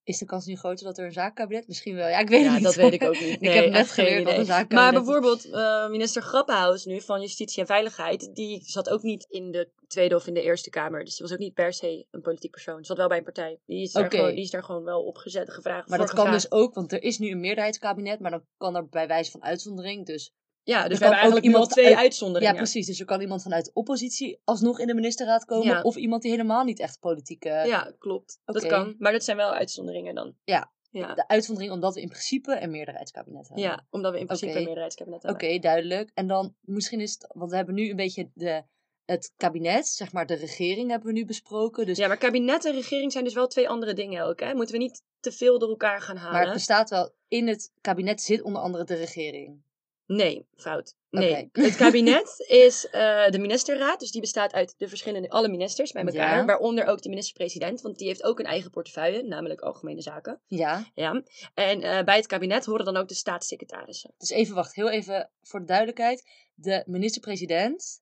is 0.04 0.18
de 0.18 0.24
kans 0.24 0.46
nu 0.46 0.56
groter 0.56 0.84
dat 0.84 0.98
er 0.98 1.04
een 1.04 1.12
zaakkabinet? 1.12 1.68
Misschien 1.68 1.94
wel, 1.94 2.08
ja, 2.08 2.18
ik 2.18 2.28
weet 2.28 2.40
ja, 2.40 2.46
het 2.46 2.54
niet. 2.54 2.64
dat 2.64 2.74
weet 2.74 2.92
ik 2.92 3.02
ook 3.02 3.20
niet. 3.24 3.42
ik 3.42 3.52
heb 3.52 3.70
net 3.70 3.90
geleerd 3.90 4.20
idee. 4.20 4.38
een 4.38 4.44
zaakkabinet 4.44 4.82
Maar 4.82 4.92
bijvoorbeeld 4.92 5.50
eh, 5.50 5.88
minister 5.88 6.22
Grappenhuis 6.22 6.84
nu 6.84 7.00
van 7.00 7.20
Justitie 7.20 7.60
en 7.60 7.66
Veiligheid, 7.66 8.34
die 8.34 8.62
zat 8.64 8.90
ook 8.90 9.02
niet 9.02 9.26
in 9.28 9.50
de 9.50 9.70
Tweede 9.86 10.14
of 10.14 10.26
in 10.26 10.34
de 10.34 10.42
Eerste 10.42 10.70
Kamer. 10.70 11.04
Dus 11.04 11.16
die 11.16 11.26
was 11.26 11.34
ook 11.34 11.42
niet 11.42 11.54
per 11.54 11.72
se 11.72 12.06
een 12.10 12.20
politiek 12.20 12.50
persoon. 12.50 12.78
Ze 12.78 12.84
zat 12.84 12.96
wel 12.96 13.08
bij 13.08 13.18
een 13.18 13.24
partij. 13.24 13.60
Die 13.66 13.82
is, 13.82 13.92
daar, 13.92 14.10
gewoon, 14.10 14.34
die 14.34 14.44
is 14.44 14.50
daar 14.50 14.64
gewoon 14.64 14.84
wel 14.84 15.04
opgezet, 15.04 15.52
gevraagd 15.52 15.88
Maar 15.88 15.98
dat 15.98 16.12
kan 16.12 16.30
dus 16.30 16.50
ook, 16.52 16.74
want 16.74 16.92
er 16.92 17.02
is 17.02 17.18
nu 17.18 17.30
een 17.30 17.40
meerderheidskabinet, 17.40 18.20
maar 18.20 18.30
dan 18.30 18.44
kan 18.56 18.76
er 18.76 18.88
bij 18.88 19.06
wijze 19.06 19.30
van 19.30 19.42
uitzondering, 19.42 20.06
dus 20.06 20.32
Ja, 20.64 20.88
dus 20.88 20.98
we 20.98 21.04
hebben 21.04 21.20
eigenlijk 21.20 21.44
iemand 21.44 21.70
twee 21.70 21.86
uit- 21.86 21.96
uitzonderingen. 21.96 22.54
Ja, 22.54 22.60
precies. 22.60 22.86
Dus 22.86 23.00
er 23.00 23.06
kan 23.06 23.20
iemand 23.20 23.42
vanuit 23.42 23.64
de 23.64 23.70
oppositie 23.74 24.40
alsnog 24.44 24.80
in 24.80 24.86
de 24.86 24.94
ministerraad 24.94 25.44
komen. 25.44 25.66
Ja. 25.66 25.82
Of 25.82 25.96
iemand 25.96 26.22
die 26.22 26.30
helemaal 26.30 26.64
niet 26.64 26.80
echt 26.80 26.98
politieke... 27.00 27.48
Ja, 27.48 27.92
klopt. 27.98 28.40
Dat 28.44 28.56
Oké. 28.56 28.66
kan. 28.66 28.94
Maar 28.98 29.12
dat 29.12 29.24
zijn 29.24 29.36
wel 29.36 29.52
uitzonderingen 29.52 30.14
dan. 30.14 30.34
Ja. 30.44 30.72
Ja, 30.90 31.14
De 31.14 31.28
uitzondering 31.28 31.72
omdat 31.72 31.94
we 31.94 32.00
in 32.00 32.08
principe 32.08 32.60
een 32.60 32.70
meerderheidskabinet 32.70 33.48
hebben. 33.48 33.64
ja 33.64 33.86
omdat 33.90 34.12
we 34.12 34.18
in 34.18 34.26
principe 34.26 34.50
Oké. 34.50 34.58
een 34.58 34.64
meerderheidskabinet 34.64 35.24
Oké, 35.24 35.44
hebben. 35.44 35.60
duidelijk. 35.60 36.10
En 36.14 36.26
dan 36.26 36.54
misschien 36.60 37.00
is 37.00 37.12
het... 37.12 37.26
Want 37.34 37.50
we 37.50 37.56
hebben 37.56 37.74
nu 37.74 37.90
een 37.90 37.96
beetje 37.96 38.30
de, 38.34 38.62
het 39.04 39.32
kabinet, 39.36 39.88
zeg 39.88 40.12
maar 40.12 40.26
de 40.26 40.34
regering 40.34 40.90
hebben 40.90 41.08
we 41.08 41.18
nu 41.18 41.24
besproken. 41.24 41.86
Dus, 41.86 41.98
Ja, 41.98 42.08
maar 42.08 42.16
kabinet 42.16 42.64
en 42.64 42.72
regering 42.72 43.12
zijn 43.12 43.24
dus 43.24 43.34
wel 43.34 43.46
twee 43.46 43.68
andere 43.68 43.94
dingen 43.94 44.24
ook. 44.24 44.40
Hè? 44.40 44.54
Moeten 44.54 44.74
we 44.74 44.80
niet 44.82 45.02
te 45.20 45.32
veel 45.32 45.58
door 45.58 45.68
elkaar 45.68 46.00
gaan 46.00 46.16
halen? 46.16 46.32
maar 46.32 46.44
het 46.44 46.52
bestaat 46.52 46.90
wel... 46.90 47.12
In 47.28 47.48
het 47.48 47.72
kabinet 47.80 48.20
zit 48.20 48.42
onder 48.42 48.62
andere 48.62 48.84
de 48.84 48.94
regering. 48.94 49.62
Nee, 50.06 50.46
fout. 50.56 50.94
Nee. 51.10 51.48
Het 51.52 51.76
kabinet 51.76 52.44
is 52.66 52.86
eh, 52.88 53.28
de 53.28 53.38
ministerraad. 53.38 54.00
Dus 54.00 54.10
die 54.10 54.20
bestaat 54.20 54.52
uit 54.52 54.74
de 54.76 54.88
verschillende, 54.88 55.30
alle 55.30 55.48
ministers 55.48 55.92
bij 55.92 56.04
elkaar. 56.04 56.36
Ja. 56.36 56.44
Waaronder 56.44 56.86
ook 56.86 57.02
de 57.02 57.08
minister-president. 57.08 57.80
Want 57.80 57.98
die 57.98 58.06
heeft 58.06 58.22
ook 58.22 58.38
een 58.38 58.44
eigen 58.46 58.70
portefeuille, 58.70 59.22
namelijk 59.22 59.60
algemene 59.60 60.00
zaken. 60.02 60.40
Ja. 60.46 60.90
Ja. 60.94 61.22
En 61.54 61.80
eh, 61.82 62.04
bij 62.04 62.16
het 62.16 62.26
kabinet 62.26 62.64
horen 62.64 62.84
dan 62.84 62.96
ook 62.96 63.08
de 63.08 63.14
staatssecretarissen. 63.14 64.14
Dus 64.16 64.30
even 64.30 64.54
wacht, 64.54 64.74
heel 64.74 64.90
even 64.90 65.30
voor 65.42 65.60
de 65.60 65.66
duidelijkheid. 65.66 66.22
De 66.54 66.82
minister-president, 66.86 68.00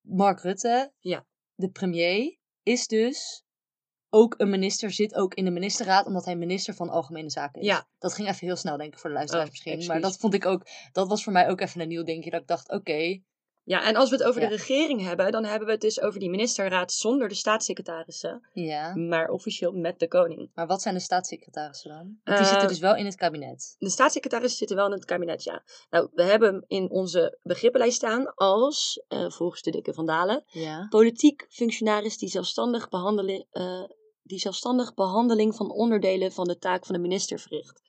Mark 0.00 0.40
Rutte, 0.40 0.92
Ja. 0.98 1.26
de 1.54 1.70
premier, 1.70 2.36
is 2.62 2.86
dus 2.86 3.44
ook 4.14 4.34
een 4.36 4.50
minister, 4.50 4.90
zit 4.90 5.14
ook 5.14 5.34
in 5.34 5.44
de 5.44 5.50
ministerraad, 5.50 6.06
omdat 6.06 6.24
hij 6.24 6.36
minister 6.36 6.74
van 6.74 6.88
Algemene 6.88 7.30
Zaken 7.30 7.60
is. 7.60 7.66
Ja. 7.66 7.86
Dat 7.98 8.14
ging 8.14 8.28
even 8.28 8.46
heel 8.46 8.56
snel, 8.56 8.76
denk 8.76 8.92
ik, 8.92 8.98
voor 8.98 9.10
de 9.10 9.16
luisteraars 9.16 9.46
Oh, 9.48 9.52
misschien. 9.64 9.86
Maar 9.86 10.00
dat 10.00 10.16
vond 10.16 10.34
ik 10.34 10.46
ook, 10.46 10.66
dat 10.92 11.08
was 11.08 11.24
voor 11.24 11.32
mij 11.32 11.48
ook 11.48 11.60
even 11.60 11.80
een 11.80 11.88
nieuw 11.88 12.04
dingetje, 12.04 12.30
dat 12.30 12.40
ik 12.40 12.46
dacht, 12.46 12.70
oké, 12.70 13.20
Ja, 13.64 13.84
en 13.86 13.96
als 13.96 14.10
we 14.10 14.16
het 14.16 14.24
over 14.24 14.42
Ja. 14.42 14.48
de 14.48 14.54
regering 14.56 15.02
hebben, 15.02 15.32
dan 15.32 15.44
hebben 15.44 15.66
we 15.66 15.72
het 15.72 15.80
dus 15.80 16.00
over 16.00 16.20
die 16.20 16.30
ministerraad 16.30 16.92
zonder 16.92 17.28
de 17.28 17.34
staatssecretarissen. 17.34 18.48
ja. 18.52 18.94
Maar 18.96 19.28
officieel 19.28 19.72
met 19.72 19.98
de 19.98 20.08
koning. 20.08 20.50
Maar 20.54 20.66
wat 20.66 20.82
zijn 20.82 20.94
de 20.94 21.00
staatssecretarissen 21.00 21.90
dan? 21.90 21.98
Want 21.98 22.20
die 22.24 22.36
Eh, 22.36 22.48
zitten 22.50 22.68
dus 22.68 22.78
wel 22.78 22.96
in 22.96 23.04
het 23.04 23.14
kabinet. 23.14 23.74
De 23.78 23.90
staatssecretarissen 23.90 24.58
zitten 24.58 24.76
wel 24.76 24.86
in 24.86 24.92
het 24.92 25.04
kabinet, 25.04 25.42
ja. 25.42 25.62
Nou, 25.90 26.08
we 26.14 26.22
hebben 26.22 26.52
hem 26.52 26.64
in 26.66 26.90
onze 26.90 27.38
begrippenlijst 27.42 27.96
staan 27.96 28.34
als, 28.34 29.04
eh, 29.08 29.30
volgens 29.30 29.62
de 29.62 29.70
dikke 29.70 29.94
Van 29.94 30.06
Dalen, 30.06 30.42
Ja. 30.46 30.86
politiek 30.88 31.46
functionaris 31.48 32.18
die 32.18 32.28
zelfstandig, 32.28 32.88
behandeling, 32.88 33.46
eh, 33.50 33.82
die 34.22 34.38
zelfstandig 34.38 34.94
behandeling 34.94 35.54
van 35.54 35.70
onderdelen 35.70 36.32
van 36.32 36.46
de 36.46 36.58
taak 36.58 36.86
van 36.86 36.94
de 36.94 37.00
minister 37.00 37.38
verricht. 37.38 37.80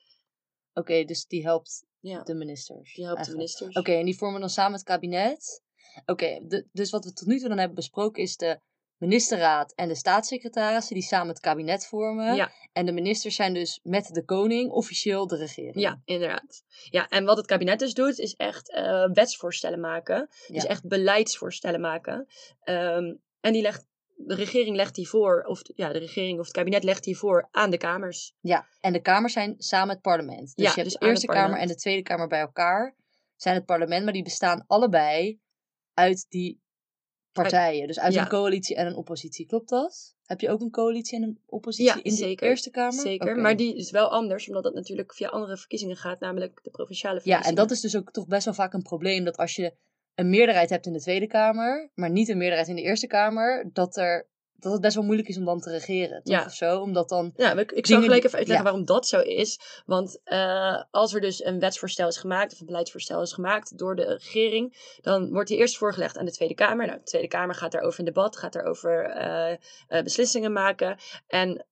Oké, 0.74 1.04
dus 1.04 1.26
die 1.26 1.42
helpt 1.42 1.84
Ja, 2.00 2.22
de 2.22 2.34
ministers. 2.34 2.94
die 2.94 3.04
helpt 3.04 3.24
de 3.24 3.32
ministers. 3.32 3.76
Oké, 3.76 3.92
en 3.92 4.04
die 4.04 4.16
vormen 4.18 4.40
dan 4.40 4.50
samen 4.50 4.72
het 4.72 4.82
kabinet. 4.82 5.62
Oké, 6.06 6.40
dus 6.72 6.90
wat 6.90 7.04
we 7.04 7.12
tot 7.12 7.26
nu 7.26 7.38
toe 7.38 7.48
dan 7.48 7.58
hebben 7.58 7.74
besproken 7.76 8.22
is 8.22 8.36
de 8.36 8.60
ministerraad 8.98 9.72
en 9.74 9.88
de 9.88 9.94
staatssecretarissen 9.94 10.94
die 10.94 11.04
samen 11.04 11.28
het 11.28 11.40
kabinet 11.40 11.86
vormen. 11.86 12.34
Ja. 12.34 12.52
En 12.72 12.86
de 12.86 12.92
ministers 12.92 13.34
zijn 13.34 13.54
dus 13.54 13.80
met 13.82 14.06
de 14.06 14.24
koning 14.24 14.70
officieel 14.70 15.26
de 15.26 15.36
regering. 15.36 15.80
Ja, 15.80 16.00
inderdaad. 16.04 16.62
Ja, 16.90 17.08
en 17.08 17.24
wat 17.24 17.36
het 17.36 17.46
kabinet 17.46 17.78
dus 17.78 17.94
doet, 17.94 18.18
is 18.18 18.34
echt 18.34 18.70
eh, 18.72 19.08
wetsvoorstellen 19.12 19.80
maken. 19.80 20.28
Dus 20.46 20.62
Ja. 20.62 20.68
echt 20.68 20.86
beleidsvoorstellen 20.88 21.80
maken. 21.80 22.26
Ehm, 22.60 23.14
en 23.40 23.52
die 23.52 23.62
legt, 23.62 23.86
de 24.14 24.34
regering 24.34 24.76
legt 24.76 24.94
die 24.94 25.08
voor, 25.08 25.42
of 25.42 25.62
ja, 25.74 25.92
de 25.92 25.98
regering 25.98 26.38
of 26.38 26.44
het 26.44 26.54
kabinet 26.54 26.84
legt 26.84 27.04
die 27.04 27.16
voor 27.16 27.48
aan 27.50 27.70
de 27.70 27.76
kamers. 27.76 28.34
Ja, 28.40 28.66
en 28.80 28.92
de 28.92 29.00
kamers 29.00 29.32
zijn 29.32 29.54
samen 29.58 29.94
het 29.94 30.02
parlement. 30.02 30.40
Dus 30.40 30.64
Ja, 30.64 30.68
je 30.68 30.80
hebt 30.80 30.84
dus 30.84 30.98
de 30.98 31.06
Eerste 31.06 31.26
Kamer 31.26 31.58
en 31.58 31.68
de 31.68 31.74
Tweede 31.74 32.02
Kamer 32.02 32.28
bij 32.28 32.40
elkaar 32.40 32.96
zijn 33.36 33.54
het 33.54 33.64
parlement, 33.64 34.04
maar 34.04 34.12
die 34.12 34.22
bestaan 34.22 34.64
allebei 34.66 35.40
uit 35.94 36.26
die 36.28 36.62
partijen. 37.32 37.86
Dus 37.86 37.98
uit 38.00 38.12
ja. 38.14 38.22
een 38.22 38.28
coalitie 38.28 38.76
en 38.76 38.86
een 38.86 38.96
oppositie. 38.96 39.46
Klopt 39.46 39.68
dat? 39.68 40.14
Heb 40.24 40.40
je 40.40 40.50
ook 40.50 40.60
een 40.60 40.70
coalitie 40.70 41.16
en 41.16 41.22
een 41.22 41.40
oppositie 41.46 41.96
Ja, 41.96 42.02
in 42.02 42.36
de. 42.36 42.42
Eerste 42.42 42.70
Kamer? 42.70 43.00
Zeker, 43.00 43.36
maar 43.36 43.56
die 43.56 43.76
is 43.76 43.90
wel 43.90 44.10
anders, 44.10 44.46
omdat 44.46 44.62
dat 44.62 44.74
natuurlijk 44.74 45.14
via 45.14 45.28
andere 45.28 45.56
verkiezingen 45.56 45.96
gaat, 45.96 46.20
namelijk 46.20 46.60
de 46.62 46.70
provinciale 46.70 47.14
Ja, 47.14 47.20
verkiezingen. 47.20 47.58
en 47.58 47.62
dat 47.62 47.70
is 47.70 47.80
dus 47.80 47.96
ook 47.96 48.10
toch 48.10 48.26
best 48.26 48.44
wel 48.44 48.54
vaak 48.54 48.72
een 48.72 48.82
probleem. 48.82 49.24
Dat 49.24 49.36
als 49.36 49.56
je 49.56 49.74
een 50.14 50.30
meerderheid 50.30 50.70
hebt 50.70 50.86
in 50.86 50.92
de 50.92 51.00
Tweede 51.00 51.26
Kamer, 51.26 51.90
maar 51.94 52.10
niet 52.10 52.28
een 52.28 52.38
meerderheid 52.38 52.68
in 52.68 52.76
de 52.76 52.82
Eerste 52.82 53.06
Kamer, 53.06 53.70
dat, 53.72 53.96
er, 53.96 54.26
dat 54.58 54.72
het 54.72 54.80
best 54.80 54.94
wel 54.94 55.04
moeilijk 55.04 55.28
is 55.28 55.36
om 55.36 55.44
dan 55.44 55.60
te 55.60 55.70
regeren. 55.70 56.22
Toch? 56.22 56.34
Ja. 56.34 56.44
Of 56.44 56.54
zo? 56.54 56.80
Omdat 56.80 57.08
dan. 57.08 57.32
Ja, 57.36 57.52
ik 57.56 57.70
zal 57.70 57.82
dingen 57.82 58.02
gelijk 58.02 58.24
even 58.24 58.38
uitleggen 58.38 58.64
ja. 58.64 58.70
waarom 58.70 58.84
dat 58.84 59.06
zo 59.06 59.20
is. 59.20 59.60
Want 59.86 60.20
eh, 60.24 60.82
als 60.90 61.14
er 61.14 61.20
dus 61.20 61.44
een 61.44 61.60
wetsvoorstel 61.60 62.08
is 62.08 62.16
gemaakt, 62.16 62.52
of 62.52 62.60
een 62.60 62.66
beleidsvoorstel 62.66 63.22
is 63.22 63.32
gemaakt 63.32 63.78
door 63.78 63.96
de 63.96 64.04
regering, 64.04 64.96
dan 65.00 65.30
wordt 65.32 65.48
die 65.48 65.58
eerst 65.58 65.76
voorgelegd 65.76 66.18
aan 66.18 66.24
de 66.24 66.32
Tweede 66.32 66.54
Kamer. 66.54 66.86
Nou, 66.86 66.98
de 66.98 67.04
Tweede 67.04 67.28
Kamer 67.28 67.54
gaat 67.54 67.72
daarover 67.72 67.98
in 67.98 68.04
debat, 68.04 68.36
gaat 68.36 68.52
daarover 68.52 69.04
eh, 69.04 69.52
eh, 69.52 69.58
beslissingen 70.02 70.52
maken. 70.52 70.96
En 71.26 71.66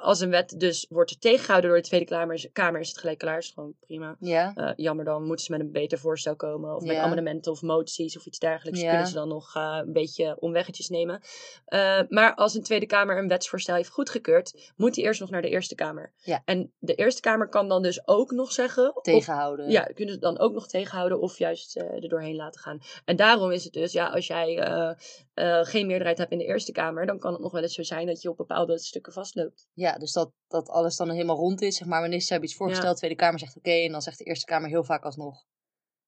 als 0.00 0.20
een 0.20 0.30
wet 0.30 0.54
dus 0.60 0.86
wordt 0.88 1.20
tegengehouden 1.20 1.70
door 1.70 1.78
de 1.78 1.86
Tweede 1.86 2.06
Kamer, 2.06 2.34
is, 2.34 2.48
Kamer, 2.52 2.80
is 2.80 2.88
het 2.88 2.98
gelijk 2.98 3.18
klaar, 3.18 3.38
is 3.38 3.50
gewoon 3.54 3.74
prima. 3.80 4.16
Ja. 4.20 4.72
Jammer 4.76 5.04
dan, 5.04 5.24
moeten 5.24 5.44
ze 5.44 5.52
met 5.52 5.60
een 5.60 5.72
beter 5.72 5.98
voorstel 5.98 6.36
komen. 6.36 6.74
Of 6.76 6.82
met 6.82 6.96
amendementen 6.96 7.52
of 7.52 7.62
moties 7.62 8.16
of 8.16 8.26
iets 8.26 8.38
dergelijks. 8.38 8.80
Ja. 8.80 8.88
Kunnen 8.88 9.06
ze 9.06 9.14
dan 9.14 9.28
nog 9.28 9.54
een 9.54 9.92
beetje 9.92 10.36
omweggetjes 10.40 10.88
nemen. 10.88 11.20
Eh, 11.64 12.00
maar 12.24 12.34
als 12.34 12.54
een 12.54 12.62
Tweede 12.62 12.86
Kamer 12.86 13.18
een 13.18 13.28
wetsvoorstel 13.28 13.74
heeft 13.74 13.88
goedgekeurd, 13.88 14.72
moet 14.76 14.94
die 14.94 15.04
eerst 15.04 15.20
nog 15.20 15.30
naar 15.30 15.42
de 15.42 15.48
Eerste 15.48 15.74
Kamer. 15.74 16.12
Ja. 16.16 16.42
En 16.44 16.72
de 16.78 16.94
Eerste 16.94 17.20
Kamer 17.20 17.48
kan 17.48 17.68
dan 17.68 17.82
dus 17.82 18.06
ook 18.08 18.30
nog 18.30 18.52
zeggen. 18.52 18.96
of- 18.96 19.02
Tegenhouden. 19.02 19.70
ja, 19.70 19.82
kunnen 19.82 20.14
ze 20.14 20.20
dan 20.20 20.38
ook 20.38 20.52
nog 20.52 20.68
tegenhouden 20.68 21.20
of 21.20 21.38
juist 21.38 21.76
eh, 21.76 22.02
er 22.02 22.08
doorheen 22.08 22.36
laten 22.36 22.60
gaan. 22.60 22.80
En 23.04 23.16
daarom 23.16 23.50
is 23.50 23.64
het 23.64 23.72
dus, 23.72 23.92
ja, 23.92 24.06
als 24.08 24.26
jij 24.26 24.58
eh, 24.58 24.90
eh, 25.34 25.64
geen 25.66 25.86
meerderheid 25.86 26.18
hebt 26.18 26.32
in 26.32 26.38
de 26.38 26.44
Eerste 26.44 26.72
Kamer, 26.72 27.06
dan 27.06 27.18
kan 27.18 27.32
het 27.32 27.40
nog 27.42 27.52
wel 27.52 27.62
eens 27.62 27.74
zo 27.74 27.82
zijn 27.82 28.06
dat 28.06 28.22
je 28.22 28.30
op 28.30 28.36
bepaalde 28.36 28.78
stukken 28.78 29.12
vastloopt. 29.12 29.68
Ja, 29.72 29.98
dus 29.98 30.12
dat, 30.12 30.32
dat 30.48 30.68
alles 30.68 30.96
dan 30.96 31.10
helemaal 31.10 31.36
rond 31.36 31.62
is. 31.62 31.76
Zeg 31.76 31.86
maar, 31.88 32.00
ministers 32.00 32.30
hebben 32.30 32.48
iets 32.48 32.58
voorgesteld, 32.58 32.92
de 32.92 32.98
Tweede 32.98 33.16
Kamer 33.16 33.38
zegt 33.38 33.56
oké, 33.56 33.70
en 33.70 33.92
dan 33.92 34.02
zegt 34.02 34.18
de 34.18 34.24
Eerste 34.24 34.46
Kamer 34.46 34.68
heel 34.68 34.84
vaak 34.84 35.04
alsnog. 35.04 35.44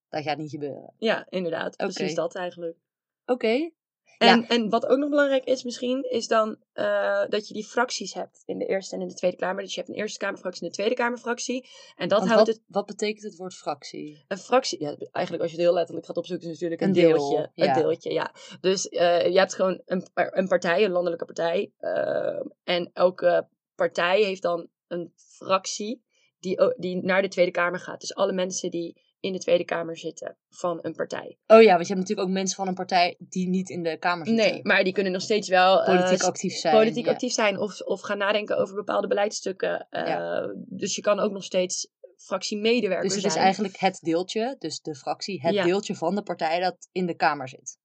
Dat 0.08 0.22
gaat 0.22 0.38
niet 0.38 0.50
gebeuren. 0.50 0.94
Ja, 0.98 1.26
inderdaad. 1.28 1.74
Oké. 1.74 1.92
Precies 1.92 2.14
dat 2.14 2.34
eigenlijk. 2.34 2.76
Oké. 3.24 3.70
En, 4.18 4.46
en 4.48 4.68
wat 4.68 4.86
ook 4.86 4.98
nog 4.98 5.08
belangrijk 5.10 5.44
is 5.44 5.62
misschien, 5.62 6.10
is 6.10 6.26
dan 6.28 6.56
eh, 6.72 7.22
dat 7.28 7.48
je 7.48 7.54
die 7.54 7.64
fracties 7.64 8.14
hebt 8.14 8.42
in 8.44 8.58
de 8.58 8.66
Eerste 8.66 8.94
en 8.94 9.00
in 9.00 9.08
de 9.08 9.14
Tweede 9.14 9.36
Kamer. 9.36 9.62
Dus 9.62 9.74
je 9.74 9.80
hebt 9.80 9.92
een 9.92 9.98
Eerste 9.98 10.18
Kamerfractie 10.18 10.60
en 10.62 10.66
een 10.66 10.72
Tweede 10.72 10.94
Kamerfractie. 10.94 11.68
En 11.96 12.08
dat 12.08 12.18
Want 12.18 12.30
houdt 12.32 12.46
wat, 12.46 12.56
het, 12.56 12.64
wat 12.68 12.86
betekent 12.86 13.22
het 13.22 13.36
woord 13.36 13.54
fractie? 13.54 14.24
een 14.28 14.38
fractie, 14.38 14.80
ja, 14.80 14.96
eigenlijk 15.12 15.42
als 15.42 15.52
je 15.52 15.56
het 15.56 15.66
heel 15.66 15.74
letterlijk 15.74 16.06
gaat 16.06 16.16
opzoeken, 16.16 16.50
is 16.50 16.60
het 16.60 16.70
natuurlijk 16.70 16.96
een, 16.96 17.04
Een 17.04 17.08
deel, 17.10 17.28
deeltje. 17.30 17.50
ja. 17.54 17.76
Een 17.76 17.82
deeltje, 17.82 18.12
ja. 18.12 18.32
Dus 18.60 18.88
eh, 18.88 19.26
je 19.26 19.38
hebt 19.38 19.54
gewoon 19.54 19.80
een, 19.84 20.06
een 20.14 20.48
partij, 20.48 20.84
een 20.84 20.90
landelijke 20.90 21.24
partij. 21.24 21.72
eh, 21.78 22.40
en 22.64 22.90
elke 22.92 23.48
partij 23.74 24.22
heeft 24.22 24.42
dan 24.42 24.68
een 24.86 25.12
fractie 25.16 26.04
die, 26.40 26.74
die 26.76 26.96
naar 27.04 27.22
de 27.22 27.28
Tweede 27.28 27.50
Kamer 27.50 27.80
gaat. 27.80 28.00
Dus 28.00 28.14
alle 28.14 28.32
mensen 28.32 28.70
die 28.70 29.04
in 29.26 29.32
de 29.32 29.38
Tweede 29.38 29.64
Kamer 29.64 29.96
zitten 29.98 30.36
van 30.48 30.78
een 30.82 30.94
partij. 30.94 31.38
Oh 31.46 31.62
ja, 31.62 31.74
want 31.74 31.86
je 31.86 31.94
hebt 31.94 32.00
natuurlijk 32.00 32.28
ook 32.28 32.34
mensen 32.34 32.56
van 32.56 32.68
een 32.68 32.74
partij 32.74 33.16
die 33.18 33.48
niet 33.48 33.70
in 33.70 33.82
de 33.82 33.98
Kamer 33.98 34.26
zitten. 34.26 34.50
Nee, 34.52 34.60
maar 34.62 34.84
die 34.84 34.92
kunnen 34.92 35.12
nog 35.12 35.22
steeds 35.22 35.48
wel 35.48 35.82
eh, 35.84 35.96
Politiek 35.96 36.22
actief 36.22 36.54
zijn. 36.54 36.74
politiek 36.74 37.04
ja. 37.04 37.10
actief 37.12 37.32
zijn 37.32 37.58
of, 37.58 37.80
of 37.80 38.00
gaan 38.00 38.18
nadenken 38.18 38.56
over 38.58 38.74
bepaalde 38.74 39.06
beleidsstukken. 39.06 39.86
Eh, 39.90 40.06
Ja. 40.06 40.54
Dus 40.68 40.94
je 40.94 41.02
kan 41.02 41.18
ook 41.18 41.32
nog 41.32 41.44
steeds 41.44 41.88
fractiemedewerker 42.16 43.04
Dus 43.04 43.12
het 43.12 43.22
zijn. 43.22 43.34
is 43.34 43.40
eigenlijk 43.42 43.76
het 43.76 43.98
deeltje, 44.00 44.56
dus 44.58 44.80
de 44.80 44.94
fractie, 44.94 45.40
het 45.40 45.54
Ja. 45.54 45.64
deeltje 45.64 45.94
van 45.94 46.14
de 46.14 46.22
partij 46.22 46.60
dat 46.60 46.88
in 46.92 47.06
de 47.06 47.14
Kamer 47.14 47.48
zit. 47.48 47.78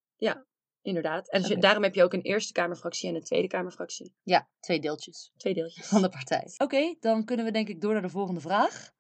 Inderdaad. 0.83 1.29
En 1.29 1.59
daarom 1.59 1.83
heb 1.83 1.95
je 1.95 2.03
ook 2.03 2.13
een 2.13 2.21
Eerste 2.21 2.53
Kamerfractie 2.53 3.09
en 3.09 3.15
een 3.15 3.23
Tweede 3.23 3.47
Kamerfractie. 3.47 4.15
Ja, 4.23 4.49
twee 4.59 4.79
deeltjes 4.79 5.31
Twee 5.37 5.53
deeltjes. 5.53 5.87
van 5.87 6.01
de 6.01 6.09
partij. 6.09 6.47
Oké, 6.57 6.95
dan 6.99 7.25
kunnen 7.25 7.45
we 7.45 7.51
denk 7.51 7.67
ik 7.67 7.81
door 7.81 7.93
naar 7.93 8.01
de 8.01 8.09
volgende 8.09 8.39
vraag. 8.41 8.91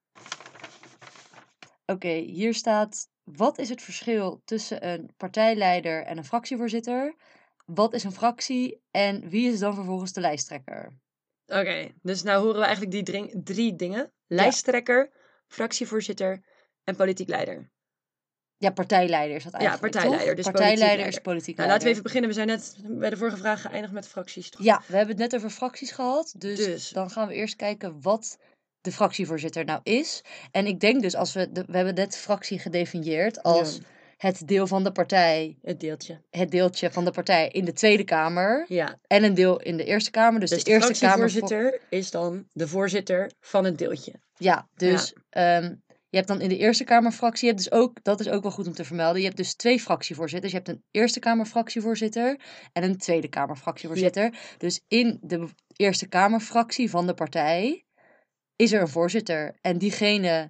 Oké, 1.91 2.13
hier 2.13 2.53
staat: 2.53 3.07
wat 3.23 3.57
is 3.57 3.69
het 3.69 3.81
verschil 3.81 4.41
tussen 4.45 4.87
een 4.87 5.13
partijleider 5.17 6.03
en 6.03 6.17
een 6.17 6.25
fractievoorzitter? 6.25 7.15
Wat 7.65 7.93
is 7.93 8.03
een 8.03 8.11
fractie 8.11 8.81
en 8.91 9.29
wie 9.29 9.51
is 9.51 9.59
dan 9.59 9.75
vervolgens 9.75 10.13
de 10.13 10.21
lijsttrekker? 10.21 10.93
Oké, 11.45 11.91
dus 12.01 12.23
nou 12.23 12.43
horen 12.43 12.59
we 12.59 12.65
eigenlijk 12.65 13.05
die 13.05 13.43
drie 13.43 13.75
dingen. 13.75 14.11
Lijsttrekker, 14.27 15.11
fractievoorzitter 15.47 16.43
en 16.83 16.95
politiek 16.95 17.27
leider. 17.27 17.69
Ja, 18.57 18.71
partijleider 18.71 19.35
is 19.35 19.43
dat 19.43 19.51
Ja, 19.51 19.59
eigenlijk. 19.59 19.91
partijleider, 19.93 20.35
toch? 20.35 20.43
dus 20.43 20.53
partijleider 20.53 21.07
is 21.07 21.19
politiek 21.19 21.55
Nou, 21.57 21.67
leider. 21.67 21.67
laten 21.67 21.83
we 21.85 21.89
even 21.91 22.03
beginnen. 22.03 22.29
We 22.29 22.35
zijn 22.35 22.47
net 22.47 22.99
bij 22.99 23.09
de 23.09 23.17
vorige 23.17 23.37
vraag 23.37 23.61
geëindigd 23.61 23.93
met 23.93 24.07
fracties. 24.07 24.49
toch? 24.49 24.63
Ja, 24.63 24.81
we 24.87 24.95
hebben 24.97 25.15
het 25.19 25.31
net 25.31 25.35
over 25.35 25.49
fracties 25.49 25.91
gehad. 25.91 26.33
Dus, 26.37 26.57
Dus. 26.65 26.89
dan 26.89 27.09
gaan 27.09 27.27
we 27.27 27.33
eerst 27.33 27.55
kijken 27.55 28.01
wat 28.01 28.37
de 28.81 28.91
fractievoorzitter 28.91 29.65
nou 29.65 29.79
is. 29.83 30.23
En 30.51 30.65
ik 30.65 30.79
denk 30.79 31.01
dus 31.01 31.15
als 31.15 31.33
we. 31.33 31.51
De, 31.51 31.63
we 31.67 31.75
hebben 31.75 31.95
net 31.95 32.17
fractie 32.17 32.59
gedefinieerd 32.59 33.43
als 33.43 33.75
Ja, 33.75 33.81
het 34.17 34.47
deel 34.47 34.67
van 34.67 34.83
de 34.83 34.91
partij. 34.91 35.57
het 35.61 35.79
deeltje. 35.79 36.21
Het 36.29 36.51
deeltje 36.51 36.91
van 36.91 37.05
de 37.05 37.11
partij 37.11 37.47
in 37.47 37.65
de 37.65 37.73
Tweede 37.73 38.03
Kamer. 38.03 38.65
Ja, 38.67 38.99
En 39.07 39.23
een 39.23 39.33
deel 39.33 39.61
in 39.61 39.77
de 39.77 39.83
Eerste 39.83 40.11
Kamer. 40.11 40.39
Dus, 40.39 40.49
dus 40.49 40.63
de, 40.63 40.71
Eerste 40.71 40.93
Kamer. 40.93 41.29
fractievoorzitter 41.29 41.81
is 41.89 42.11
dan 42.11 42.45
de 42.53 42.67
voorzitter 42.67 43.31
van 43.39 43.65
het 43.65 43.77
deeltje. 43.77 44.13
Ja, 44.37 44.67
dus 44.75 45.13
ehm, 45.29 45.75
Je 46.09 46.17
hebt 46.17 46.27
dan 46.29 46.41
in 46.41 46.49
de 46.49 46.57
Eerste 46.57 46.83
Kamerfractie, 46.83 47.47
je 47.47 47.53
hebt 47.53 47.63
dus 47.69 47.79
ook, 47.79 48.03
dat 48.03 48.19
is 48.19 48.29
ook 48.29 48.41
wel 48.41 48.51
goed 48.51 48.67
om 48.67 48.73
te 48.73 48.83
vermelden, 48.85 49.19
je 49.19 49.25
hebt 49.25 49.37
dus 49.37 49.53
twee 49.55 49.79
fractievoorzitters. 49.79 50.51
Je 50.51 50.57
hebt 50.57 50.69
een 50.69 50.83
Eerste 50.91 51.19
Kamerfractievoorzitter 51.19 52.39
en 52.73 52.83
een 52.83 52.97
Tweede 52.97 53.27
Kamerfractievoorzitter. 53.27 54.33
Dus 54.57 54.81
in 54.87 55.19
de 55.21 55.47
Eerste 55.75 56.07
Kamerfractie 56.07 56.89
van 56.89 57.07
de 57.07 57.13
partij 57.13 57.85
is 58.61 58.71
er 58.71 58.81
een 58.81 58.87
voorzitter. 58.87 59.53
En 59.61 59.77
diegene 59.77 60.49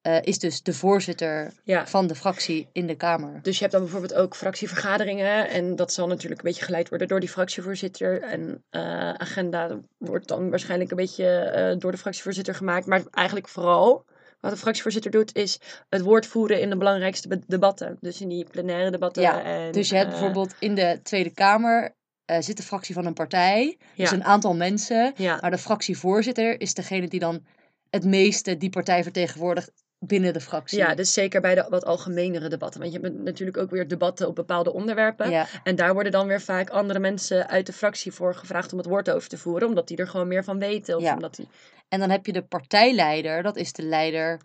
eh, 0.00 0.16
is 0.22 0.38
dus 0.38 0.62
de 0.62 0.72
voorzitter 0.72 1.52
Ja. 1.64 1.86
van 1.86 2.06
de 2.06 2.14
fractie 2.14 2.68
in 2.72 2.86
de 2.86 2.94
Kamer. 2.94 3.38
Dus 3.42 3.54
je 3.54 3.60
hebt 3.60 3.72
dan 3.72 3.82
bijvoorbeeld 3.82 4.14
ook 4.14 4.36
fractievergaderingen. 4.36 5.48
En 5.48 5.76
dat 5.76 5.92
zal 5.92 6.06
natuurlijk 6.06 6.40
een 6.40 6.48
beetje 6.48 6.64
geleid 6.64 6.88
worden 6.88 7.08
door 7.08 7.20
die 7.20 7.28
fractievoorzitter. 7.28 8.22
En 8.22 8.64
eh, 8.70 8.82
agenda 9.12 9.80
wordt 9.98 10.28
dan 10.28 10.50
waarschijnlijk 10.50 10.90
een 10.90 10.96
beetje 10.96 11.26
eh, 11.26 11.78
door 11.78 11.90
de 11.90 11.98
fractievoorzitter 11.98 12.54
gemaakt. 12.54 12.86
Maar 12.86 13.02
eigenlijk 13.10 13.48
vooral 13.48 14.04
wat 14.40 14.50
de 14.50 14.56
fractievoorzitter 14.56 15.10
doet, 15.10 15.34
is 15.36 15.60
het 15.88 16.00
woord 16.02 16.26
voeren 16.26 16.60
in 16.60 16.70
de 16.70 16.76
belangrijkste 16.76 17.28
be- 17.28 17.40
debatten. 17.46 17.96
Dus 18.00 18.20
in 18.20 18.28
die 18.28 18.44
plenaire 18.50 18.90
debatten. 18.90 19.22
Ja, 19.22 19.42
en, 19.42 19.72
Dus 19.72 19.88
je 19.88 19.96
hebt 19.96 20.10
bijvoorbeeld 20.10 20.54
in 20.58 20.74
de 20.74 21.00
Tweede 21.02 21.30
Kamer 21.30 21.94
eh, 22.30 22.42
zit 22.42 22.56
de 22.56 22.62
fractie 22.62 22.94
van 22.94 23.06
een 23.06 23.12
partij. 23.14 23.78
Dus 23.96 24.10
een 24.10 24.24
aantal 24.24 24.54
mensen. 24.54 25.12
Ja, 25.16 25.38
Maar 25.40 25.50
de 25.50 25.58
fractievoorzitter 25.58 26.60
is 26.60 26.74
degene 26.74 27.08
die 27.08 27.20
dan 27.20 27.44
het 27.90 28.04
meeste 28.04 28.56
die 28.56 28.70
partij 28.70 29.02
vertegenwoordigt 29.02 29.70
binnen 29.98 30.32
de 30.32 30.40
fractie. 30.40 30.78
ja, 30.78 30.94
dus 30.94 31.12
zeker 31.12 31.40
bij 31.40 31.54
de 31.54 31.66
wat 31.68 31.84
algemenere 31.84 32.48
debatten. 32.48 32.80
Want 32.80 32.92
je 32.92 33.00
hebt 33.00 33.18
natuurlijk 33.18 33.56
ook 33.58 33.70
weer 33.70 33.88
debatten 33.88 34.28
op 34.28 34.34
bepaalde 34.34 34.72
onderwerpen. 34.72 35.30
Ja, 35.30 35.46
En 35.64 35.76
daar 35.76 35.92
worden 35.92 36.12
dan 36.12 36.26
weer 36.26 36.40
vaak 36.40 36.70
andere 36.70 36.98
mensen 36.98 37.48
uit 37.48 37.66
de 37.66 37.72
fractie 37.72 38.12
voor 38.12 38.34
gevraagd 38.34 38.72
om 38.72 38.78
het 38.78 38.86
woord 38.86 39.10
over 39.10 39.28
te 39.28 39.38
voeren. 39.38 39.68
Omdat 39.68 39.88
die 39.88 39.96
er 39.96 40.08
gewoon 40.08 40.28
meer 40.28 40.44
van 40.44 40.58
weten. 40.58 40.96
Of 40.96 41.02
Ja. 41.02 41.14
omdat 41.14 41.34
die... 41.36 41.48
En 41.88 41.98
dan 42.00 42.10
heb 42.10 42.26
je 42.26 42.32
de 42.32 42.42
partijleider, 42.42 43.42
dat 43.42 43.56
is 43.56 43.72
de 43.72 43.82
leider. 43.82 44.40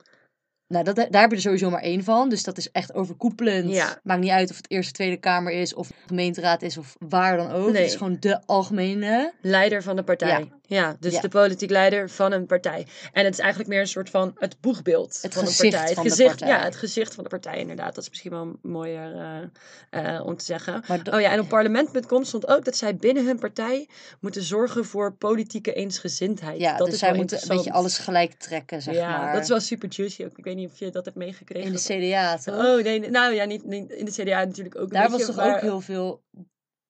Nou, 0.67 0.83
dat, 0.83 0.95
daar 0.95 1.21
heb 1.21 1.29
je 1.29 1.35
er 1.35 1.41
sowieso 1.41 1.69
maar 1.69 1.81
één 1.81 2.03
van. 2.03 2.29
Dus 2.29 2.43
dat 2.43 2.57
is 2.57 2.71
echt 2.71 2.93
overkoepelend. 2.93 3.71
Ja. 3.71 3.99
Maakt 4.03 4.21
niet 4.21 4.29
uit 4.29 4.49
of 4.49 4.57
het 4.57 4.71
Eerste 4.71 4.93
Tweede 4.93 5.17
Kamer 5.17 5.53
is, 5.53 5.73
of 5.73 5.91
gemeenteraad 6.05 6.61
is, 6.61 6.77
of 6.77 6.95
waar 6.99 7.37
dan 7.37 7.51
ook. 7.51 7.71
Nee. 7.71 7.81
Het 7.81 7.91
is 7.91 7.95
gewoon 7.97 8.17
de 8.19 8.41
algemene. 8.45 9.33
Leider 9.41 9.83
van 9.83 9.95
de 9.95 10.03
partij. 10.03 10.29
Ja, 10.39 10.47
dus 10.99 11.13
Ja. 11.13 11.21
de 11.21 11.29
politiek 11.29 11.69
leider 11.69 12.09
van 12.09 12.31
een 12.31 12.45
partij. 12.45 12.87
En 13.11 13.23
het 13.25 13.33
is 13.33 13.39
eigenlijk 13.39 13.69
meer 13.69 13.79
een 13.79 13.87
soort 13.87 14.09
van 14.09 14.31
het 14.35 14.59
boegbeeld 14.61 15.19
Het 15.21 15.33
van 15.33 15.45
een 15.47 15.53
partij. 15.57 15.93
van 15.93 16.03
de 16.03 16.09
gezicht, 16.09 16.29
partij. 16.29 16.47
Ja, 16.47 16.63
het 16.63 16.75
gezicht 16.75 17.13
van 17.13 17.23
de 17.23 17.29
partij 17.29 17.57
inderdaad. 17.57 17.95
Dat 17.95 18.03
is 18.03 18.09
misschien 18.09 18.31
wel 18.31 18.55
mooier 18.61 19.15
eh, 19.91 20.15
eh, 20.15 20.25
om 20.25 20.37
te 20.37 20.45
zeggen. 20.45 20.83
Oh 21.11 21.21
ja, 21.21 21.31
en 21.31 21.39
op 21.39 21.47
parlement.com 21.47 22.23
stond 22.23 22.47
ook 22.47 22.65
dat 22.65 22.77
zij 22.77 22.95
binnen 22.95 23.25
hun 23.25 23.39
partij 23.39 23.89
moeten 24.19 24.43
zorgen 24.43 24.85
voor 24.85 25.13
politieke 25.13 25.73
eensgezindheid. 25.73 26.59
ja, 26.59 26.77
dat 26.77 26.85
dus 26.85 26.93
is 26.93 26.99
zij 26.99 27.13
moeten 27.13 27.41
een 27.41 27.47
beetje 27.55 27.71
alles 27.71 27.97
gelijk 27.97 28.33
trekken, 28.33 28.81
zeg 28.81 28.93
ja, 28.95 29.17
maar. 29.17 29.33
dat 29.33 29.41
is 29.43 29.49
wel 29.49 29.59
super 29.59 29.89
juicy 29.89 30.23
ook. 30.23 30.37
Ik 30.37 30.43
weet 30.43 30.55
niet 30.55 30.69
of 30.71 30.79
je 30.79 30.89
dat 30.91 31.05
hebt 31.05 31.17
meegekregen. 31.17 31.67
In 31.67 31.73
de 31.73 32.09
CDA, 32.09 32.37
toch? 32.37 32.55
Oh 32.65 32.83
nee, 32.83 33.09
nou 33.09 33.33
ja, 33.33 33.45
niet, 33.45 33.65
niet 33.65 33.89
in 33.91 34.05
de 34.05 34.11
CDA 34.11 34.43
natuurlijk 34.43 34.75
ook 34.75 34.83
een 34.83 34.89
Daar 34.89 35.09
was 35.09 35.25
toch 35.25 35.35
maar- 35.35 35.55
ook 35.55 35.61
heel 35.61 35.81
veel 35.81 36.23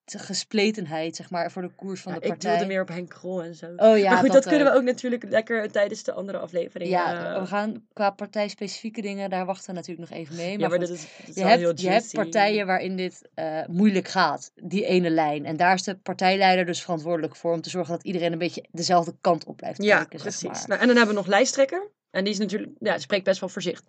gespletenheid, 0.05 1.15
zeg 1.15 1.29
maar, 1.29 1.51
voor 1.51 1.61
de 1.61 1.71
koers 1.75 2.01
van 2.01 2.13
Ja, 2.13 2.17
de 2.19 2.23
ik 2.25 2.31
partij. 2.31 2.51
wilde 2.51 2.65
meer 2.65 2.81
op 2.81 2.87
Henk 2.87 3.09
Krol 3.09 3.43
en 3.43 3.55
zo. 3.55 3.65
Oh 3.77 3.97
ja, 3.97 4.09
maar 4.09 4.19
goed, 4.19 4.31
dat, 4.31 4.43
dat 4.43 4.47
kunnen 4.53 4.71
we 4.71 4.77
ook. 4.77 4.83
natuurlijk 4.83 5.23
lekker 5.29 5.71
tijdens 5.71 6.03
de 6.03 6.11
andere 6.11 6.37
aflevering. 6.37 6.89
Ja, 6.89 7.33
eh, 7.35 7.41
we 7.41 7.47
gaan 7.47 7.87
qua 7.93 8.09
partijspecifieke 8.09 9.01
dingen, 9.01 9.29
daar 9.29 9.45
wachten 9.45 9.67
we 9.69 9.73
natuurlijk 9.73 10.09
nog 10.09 10.19
even 10.19 10.35
mee. 10.35 10.45
Maar, 10.57 10.59
ja, 10.59 10.67
maar 10.67 10.77
goed, 10.77 10.87
dat 10.87 10.97
is, 10.97 11.07
dat 11.25 11.35
je, 11.35 11.41
hebt, 11.43 11.59
je 11.61 11.65
hebt 11.67 11.81
juicy. 11.81 12.15
partijen 12.15 12.65
waarin 12.67 12.95
dit 12.95 13.29
eh, 13.33 13.65
moeilijk 13.67 14.07
gaat, 14.07 14.51
die 14.55 14.85
ene 14.85 15.09
lijn. 15.09 15.45
En 15.45 15.57
daar 15.57 15.73
is 15.73 15.83
de 15.83 15.95
partijleider 15.95 16.65
dus 16.65 16.81
verantwoordelijk 16.81 17.35
voor 17.35 17.53
om 17.53 17.61
te 17.61 17.69
zorgen 17.69 17.93
dat 17.93 18.03
iedereen 18.03 18.31
een 18.31 18.37
beetje 18.37 18.65
dezelfde 18.71 19.15
kant 19.21 19.45
op 19.45 19.57
blijft 19.57 19.83
Ja, 19.83 19.97
kijken. 19.97 20.19
precies. 20.19 20.39
Zeg 20.41 20.51
maar. 20.51 20.67
nou, 20.67 20.81
en 20.81 20.87
dan 20.87 20.95
hebben 20.97 21.15
we 21.15 21.21
nog 21.21 21.29
lijsttrekker. 21.29 21.91
En 22.11 22.23
die 22.23 22.33
is 22.33 22.39
natuurlijk, 22.39 22.71
ja, 22.79 22.97
spreekt 22.97 23.23
best 23.25 23.39
wel 23.39 23.49
voor 23.49 23.61
zich. 23.61 23.83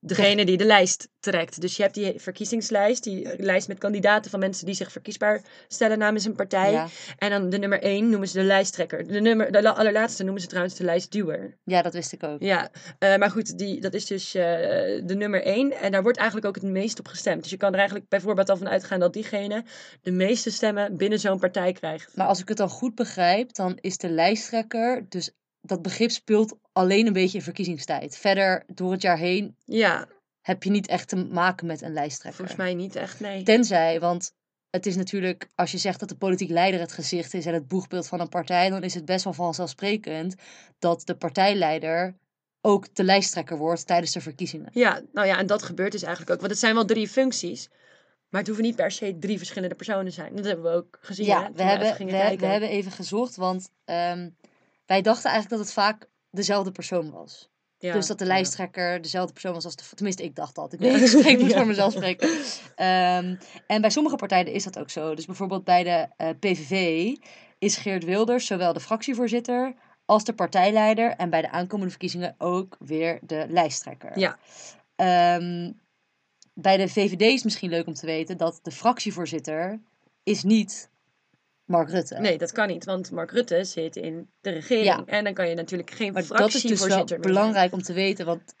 Degene 0.00 0.44
die 0.44 0.56
de 0.56 0.64
lijst 0.64 1.08
trekt. 1.20 1.60
Dus 1.60 1.76
je 1.76 1.82
hebt 1.82 1.94
die 1.94 2.12
verkiezingslijst, 2.20 3.04
die 3.04 3.42
lijst 3.42 3.68
met 3.68 3.78
kandidaten 3.78 4.30
van 4.30 4.40
mensen 4.40 4.66
die 4.66 4.74
zich 4.74 4.92
verkiesbaar 4.92 5.42
stellen 5.68 5.98
namens 5.98 6.24
een 6.24 6.34
partij. 6.34 6.72
Ja. 6.72 6.86
En 7.18 7.30
dan 7.30 7.50
de 7.50 7.58
nummer 7.58 7.82
1 7.82 8.08
noemen 8.10 8.28
ze 8.28 8.38
de 8.38 8.44
lijsttrekker. 8.44 9.06
De, 9.06 9.20
nummer, 9.20 9.52
de 9.52 9.62
la- 9.62 9.70
allerlaatste 9.70 10.22
noemen 10.22 10.42
ze 10.42 10.48
trouwens 10.48 10.76
de 10.76 10.84
lijstduwer. 10.84 11.56
ja, 11.64 11.82
dat 11.82 11.92
wist 11.92 12.12
ik 12.12 12.22
ook. 12.22 12.40
Ja, 12.42 12.70
eh, 12.98 13.16
maar 13.16 13.30
goed, 13.30 13.58
die, 13.58 13.80
dat 13.80 13.94
is 13.94 14.06
dus 14.06 14.34
eh, 14.34 14.42
de 15.04 15.14
nummer 15.16 15.42
1. 15.42 15.72
En 15.72 15.92
daar 15.92 16.02
wordt 16.02 16.18
eigenlijk 16.18 16.46
ook 16.48 16.54
het 16.54 16.64
meest 16.64 16.98
op 16.98 17.08
gestemd. 17.08 17.42
Dus 17.42 17.50
je 17.50 17.56
kan 17.56 17.72
er 17.72 17.78
eigenlijk 17.78 18.08
bijvoorbeeld 18.08 18.48
al 18.50 18.56
van 18.56 18.68
uitgaan 18.68 19.00
dat 19.00 19.12
diegene 19.12 19.64
de 20.02 20.10
meeste 20.10 20.50
stemmen 20.50 20.96
binnen 20.96 21.18
zo'n 21.20 21.38
partij 21.38 21.72
krijgt. 21.72 22.16
Maar 22.16 22.26
als 22.26 22.40
ik 22.40 22.48
het 22.48 22.56
dan 22.56 22.68
goed 22.68 22.94
begrijp, 22.94 23.54
dan 23.54 23.78
is 23.80 23.96
de 23.98 24.08
lijsttrekker, 24.08 25.06
dus 25.08 25.30
dat 25.68 25.82
begrip 25.82 26.10
speelt 26.10 26.58
alleen 26.72 27.06
een 27.06 27.12
beetje 27.12 27.38
in 27.38 27.44
verkiezingstijd. 27.44 28.16
Verder, 28.16 28.64
door 28.66 28.92
het 28.92 29.02
jaar 29.02 29.18
heen, 29.18 29.56
Ja, 29.64 30.08
heb 30.40 30.62
je 30.62 30.70
niet 30.70 30.86
echt 30.86 31.08
te 31.08 31.16
maken 31.16 31.66
met 31.66 31.82
een 31.82 31.92
lijsttrekker. 31.92 32.38
volgens 32.38 32.58
mij 32.58 32.74
niet 32.74 32.96
echt, 32.96 33.20
nee. 33.20 33.42
Tenzij, 33.42 34.00
want 34.00 34.32
het 34.70 34.86
is 34.86 34.96
natuurlijk, 34.96 35.48
als 35.54 35.72
je 35.72 35.78
zegt 35.78 36.00
dat 36.00 36.08
de 36.08 36.16
politiek 36.16 36.50
leider 36.50 36.80
het 36.80 36.92
gezicht 36.92 37.34
is 37.34 37.46
en 37.46 37.54
het 37.54 37.68
boegbeeld 37.68 38.06
van 38.06 38.20
een 38.20 38.28
partij, 38.28 38.70
dan 38.70 38.82
is 38.82 38.94
het 38.94 39.04
best 39.04 39.24
wel 39.24 39.32
vanzelfsprekend 39.32 40.34
dat 40.78 41.06
de 41.06 41.16
partijleider 41.16 42.16
ook 42.60 42.94
de 42.94 43.04
lijsttrekker 43.04 43.56
wordt 43.56 43.86
tijdens 43.86 44.12
de 44.12 44.20
verkiezingen. 44.20 44.68
Ja, 44.72 45.00
nou 45.12 45.26
ja, 45.26 45.38
en 45.38 45.46
dat 45.46 45.62
gebeurt 45.62 45.92
dus 45.92 46.02
eigenlijk 46.02 46.32
ook. 46.32 46.40
Want 46.40 46.50
het 46.50 46.60
zijn 46.60 46.74
wel 46.74 46.84
drie 46.84 47.08
functies. 47.08 47.68
Maar 48.28 48.40
het 48.40 48.46
hoeven 48.46 48.66
niet 48.66 48.76
per 48.76 48.90
se 48.90 49.16
drie 49.18 49.38
verschillende 49.38 49.74
personen 49.74 50.04
te 50.04 50.10
zijn. 50.10 50.36
Dat 50.36 50.44
hebben 50.44 50.64
we 50.64 50.76
ook 50.76 50.98
gezien. 51.00 51.26
Ja, 51.26 51.50
we 51.54 51.62
hebben, 51.62 51.96
we, 51.98 52.36
we 52.36 52.46
hebben 52.46 52.68
even 52.68 52.92
gezocht, 52.92 53.36
want 53.36 53.68
ehm, 53.84 54.28
wij 54.86 55.02
dachten 55.02 55.30
eigenlijk 55.30 55.50
dat 55.50 55.66
het 55.66 55.84
vaak 55.84 56.08
dezelfde 56.30 56.70
persoon 56.70 57.10
was. 57.10 57.50
Ja, 57.78 57.92
dus 57.92 58.06
dat 58.06 58.18
de 58.18 58.24
ja. 58.24 58.30
lijsttrekker 58.30 59.02
dezelfde 59.02 59.32
persoon 59.32 59.52
was 59.52 59.64
als 59.64 59.76
de... 59.76 59.82
Tenminste, 59.94 60.22
ik 60.22 60.34
dacht 60.34 60.54
dat. 60.54 60.72
Ik, 60.72 60.78
weet, 60.80 61.00
ik 61.00 61.06
spreek 61.06 61.40
Ja. 61.40 61.56
voor 61.56 61.66
mezelf 61.66 61.92
spreken. 61.92 62.28
Ehm, 62.74 63.36
en 63.66 63.80
bij 63.80 63.90
sommige 63.90 64.16
partijen 64.16 64.52
is 64.52 64.64
dat 64.64 64.78
ook 64.78 64.90
zo. 64.90 65.14
Dus 65.14 65.26
bijvoorbeeld 65.26 65.64
bij 65.64 65.82
de 65.82 66.08
eh, 66.16 66.28
PVV 66.40 67.12
is 67.58 67.76
Geert 67.76 68.04
Wilders 68.04 68.46
zowel 68.46 68.72
de 68.72 68.80
fractievoorzitter 68.80 69.74
als 70.04 70.24
de 70.24 70.34
partijleider. 70.34 71.10
En 71.10 71.30
bij 71.30 71.42
de 71.42 71.50
aankomende 71.50 71.90
verkiezingen 71.90 72.34
ook 72.38 72.76
weer 72.78 73.18
de 73.22 73.46
lijsttrekker. 73.48 74.18
Ja. 74.18 74.38
Ehm, 74.96 75.72
bij 76.54 76.76
de 76.76 76.88
VVD 76.88 77.20
is 77.20 77.42
misschien 77.42 77.70
leuk 77.70 77.86
om 77.86 77.94
te 77.94 78.06
weten 78.06 78.36
dat 78.36 78.58
de 78.62 78.70
fractievoorzitter 78.70 79.80
is 80.22 80.42
niet 80.42 80.90
Mark 81.66 81.90
Rutte. 81.90 82.18
Nee, 82.18 82.38
dat 82.38 82.52
kan 82.52 82.68
niet. 82.68 82.84
Want 82.84 83.10
Mark 83.10 83.30
Rutte 83.30 83.64
zit 83.64 83.96
in 83.96 84.28
de 84.40 84.50
regering. 84.50 84.86
Ja. 84.86 85.02
En 85.06 85.24
dan 85.24 85.34
kan 85.34 85.48
je 85.48 85.54
natuurlijk 85.54 85.90
geen 85.90 86.12
maar 86.12 86.22
dat 86.22 86.30
is 86.30 86.38
dus 86.38 86.62
wel 86.62 86.62
fractievoorzitter 86.62 87.20
belangrijk 87.20 87.72
om 87.72 87.82
te 87.82 87.92
weten. 87.92 88.26
Want 88.26 88.54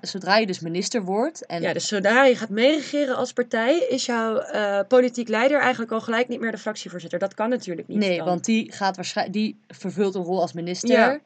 zodra 0.00 0.36
je 0.36 0.46
dus 0.46 0.60
minister 0.60 1.02
wordt 1.02 1.46
en 1.46 1.62
Ja, 1.62 1.72
dus 1.72 1.88
zodra 1.88 2.24
je 2.24 2.36
gaat 2.36 2.48
meeregeren 2.48 3.16
als 3.16 3.32
partij, 3.32 3.78
is 3.78 4.06
jouw 4.06 4.38
eh, 4.38 4.80
politiek 4.88 5.28
leider 5.28 5.60
eigenlijk 5.60 5.92
al 5.92 6.00
gelijk 6.00 6.28
niet 6.28 6.40
meer 6.40 6.50
de 6.50 6.58
fractievoorzitter. 6.58 7.18
Dat 7.18 7.34
kan 7.34 7.48
natuurlijk 7.48 7.88
niet. 7.88 7.98
Nee, 7.98 8.16
dan. 8.16 8.26
want 8.26 8.44
die, 8.44 8.72
gaat 8.72 8.96
waarschijnlijk, 8.96 9.36
die 9.36 9.60
vervult 9.68 10.14
een 10.14 10.22
rol 10.22 10.40
als 10.40 10.52
minister. 10.52 10.90
Ja. 10.90 11.20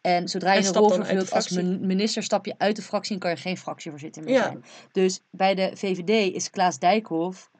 En 0.00 0.28
zodra 0.28 0.54
En 0.54 0.62
je 0.62 0.68
een 0.68 0.74
rol 0.74 0.90
vervult 0.90 1.32
als 1.32 1.50
minister, 1.80 2.22
stap 2.22 2.46
je 2.46 2.54
uit 2.58 2.76
de 2.76 2.82
fractie 2.82 3.14
en 3.14 3.20
kan 3.20 3.30
je 3.30 3.36
geen 3.36 3.56
fractievoorzitter 3.56 4.22
meer 4.22 4.34
Ja. 4.34 4.42
zijn. 4.42 4.64
Dus 4.92 5.20
bij 5.30 5.54
de 5.54 5.70
VVD 5.74 6.34
is 6.34 6.50
Klaas 6.50 6.78
Dijkhoff, 6.78 7.50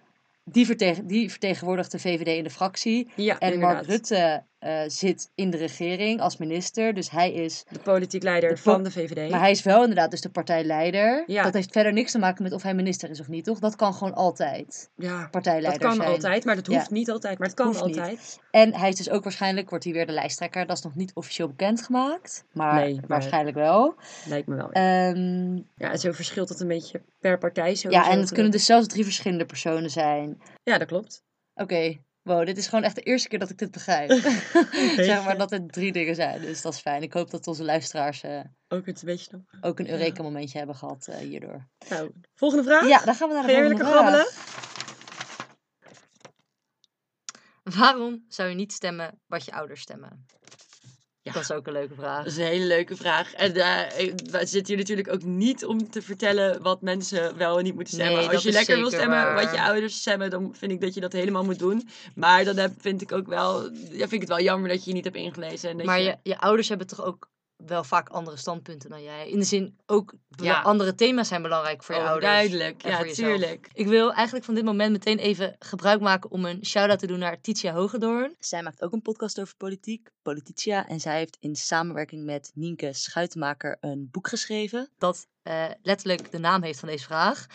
die, 0.45 0.67
vertegen, 0.67 1.07
die 1.07 1.31
vertegenwoordigt 1.31 1.91
de 1.91 1.99
VVD 1.99 2.27
in 2.27 2.45
de 2.45 2.51
fractie. 2.51 3.11
ja, 3.17 3.39
En 3.39 3.53
inderdaad. 3.53 3.75
Mark 3.75 3.87
Rutte 3.87 4.45
eh, 4.63 4.83
zit 4.87 5.31
in 5.35 5.51
de 5.51 5.57
regering 5.57 6.21
als 6.21 6.37
minister. 6.37 6.95
Dus 6.95 7.11
hij 7.11 7.33
is. 7.33 7.65
De 7.71 7.79
politiek 7.79 8.23
leider 8.23 8.49
De 8.49 8.55
po- 8.63 8.73
van 8.73 8.83
de 8.83 8.91
VVD. 8.91 9.31
Maar 9.31 9.41
hij 9.41 9.51
is 9.51 9.63
wel 9.63 9.81
inderdaad 9.81 10.11
dus 10.11 10.21
de 10.21 10.29
partijleider. 10.31 11.25
Ja. 11.27 11.43
Dat 11.43 11.55
heeft 11.55 11.73
verder 11.73 11.93
niks 11.93 12.13
te 12.13 12.19
maken 12.19 12.43
met 12.43 12.53
of 12.53 12.63
hij 12.63 12.75
minister 12.75 13.11
is 13.11 13.21
of 13.21 13.29
niet, 13.29 13.45
toch? 13.45 13.59
Dat 13.59 13.77
kan 13.77 13.95
gewoon 13.95 14.15
altijd 14.15 14.91
ja, 14.97 15.21
dat 15.21 15.31
partijleider 15.31 15.81
kan 15.89 15.95
zijn. 15.95 16.09
altijd, 16.09 16.45
maar 16.45 16.55
dat 16.55 16.67
hoeft 16.67 16.89
Ja. 16.89 16.95
niet 16.95 17.11
altijd. 17.11 17.39
Maar 17.39 17.49
het 17.49 17.57
kan 17.57 17.67
niet. 17.69 17.81
altijd. 17.81 18.41
En 18.51 18.75
hij 18.75 18.89
is 18.89 18.97
dus 18.97 19.11
ook 19.11 19.23
waarschijnlijk, 19.23 19.71
wordt 19.71 19.85
hij 19.85 19.93
weer 19.93 20.07
de 20.07 20.13
lijsttrekker. 20.13 20.67
Dat 20.67 20.77
is 20.77 20.83
nog 20.83 20.95
niet 20.95 21.15
officieel 21.15 21.49
bekendgemaakt. 21.49 22.45
Maar 22.53 22.75
Nee, 22.75 22.95
maar- 22.95 23.05
waarschijnlijk 23.07 23.57
wel. 23.57 23.95
Lijkt 24.27 24.47
me 24.47 24.55
wel. 24.57 24.69
Ja, 25.77 25.91
en 25.91 25.99
zo 25.99 26.13
verschilt 26.13 26.49
het 26.49 26.61
een 26.61 26.69
beetje 26.69 27.01
per 27.21 27.39
partij. 27.39 27.75
Sowieso, 27.75 28.05
ja, 28.05 28.11
en 28.13 28.21
het 28.21 28.33
kunnen 28.33 28.53
dus 28.53 28.65
zelfs 28.67 28.87
drie 28.87 29.05
verschillende 29.05 29.45
personen 29.47 29.91
zijn. 29.91 30.41
Ja, 30.63 30.79
dat 30.79 30.89
klopt. 30.89 31.23
Oké, 31.55 31.97
wow, 32.23 32.47
dit 32.47 32.57
is 32.57 32.67
gewoon 32.67 32.85
echt 32.85 32.95
de 32.95 33.01
eerste 33.01 33.29
keer 33.29 33.39
dat 33.39 33.51
ik 33.51 33.59
dit 33.59 33.71
begrijp. 33.71 34.11
zeg 35.11 35.25
maar 35.25 35.39
dat 35.39 35.51
het 35.51 35.73
drie 35.73 35.93
dingen 35.93 36.15
zijn, 36.15 36.41
dus 36.41 36.63
dat 36.63 36.73
is 36.75 36.81
fijn. 36.81 37.03
Ik 37.03 37.13
hoop 37.13 37.31
dat 37.31 37.47
onze 37.47 37.65
luisteraars 37.65 38.23
eh, 38.23 38.41
Ook 38.69 38.87
het 38.87 39.01
een 39.01 39.07
beetje 39.07 39.31
nog. 39.31 39.63
ook 39.63 39.79
een 39.79 39.91
Eureka-momentje 39.91 40.59
hebben 40.59 40.77
gehad 40.77 41.07
eh, 41.07 41.17
hierdoor. 41.17 41.69
Nou, 41.89 42.13
volgende 42.35 42.65
vraag? 42.65 42.89
Ja, 42.89 43.05
dan 43.05 43.15
gaan 43.15 43.29
we 43.29 43.35
naar 43.35 43.47
de 43.47 43.53
volgende 43.53 43.77
vraag. 43.77 43.91
grabbelen? 43.91 44.27
Waarom 47.63 48.25
zou 48.29 48.49
je 48.49 48.55
niet 48.55 48.73
stemmen 48.73 49.21
wat 49.27 49.45
je 49.45 49.53
ouders 49.53 49.81
stemmen? 49.81 50.27
Ja. 51.25 51.33
Dat 51.33 51.43
is 51.43 51.53
ook 51.53 51.67
een 51.67 51.73
leuke 51.73 51.95
vraag. 51.95 52.25
Dat 52.25 52.33
is 52.33 52.39
een 52.39 52.45
hele 52.45 52.65
leuke 52.65 52.97
vraag. 52.97 53.33
En 53.33 53.55
eh, 53.55 54.13
we 54.31 54.47
zitten 54.47 54.67
hier 54.67 54.77
natuurlijk 54.77 55.13
ook 55.13 55.23
niet 55.23 55.65
om 55.65 55.91
te 55.91 56.03
vertellen 56.03 56.63
wat 56.63 56.81
mensen 56.83 57.37
wel 57.37 57.59
en 57.59 57.65
niet 57.65 57.75
moeten 57.75 57.93
stemmen. 57.95 58.19
Nee, 58.19 58.29
Als 58.29 58.43
je 58.43 58.53
lekker 58.53 58.77
wil 58.77 58.87
stemmen 58.91 59.09
waar. 59.09 59.35
wat 59.35 59.55
je 59.55 59.63
ouders 59.63 59.97
stemmen, 60.01 60.31
dan 60.31 60.55
vind 60.55 60.73
ik 60.73 60.81
dat 60.81 60.95
je 60.95 61.01
dat 61.01 61.13
helemaal 61.13 61.45
moet 61.45 61.59
doen. 61.59 61.89
Maar 62.15 62.45
dan 62.45 62.57
heb, 62.57 62.73
vind 62.79 63.03
ik 63.03 63.13
ook 63.13 63.27
wel, 63.27 63.71
ja, 63.73 63.99
vind 63.99 64.13
ik 64.13 64.21
het 64.21 64.29
wel 64.29 64.41
jammer 64.41 64.69
dat 64.69 64.85
je 64.85 64.91
je 64.91 64.97
niet 64.97 65.05
hebt 65.05 65.17
ingelezen. 65.17 65.71
En 65.71 65.77
dat 65.77 65.87
Maar 65.87 66.01
je, 66.01 66.05
je, 66.05 66.17
je 66.23 66.39
ouders 66.39 66.69
hebben 66.69 66.87
toch 66.87 67.05
ook 67.05 67.31
wel 67.67 67.85
vaak 67.85 68.09
andere 68.09 68.37
standpunten 68.37 68.91
dan 68.91 69.03
jij. 69.03 69.29
In 69.29 69.39
de 69.39 69.45
zin, 69.45 69.79
ook 69.87 70.15
Ja. 70.29 70.61
andere 70.61 70.95
thema's 70.95 71.29
zijn 71.29 71.43
belangrijk 71.43 71.83
voor 71.83 71.95
je 71.95 72.01
ouders. 72.01 72.25
Duidelijk, 72.25 72.83
en 72.83 72.91
ja, 72.91 72.97
voor 72.97 73.07
jezelf. 73.07 73.29
tuurlijk. 73.31 73.69
Ik 73.73 73.87
wil 73.87 74.13
eigenlijk 74.13 74.45
van 74.45 74.55
dit 74.55 74.65
moment 74.65 74.93
meteen 74.93 75.19
even 75.19 75.57
gebruik 75.59 76.01
maken 76.01 76.31
om 76.31 76.45
een 76.45 76.67
shout-out 76.67 76.99
te 76.99 77.07
doen 77.07 77.19
naar 77.19 77.41
Titia 77.41 77.73
Hogedoorn. 77.73 78.37
Zij 78.39 78.63
maakt 78.63 78.83
ook 78.83 78.93
een 78.93 79.03
podcast 79.03 79.41
over 79.41 79.57
politiek, 79.57 80.11
Polititia. 80.23 80.89
En 80.89 81.01
zij 81.01 81.17
heeft 81.19 81.37
in 81.41 81.57
samenwerking 81.57 82.25
met 82.25 82.51
Nienke 82.55 82.93
Schuitenmaker 82.93 83.77
een 83.81 84.09
boek 84.11 84.29
geschreven. 84.29 84.91
Dat 84.99 85.27
eh, 85.43 85.65
letterlijk 85.83 86.31
de 86.31 86.39
naam 86.39 86.63
heeft 86.63 86.79
van 86.79 86.89
deze 86.89 87.05
vraag. 87.05 87.47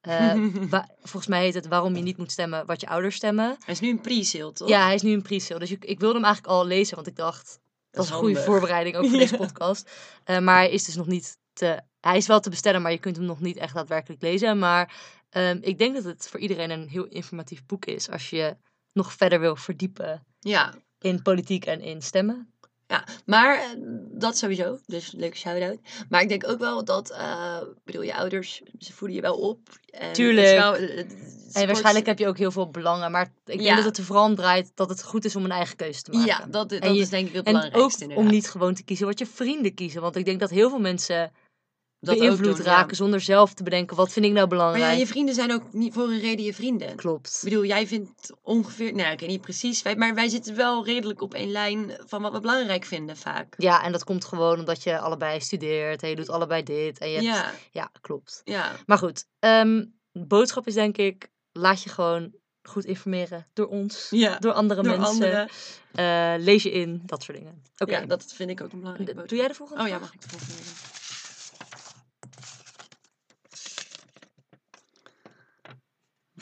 Eh, 0.00 0.34
volgens 1.02 1.26
mij 1.26 1.42
heet 1.42 1.54
het 1.54 1.66
Waarom 1.66 1.96
je 1.96 2.02
niet 2.02 2.16
moet 2.16 2.32
stemmen 2.32 2.66
wat 2.66 2.80
je 2.80 2.88
ouders 2.88 3.16
stemmen. 3.16 3.56
Hij 3.64 3.74
is 3.74 3.80
nu 3.80 3.90
een 3.90 4.00
pre-sale, 4.00 4.52
toch? 4.52 4.68
Ja, 4.68 4.84
hij 4.84 4.94
is 4.94 5.02
nu 5.02 5.10
in 5.10 5.22
pre-sale. 5.22 5.60
Dus 5.60 5.70
ik, 5.70 5.84
ik 5.84 6.00
wilde 6.00 6.14
hem 6.14 6.24
eigenlijk 6.24 6.54
al 6.54 6.66
lezen, 6.66 6.94
want 6.94 7.06
ik 7.06 7.16
dacht... 7.16 7.60
Dat 7.94 8.04
is 8.04 8.10
een 8.10 8.16
goede 8.16 8.40
voorbereiding 8.42 8.96
ook 8.96 9.06
voor 9.06 9.18
deze 9.18 9.36
podcast. 9.46 9.90
Eh, 10.24 10.38
maar 10.38 10.56
hij 10.56 10.70
is 10.70 10.84
dus 10.84 10.96
nog 10.96 11.06
niet 11.06 11.38
te... 11.52 11.80
Hij 12.00 12.16
is 12.16 12.26
wel 12.26 12.40
te 12.40 12.50
bestellen, 12.50 12.82
maar 12.82 12.92
je 12.92 12.98
kunt 12.98 13.16
hem 13.16 13.24
nog 13.24 13.40
niet 13.40 13.56
echt 13.56 13.74
daadwerkelijk 13.74 14.22
lezen. 14.22 14.58
Maar 14.58 14.94
ehm, 15.30 15.58
ik 15.60 15.78
denk 15.78 15.94
dat 15.94 16.04
het 16.04 16.28
voor 16.28 16.40
iedereen 16.40 16.70
een 16.70 16.88
heel 16.88 17.04
informatief 17.04 17.66
boek 17.66 17.84
is. 17.84 18.10
Als 18.10 18.30
je 18.30 18.36
je 18.36 18.56
nog 18.92 19.12
verder 19.12 19.40
wil 19.40 19.56
verdiepen 19.56 20.26
Ja, 20.40 20.74
in 20.98 21.22
politiek 21.22 21.64
en 21.64 21.80
in 21.80 22.02
stemmen. 22.02 22.53
Ja, 22.86 23.04
maar 23.26 23.54
eh, 23.58 23.64
dat 24.10 24.36
sowieso. 24.38 24.78
Dus 24.86 25.12
leuke 25.16 25.36
shout-out. 25.36 25.78
Maar 26.08 26.22
ik 26.22 26.28
denk 26.28 26.48
ook 26.48 26.58
wel 26.58 26.84
dat, 26.84 27.10
eh, 27.10 27.58
bedoel, 27.84 28.02
je 28.02 28.14
ouders, 28.14 28.62
ze 28.78 28.92
voeden 28.92 29.16
je 29.16 29.22
wel 29.22 29.36
op. 29.36 29.58
En 29.90 30.06
het 30.06 30.14
Tuurlijk. 30.14 30.58
wel, 30.58 30.74
eh, 30.74 30.80
het 30.96 31.12
En 31.12 31.50
sport- 31.50 31.66
waarschijnlijk 31.66 32.06
heb 32.06 32.18
je 32.18 32.26
ook 32.26 32.38
heel 32.38 32.50
veel 32.50 32.70
belangen. 32.70 33.10
Maar 33.10 33.22
ik 33.24 33.30
denk 33.44 33.60
Ja. 33.60 33.76
dat 33.76 33.84
het 33.84 33.98
er 33.98 34.04
vooral 34.04 34.24
om 34.24 34.34
draait 34.34 34.70
dat 34.74 34.88
het 34.88 35.02
goed 35.02 35.24
is 35.24 35.36
om 35.36 35.44
een 35.44 35.50
eigen 35.50 35.76
keuze 35.76 36.02
te 36.02 36.10
maken. 36.10 36.26
Ja, 36.26 36.46
dat, 36.50 36.68
dat 36.68 36.80
En 36.80 36.94
je- 36.94 37.00
is 37.00 37.08
denk 37.08 37.28
ik 37.28 37.34
het 37.34 37.46
en 37.46 37.54
ook 37.54 37.60
belangrijkste 37.62 38.08
om 38.14 38.26
niet 38.26 38.50
gewoon 38.50 38.74
te 38.74 38.84
kiezen 38.84 39.06
wat 39.06 39.18
je 39.18 39.26
vrienden 39.26 39.74
kiezen. 39.74 40.00
Want 40.00 40.16
ik 40.16 40.24
denk 40.24 40.40
dat 40.40 40.50
heel 40.50 40.68
veel 40.68 40.78
mensen 40.80 41.32
Dat 42.04 42.18
beïnvloed 42.18 42.56
doen, 42.56 42.64
raken 42.66 42.88
ja. 42.88 42.94
zonder 42.94 43.20
zelf 43.20 43.54
te 43.54 43.62
bedenken 43.62 43.96
wat 43.96 44.12
vind 44.12 44.24
ik 44.24 44.32
nou 44.32 44.46
Maar 44.48 44.56
belangrijk. 44.58 44.92
ja, 44.92 44.98
je 44.98 45.06
vrienden 45.06 45.34
zijn 45.34 45.52
ook 45.52 45.72
niet 45.72 45.94
voor 45.94 46.08
een 46.10 46.20
reden 46.20 46.44
je 46.44 46.54
vrienden. 46.54 46.88
Ik 46.90 46.96
Klopt. 46.96 47.40
bedoel, 47.44 47.64
jij 47.64 47.86
vindt 47.86 48.32
ongeveer, 48.42 48.94
nou 48.94 49.12
ik 49.12 49.20
weet 49.20 49.28
niet 49.28 49.40
precies, 49.40 49.82
wij, 49.82 49.96
maar 49.96 50.14
wij 50.14 50.28
zitten 50.28 50.56
wel 50.56 50.84
redelijk 50.84 51.22
op 51.22 51.34
één 51.34 51.50
lijn 51.50 51.96
van 52.06 52.22
wat 52.22 52.32
we 52.32 52.40
belangrijk 52.40 52.84
vinden 52.84 53.16
vaak. 53.16 53.54
Ja, 53.56 53.82
en 53.84 53.92
dat 53.92 54.04
komt 54.04 54.24
gewoon 54.24 54.58
omdat 54.58 54.82
je 54.82 54.98
allebei 54.98 55.40
studeert 55.40 56.02
en 56.02 56.08
je 56.08 56.16
doet 56.16 56.30
allebei 56.30 56.62
dit. 56.62 56.98
En 56.98 57.08
je 57.08 57.14
hebt... 57.14 57.26
ja. 57.26 57.52
Ja, 57.70 57.90
klopt. 58.00 58.40
ja. 58.44 58.72
Maar 58.86 58.98
goed, 58.98 59.24
ehm, 59.38 59.84
boodschap 60.12 60.66
is 60.66 60.74
denk 60.74 60.96
ik, 60.96 61.28
laat 61.52 61.82
je 61.82 61.88
gewoon 61.90 62.32
goed 62.62 62.84
informeren 62.84 63.46
door 63.52 63.66
ons, 63.66 64.06
Ja, 64.10 64.38
door 64.38 64.52
andere 64.52 64.82
door 64.82 64.98
mensen. 64.98 65.12
anderen. 65.12 65.48
Eh, 65.92 66.34
lees 66.44 66.62
je 66.62 66.70
in, 66.70 67.02
dat 67.04 67.22
soort 67.22 67.36
dingen. 67.38 67.62
Oké, 67.78 67.92
Ja, 67.92 68.06
dat 68.06 68.32
vind 68.34 68.50
ik 68.50 68.60
ook 68.60 68.72
een 68.72 68.80
boodschap. 68.80 69.28
doe 69.28 69.38
jij 69.38 69.48
de 69.48 69.54
volgende 69.54 69.82
Oh 69.82 69.88
ja, 69.88 69.98
mag 69.98 70.12
ik 70.14 70.20
de 70.20 70.28
volgende 70.28 70.54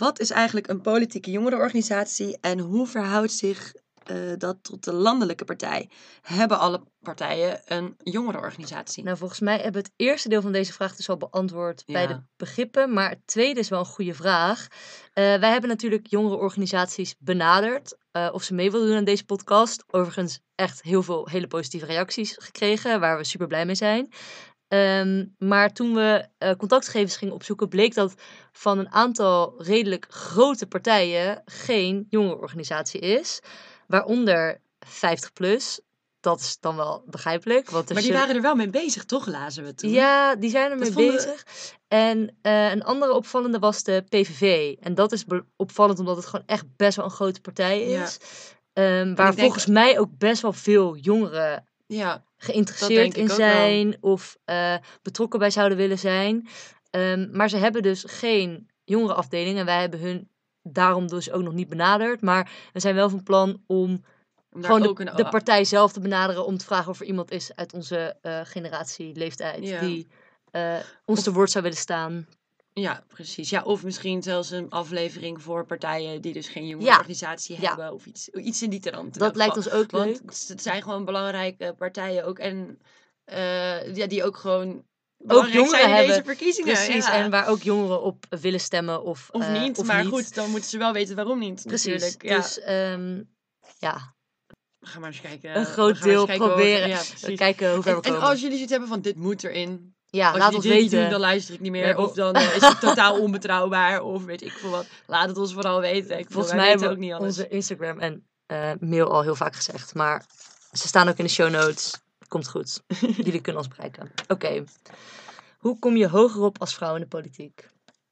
Wat 0.03 0.21
is 0.21 0.31
eigenlijk 0.31 0.69
een 0.69 0.81
politieke 0.81 1.31
jongerenorganisatie 1.31 2.39
en 2.41 2.59
hoe 2.59 2.87
verhoudt 2.87 3.33
zich 3.33 3.75
eh, 4.05 4.17
dat 4.39 4.59
tot 4.63 4.85
de 4.85 4.93
landelijke 4.93 5.45
partij? 5.45 5.91
Hebben 6.23 6.59
alle 6.59 6.83
partijen 7.01 7.61
een 7.65 7.95
jongerenorganisatie? 7.99 9.05
Nou, 9.05 9.17
volgens 9.17 9.41
mij 9.41 9.55
hebben 9.55 9.73
we 9.73 9.79
het 9.79 9.93
eerste 9.97 10.29
deel 10.29 10.43
van 10.43 10.53
deze 10.53 10.73
vraag 10.73 10.97
dus 10.97 11.09
al 11.09 11.17
beantwoord 11.17 11.83
bij 11.87 12.07
de 12.07 12.23
begrippen. 12.37 12.93
Maar 12.93 13.11
het 13.11 13.27
tweede 13.27 13.61
is 13.61 13.69
wel 13.69 13.79
een 13.79 13.85
goede 13.85 14.15
vraag. 14.15 14.67
Eh, 15.13 15.25
wij 15.25 15.51
hebben 15.51 15.69
natuurlijk 15.71 16.07
jongerenorganisaties 16.07 17.15
benaderd. 17.19 17.97
eh, 18.11 18.29
of 18.33 18.43
ze 18.43 18.55
mee 18.55 18.71
wilden 18.71 18.89
doen 18.89 18.99
aan 18.99 19.05
deze 19.05 19.25
podcast. 19.25 19.85
Overigens 19.91 20.41
echt 20.55 20.83
heel 20.83 21.03
veel 21.03 21.29
hele 21.29 21.47
positieve 21.47 21.87
reacties 21.87 22.37
gekregen. 22.39 23.01
Waar 23.01 23.17
we 23.17 23.25
super 23.25 23.47
blij 23.47 23.67
mee 23.67 23.75
zijn. 23.75 24.13
Ehm, 24.73 25.25
maar 25.39 25.73
toen 25.73 25.95
we 25.95 26.27
eh, 26.39 26.51
contactgegevens 26.59 27.17
gingen 27.17 27.35
opzoeken, 27.35 27.69
bleek 27.69 27.95
dat 27.95 28.15
van 28.53 28.79
een 28.79 28.91
aantal 28.91 29.55
redelijk 29.63 30.07
grote 30.09 30.67
partijen 30.67 31.43
geen 31.45 32.07
jongerenorganisatie 32.11 33.01
is. 33.01 33.41
Waaronder 33.87 34.61
50 34.87 35.33
plus. 35.33 35.81
Dat 36.21 36.41
is 36.41 36.57
dan 36.61 36.77
wel 36.77 37.03
begrijpelijk. 37.07 37.71
Want 37.71 37.89
er 37.89 37.95
maar 37.95 38.03
die 38.03 38.13
zullen- 38.13 38.21
waren 38.21 38.37
er 38.37 38.43
wel 38.49 38.55
mee 38.55 38.71
bezig, 38.71 39.05
toch? 39.05 39.27
Lazen 39.27 39.65
we 39.65 39.75
toen. 39.75 39.91
ja, 39.91 40.35
die 40.37 40.51
zijn 40.51 40.71
ermee 40.71 40.85
Dat 40.85 40.93
vonden 40.93 41.13
we- 41.17 41.27
bezig. 41.27 41.45
En 41.89 42.37
eh, 42.43 42.71
een 42.71 42.83
andere 42.85 43.13
opvallende 43.13 43.59
was 43.59 43.83
de 43.83 44.05
PVV. 44.09 44.75
En 44.81 44.95
dat 44.95 45.13
is 45.13 45.25
opvallend 45.57 45.99
omdat 45.99 46.17
het 46.17 46.27
gewoon 46.27 46.47
echt 46.47 46.65
best 46.77 46.97
wel 46.97 47.05
een 47.05 47.11
grote 47.11 47.41
partij 47.41 47.89
Ja. 47.89 48.03
is. 48.03 48.19
Ehm, 48.73 49.15
waar 49.15 49.27
denk- 49.31 49.39
volgens 49.41 49.67
mij 49.67 49.99
ook 49.99 50.19
best 50.19 50.43
wel 50.43 50.53
veel 50.53 50.97
jongeren 50.97 51.65
Ja, 51.87 52.25
geïnteresseerd 52.43 53.17
in 53.17 53.27
wel. 53.27 53.37
zijn 53.37 53.97
of 54.01 54.37
eh, 54.45 54.75
betrokken 55.03 55.39
bij 55.39 55.51
zouden 55.51 55.79
willen 55.79 55.99
zijn. 55.99 56.49
Ehm, 56.91 57.29
maar 57.31 57.49
ze 57.49 57.57
hebben 57.57 57.83
dus 57.83 58.05
geen 58.07 58.71
jongerenafdeling 58.85 59.59
en 59.59 59.65
wij 59.65 59.81
hebben 59.81 60.01
hun 60.01 60.31
daarom 60.63 61.07
dus 61.07 61.31
ook 61.31 61.43
nog 61.43 61.53
niet 61.53 61.69
benaderd. 61.69 62.21
Maar 62.21 62.51
we 62.73 62.81
zijn 62.81 62.95
wel 62.95 63.11
van 63.11 63.23
plan 63.23 63.63
om 63.67 64.05
gewoon 64.51 64.83
de, 64.83 64.93
een 64.95 65.17
de 65.17 65.29
partij 65.29 65.65
zelf 65.65 65.93
te 65.93 66.01
benaderen 66.01 66.47
om 66.47 66.57
te 66.59 66.65
vragen 66.65 66.91
of 66.91 67.01
er 67.01 67.07
iemand 67.07 67.31
is 67.31 67.55
uit 67.55 67.73
onze 67.73 68.17
eh, 68.23 68.41
generatie, 68.45 69.17
leeftijd, 69.17 69.69
Ja. 69.69 69.81
die 69.81 70.09
eh, 70.51 70.77
ons 71.05 71.23
te 71.23 71.33
woord 71.33 71.51
zou 71.51 71.65
willen 71.65 71.79
staan. 71.79 72.27
Ja, 72.75 73.05
precies. 73.09 73.51
Ja, 73.51 73.63
of 73.63 73.83
misschien 73.85 74.23
zelfs 74.23 74.51
een 74.51 74.71
aflevering 74.71 75.43
voor 75.43 75.67
partijen 75.67 76.21
die 76.23 76.33
dus 76.33 76.49
geen 76.49 76.65
Ja. 76.65 76.71
jongerenorganisatie 76.71 77.61
Ja. 77.61 77.69
hebben. 77.69 77.93
Of 77.93 78.07
iets, 78.07 78.29
iets 78.29 78.63
in 78.63 78.71
die 78.71 78.81
trant. 78.81 79.19
Dat 79.19 79.37
lijkt 79.37 79.57
ons 79.57 79.71
ook 79.71 79.91
Want 79.91 80.07
leuk. 80.07 80.21
het 80.49 80.63
zijn 80.63 80.83
gewoon 80.83 81.05
belangrijke 81.05 81.75
partijen 81.79 82.25
ook. 82.25 82.39
En 82.39 82.79
eh, 83.25 83.95
ja, 83.95 84.07
die 84.07 84.25
ook 84.25 84.37
gewoon 84.37 84.85
belangrijk 85.17 85.57
jongeren 85.59 85.79
zijn 85.81 85.91
in 85.91 85.97
deze 86.01 86.13
hebben. 86.13 86.37
verkiezingen. 86.37 86.73
Precies, 86.75 87.07
ja. 87.07 87.13
en 87.13 87.31
waar 87.31 87.49
ook 87.49 87.63
jongeren 87.63 88.03
op 88.03 88.25
willen 88.41 88.61
stemmen 88.61 89.03
of, 89.03 89.29
Of 89.33 89.43
eh, 89.43 89.61
niet, 89.63 89.79
of 89.79 89.87
maar 89.87 90.03
niet. 90.05 90.13
goed, 90.13 90.35
dan 90.35 90.51
moeten 90.51 90.71
ze 90.71 90.79
wel 90.79 90.93
weten 90.93 91.17
waarom 91.17 91.39
niet. 91.39 91.63
Precies, 91.67 91.87
Natuurlijk. 91.93 92.23
Ja. 92.23 92.37
dus 92.37 92.59
ehm, 92.61 93.23
ja, 93.79 94.15
We 94.79 94.87
gaan 94.87 95.01
maar 95.01 95.11
eens 95.11 95.21
kijken. 95.21 95.57
een 95.57 95.67
groot 95.67 96.03
deel 96.03 96.27
kijken 96.27 96.45
hoe- 96.45 96.55
proberen. 96.55 96.89
Ja, 96.89 96.97
precies. 96.97 97.39
kijken 97.39 97.73
hoe 97.75 97.83
ver 97.83 97.95
En, 97.95 98.01
we 98.01 98.07
en 98.07 98.13
komen. 98.13 98.29
als 98.29 98.37
jullie 98.41 98.53
zoiets 98.55 98.71
hebben 98.73 98.89
van 98.89 99.01
dit 99.01 99.17
moet 99.17 99.45
erin. 99.45 99.95
Ja, 100.17 100.29
Als 100.31 100.39
laat 100.39 100.55
ons 100.55 100.65
weten. 100.67 101.01
doen, 101.01 101.11
dan 101.11 101.21
luister 101.21 101.55
ik 101.55 101.61
niet 101.61 101.71
meer. 101.71 101.97
Of 101.97 102.13
dan 102.13 102.35
eh, 102.35 102.57
is 102.57 102.63
het 102.63 102.81
totaal 102.89 103.21
onbetrouwbaar. 103.21 104.03
Of 104.03 104.25
weet 104.25 104.43
ik 104.43 104.51
veel 104.53 104.71
wat. 104.71 104.87
Laat 105.07 105.29
het 105.29 105.37
ons 105.37 105.53
vooral 105.53 105.81
weten. 105.81 106.19
Ik 106.19 106.27
Volgens 106.31 106.55
mij 106.55 106.69
hebben 106.69 106.91
ook 106.91 106.97
niet 106.97 107.13
alles. 107.13 107.27
onze 107.27 107.49
Instagram 107.49 107.99
en 107.99 108.27
eh, 108.47 108.71
mail 108.81 109.11
al 109.13 109.23
heel 109.23 109.35
vaak 109.35 109.57
gezegd. 109.57 109.95
Maar 109.95 110.25
ze 110.73 110.87
staan 110.87 111.09
ook 111.09 111.17
in 111.17 111.25
de 111.25 111.31
show 111.31 111.51
notes. 111.51 112.01
Komt 112.29 112.49
goed. 112.49 112.83
Jullie 113.25 113.41
kunnen 113.41 113.63
ons 113.63 113.71
bereiken. 113.75 114.11
Oké. 114.29 114.65
Hoe 115.59 115.79
kom 115.79 115.97
je 115.97 116.09
hoger 116.09 116.43
op 116.43 116.61
als 116.61 116.75
vrouw 116.75 116.95
in 116.95 117.01
de 117.01 117.07
politiek? 117.07 117.69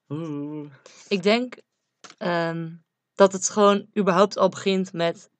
Oeh. 0.08 0.70
Ik 1.08 1.22
denk 1.22 1.56
ehm, 2.18 2.68
dat 3.14 3.32
het 3.32 3.48
gewoon 3.48 3.86
überhaupt 3.98 4.38
al 4.38 4.48
begint 4.48 4.92
met 4.92 5.30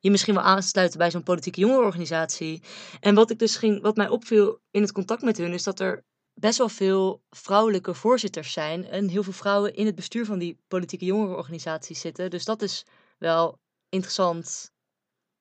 je 0.00 0.10
misschien 0.10 0.34
wel 0.34 0.42
aansluiten 0.42 0.98
bij 0.98 1.10
zo'n 1.10 1.22
politieke 1.22 1.60
jongerenorganisatie. 1.60 2.62
En 3.00 3.14
wat 3.14 3.30
ik 3.30 3.38
dus 3.38 3.56
ging, 3.56 3.82
wat 3.82 3.96
mij 3.96 4.08
opviel 4.08 4.60
in 4.70 4.82
het 4.82 4.92
contact 4.92 5.22
met 5.22 5.36
hun, 5.36 5.52
is 5.52 5.62
dat 5.62 5.80
er 5.80 6.04
best 6.40 6.58
wel 6.58 6.68
veel 6.68 7.22
vrouwelijke 7.30 7.94
voorzitters 7.94 8.52
zijn. 8.52 8.84
En 8.84 9.08
heel 9.08 9.22
veel 9.22 9.32
vrouwen 9.32 9.74
in 9.74 9.86
het 9.86 9.94
bestuur 9.94 10.24
van 10.24 10.38
die 10.38 10.58
politieke 10.68 11.04
jongerenorganisaties 11.04 12.00
zitten. 12.00 12.30
Dus 12.30 12.44
dat 12.44 12.62
is 12.62 12.86
wel 13.18 13.58
interessant. 13.88 14.72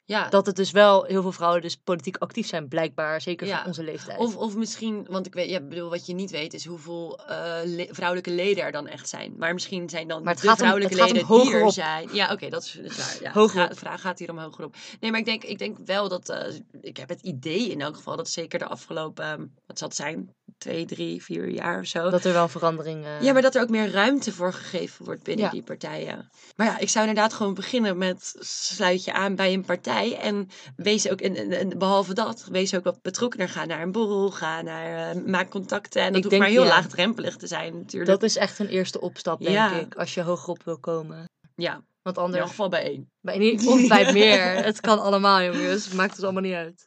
Ja, 0.10 0.30
Dat 0.30 0.46
het 0.46 0.56
dus 0.56 0.72
wel 0.72 1.04
heel 1.04 1.22
veel 1.22 1.32
vrouwen 1.32 1.62
dus 1.62 1.76
politiek 1.76 2.18
actief 2.18 2.48
zijn, 2.48 2.68
blijkbaar. 2.68 3.22
Zeker 3.22 3.48
Ja. 3.48 3.58
van 3.58 3.68
onze 3.68 3.84
leeftijd. 3.84 4.18
Of, 4.20 4.36
of 4.36 4.56
misschien, 4.56 5.06
want 5.10 5.26
ik 5.26 5.34
weet, 5.34 5.50
ja, 5.50 5.60
bedoel, 5.62 5.90
wat 5.90 6.06
je 6.06 6.14
niet 6.14 6.32
weet 6.32 6.54
is 6.54 6.66
hoeveel 6.66 7.20
eh, 7.28 7.36
le- 7.64 7.88
vrouwelijke 7.92 8.32
leden 8.32 8.64
er 8.64 8.72
dan 8.72 8.88
echt 8.88 9.10
zijn. 9.10 9.34
Maar 9.38 9.54
misschien 9.54 9.90
zijn 9.90 10.08
dan 10.08 10.24
Maar 10.24 10.34
het 10.34 10.42
de 10.42 10.48
gaat 10.48 10.56
om- 10.58 10.66
vrouwelijke 10.66 10.94
het 10.96 11.04
gaat 11.04 11.14
leden 11.14 11.28
die 11.28 11.38
er 11.38 11.44
hogerop. 11.44 11.72
zijn. 11.74 12.10
Ja, 12.12 12.32
oké, 12.32 12.50
dat 12.50 12.64
is, 12.64 12.72
dat 12.82 12.92
is 12.92 12.98
waar. 12.98 13.18
Ja, 13.22 13.32
Hogerop. 13.32 13.70
de 13.70 13.76
vraag 13.76 14.02
gaat 14.02 14.20
hier 14.20 14.30
om 14.30 14.38
hogerop. 14.40 14.76
Nee, 15.00 15.12
maar 15.12 15.20
ik 15.20 15.26
denk, 15.26 15.44
ik 15.44 15.58
denk 15.58 15.78
wel 15.86 16.10
dat, 16.10 16.30
eh, 16.30 16.54
ik 16.82 16.98
heb 16.98 17.10
het 17.10 17.22
idee 17.22 17.70
in 17.70 17.82
elk 17.82 17.96
geval, 17.96 18.16
dat 18.16 18.30
zeker 18.30 18.60
de 18.60 18.66
afgelopen, 18.68 19.56
wat 19.68 19.78
zal 19.78 19.88
het 19.88 19.98
zijn, 19.98 20.34
twee, 20.58 20.86
drie, 20.86 21.24
vier 21.24 21.50
jaar 21.50 21.80
of 21.80 21.86
zo. 21.86 22.10
dat 22.10 22.24
er 22.26 22.34
wel 22.34 22.48
verandering... 22.48 23.06
eh, 23.06 23.22
Ja, 23.22 23.34
maar 23.34 23.42
dat 23.42 23.56
er 23.56 23.62
ook 23.62 23.70
meer 23.70 23.92
ruimte 23.92 24.32
voor 24.32 24.54
gegeven 24.54 25.06
wordt 25.06 25.24
binnen 25.24 25.46
Ja. 25.46 25.52
die 25.52 25.64
partijen. 25.64 26.30
Maar 26.56 26.68
ja, 26.68 26.78
ik 26.78 26.90
zou 26.90 27.08
inderdaad 27.08 27.34
gewoon 27.34 27.54
beginnen 27.54 27.98
met 27.98 28.36
sluit 28.40 29.04
je 29.04 29.14
aan 29.14 29.36
bij 29.36 29.54
een 29.54 29.66
partij. 29.66 29.99
En 30.08 30.50
wees 30.76 31.10
ook, 31.10 31.22
en, 31.22 31.36
en, 31.36 31.52
en 31.52 31.78
behalve 31.78 32.14
dat, 32.14 32.48
wees 32.52 32.76
ook 32.76 32.84
wat 32.84 33.02
betrokkener. 33.02 33.50
Ga 33.50 33.66
naar 33.66 33.82
een 33.82 33.92
borrel, 33.92 34.32
ga 34.32 34.62
naar, 34.62 35.16
eh, 35.16 35.24
maak 35.24 35.50
contacten. 35.50 36.02
En 36.02 36.08
dat 36.08 36.16
Ik 36.16 36.24
hoeft 36.24 36.30
denk, 36.30 36.42
maar 36.42 36.52
heel 36.52 36.64
ja. 36.64 36.70
laagdrempelig 36.70 37.36
te 37.36 37.48
zijn 37.48 37.78
natuurlijk. 37.78 38.12
Dat 38.12 38.24
is 38.24 38.38
echt 38.38 38.60
een 38.60 38.68
eerste 38.68 39.02
opstap, 39.02 39.40
denk 39.40 39.52
Ja. 39.52 39.72
ik. 39.80 39.96
Als 39.96 40.14
je 40.14 40.22
hogerop 40.22 40.64
wil 40.64 40.80
komen. 40.80 41.26
Ja, 41.56 41.84
Want 42.02 42.18
in 42.18 42.24
anders 42.24 42.42
elk 42.42 42.50
geval 42.50 42.70
bij 42.70 42.84
één. 42.84 43.12
Bij 43.22 43.38
niet, 43.38 43.68
of 43.68 43.88
bij 43.88 44.14
meer. 44.14 44.44
Het 44.70 44.80
kan 44.80 45.00
allemaal, 45.00 45.42
jongens. 45.42 45.92
Maakt 45.92 46.16
het 46.16 46.24
allemaal 46.24 46.42
niet 46.42 46.54
uit. 46.54 46.84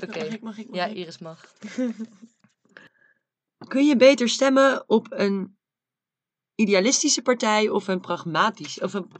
Oké. 0.00 0.38
Ja? 0.70 0.86
Iris 0.86 1.18
mag. 1.18 1.44
Kun 3.68 3.86
je 3.86 3.96
beter 3.96 4.28
stemmen 4.28 4.84
op 4.86 5.06
een 5.10 5.58
idealistische 6.54 7.22
partij 7.22 7.68
of 7.68 7.88
een, 7.88 8.00
pragmatisch, 8.00 8.80
of 8.80 8.94
een 8.94 9.10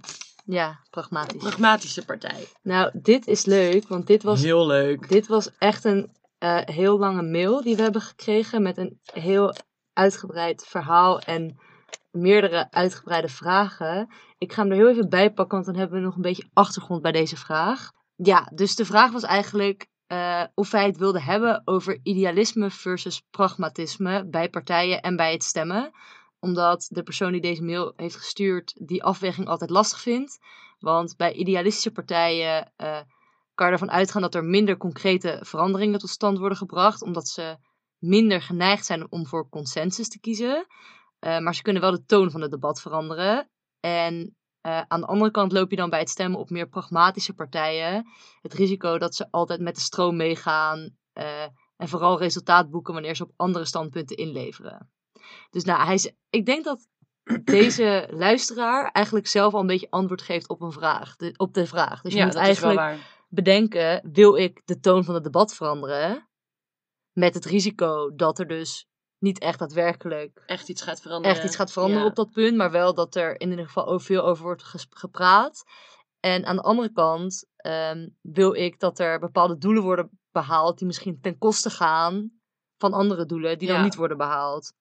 Ja, 0.45 0.81
pragmatisch. 0.91 1.43
pragmatische 1.43 2.05
partij? 2.05 2.47
Nou, 2.63 2.91
dit 3.03 3.27
is 3.27 3.45
leuk, 3.45 3.89
want 3.89 4.07
dit 4.07 4.23
was, 4.23 4.43
Heel 4.43 4.67
leuk. 4.67 5.09
dit 5.09 5.27
was 5.27 5.51
echt 5.59 5.85
een 5.85 6.11
eh, 6.39 6.59
heel 6.65 6.99
lange 6.99 7.23
mail 7.23 7.63
die 7.63 7.77
we 7.77 7.83
hebben 7.83 8.01
gekregen 8.03 8.63
met 8.63 8.77
een 8.77 9.01
heel 9.13 9.55
uitgebreid 9.93 10.67
verhaal 10.67 11.21
en 11.21 11.59
meerdere 12.11 12.71
uitgebreide 12.71 13.29
vragen. 13.29 14.09
Ik 14.39 14.53
ga 14.53 14.63
hem 14.63 14.71
er 14.71 14.77
heel 14.77 14.89
even 14.89 15.09
bij 15.09 15.33
pakken, 15.33 15.55
want 15.55 15.67
dan 15.67 15.77
hebben 15.77 15.99
we 15.99 16.05
nog 16.05 16.17
een 16.17 16.23
beetje 16.23 16.49
achtergrond 16.53 17.03
bij 17.03 17.13
deze 17.13 17.37
vraag. 17.37 17.91
Ja, 18.17 18.51
dus 18.55 18.75
de 18.77 18.85
vraag 18.85 19.13
was 19.13 19.23
eigenlijk 19.23 19.89
eh, 20.07 20.43
of 20.55 20.71
wij 20.71 20.87
het 20.87 20.97
wilden 20.97 21.23
hebben 21.23 21.63
over 21.65 21.99
idealisme 22.03 22.71
versus 22.71 23.23
pragmatisme 23.31 24.27
bij 24.27 24.49
partijen 24.49 25.01
en 25.01 25.17
bij 25.17 25.33
het 25.33 25.45
stemmen. 25.45 25.91
Omdat 26.41 26.89
de 26.91 27.03
persoon 27.03 27.33
die 27.33 27.41
deze 27.41 27.63
mail 27.63 27.93
heeft 27.97 28.17
gestuurd 28.17 28.87
die 28.87 29.03
afweging 29.03 29.49
altijd 29.49 29.71
lastig 29.71 30.01
vindt. 30.01 30.39
Want 30.79 31.17
bij 31.17 31.33
idealistische 31.33 31.93
partijen 31.93 32.73
uh, 32.77 33.01
kan 33.55 33.67
je 33.67 33.73
ervan 33.73 33.91
uitgaan 33.91 34.23
dat 34.23 34.35
er 34.35 34.45
minder 34.45 34.77
concrete 34.77 35.39
veranderingen 35.43 35.99
tot 35.99 36.11
stand 36.11 36.39
worden 36.39 36.59
gebracht, 36.59 37.03
omdat 37.03 37.29
ze 37.29 37.57
minder 37.99 38.43
geneigd 38.43 38.87
zijn 38.87 39.13
om 39.13 39.27
voor 39.27 39.49
consensus 39.49 40.09
te 40.09 40.21
kiezen. 40.21 40.67
Uh, 41.21 41.39
maar 41.39 41.55
ze 41.55 41.63
kunnen 41.63 41.83
wel 41.83 41.91
de 41.91 42.05
toon 42.05 42.31
van 42.31 42.41
het 42.41 42.51
debat 42.51 42.81
veranderen. 42.81 43.51
En 43.81 44.37
uh, 44.67 44.81
aan 44.89 45.01
de 45.01 45.07
andere 45.07 45.31
kant 45.31 45.53
loop 45.53 45.71
je 45.71 45.77
dan 45.77 45.91
bij 45.91 45.99
het 45.99 46.11
stemmen 46.11 46.41
op 46.41 46.51
meer 46.51 46.69
pragmatische 46.69 47.35
partijen 47.35 48.07
het 48.41 48.55
risico 48.55 48.99
dat 48.99 49.15
ze 49.15 49.31
altijd 49.31 49.61
met 49.61 49.75
de 49.75 49.81
stroom 49.81 50.17
meegaan 50.17 50.99
en 51.77 51.89
vooral 51.89 52.19
resultaat 52.19 52.71
boeken 52.71 52.93
wanneer 52.93 53.17
ze 53.17 53.23
op 53.23 53.33
andere 53.37 53.65
standpunten 53.65 54.17
inleveren. 54.17 54.91
Dus 55.51 55.65
nou, 55.65 55.85
hij 55.85 55.95
is, 55.95 56.13
ik 56.31 56.47
denk 56.47 56.65
dat 56.65 56.89
deze 57.45 58.09
luisteraar 58.11 58.91
eigenlijk 58.91 59.27
zelf 59.27 59.55
al 59.55 59.61
een 59.61 59.67
beetje 59.67 59.91
antwoord 59.91 60.23
geeft 60.23 60.49
op 60.49 60.61
een 60.61 60.73
vraag, 60.73 61.17
de, 61.17 61.35
op 61.37 61.55
de 61.55 61.67
vraag. 61.67 62.01
Dus 62.03 62.13
je 62.13 62.19
Ja, 62.19 62.25
moet 62.25 62.35
eigenlijk 62.35 62.99
bedenken, 63.29 64.11
wil 64.13 64.37
ik 64.37 64.63
de 64.65 64.81
toon 64.81 65.05
van 65.05 65.15
het 65.15 65.25
debat 65.25 65.55
veranderen? 65.55 66.29
Met 67.13 67.35
het 67.35 67.45
risico 67.45 68.15
dat 68.15 68.39
er 68.39 68.47
dus 68.47 68.87
niet 69.19 69.39
echt 69.39 69.59
daadwerkelijk 69.59 70.43
Echt 70.47 70.69
iets 70.69 70.83
gaat 70.83 71.01
veranderen. 71.01 71.37
echt 71.37 71.45
iets 71.45 71.57
gaat 71.57 71.73
veranderen 71.73 72.03
Ja. 72.05 72.09
op 72.09 72.17
dat 72.17 72.31
punt, 72.31 72.57
maar 72.57 72.71
wel 72.71 72.95
dat 72.95 73.15
er 73.15 73.41
in 73.41 73.51
ieder 73.51 73.67
geval 73.67 73.99
veel 73.99 74.23
over 74.25 74.43
wordt 74.45 74.63
gepraat. 74.91 75.63
En 76.21 76.45
aan 76.45 76.57
de 76.57 76.63
andere 76.63 76.93
kant 76.93 77.45
ehm, 77.57 78.09
wil 78.21 78.55
ik 78.55 78.79
dat 78.79 78.99
er 78.99 79.19
bepaalde 79.19 79.59
doelen 79.59 79.83
worden 79.83 80.21
behaald 80.31 80.79
die 80.79 80.87
misschien 80.87 81.21
ten 81.21 81.39
koste 81.39 81.71
gaan 81.71 82.31
van 82.79 82.93
andere 82.93 83.27
doelen 83.27 83.59
die 83.59 83.69
dan 83.69 83.83
niet 83.83 83.95
worden 83.95 84.17
behaald. 84.17 84.73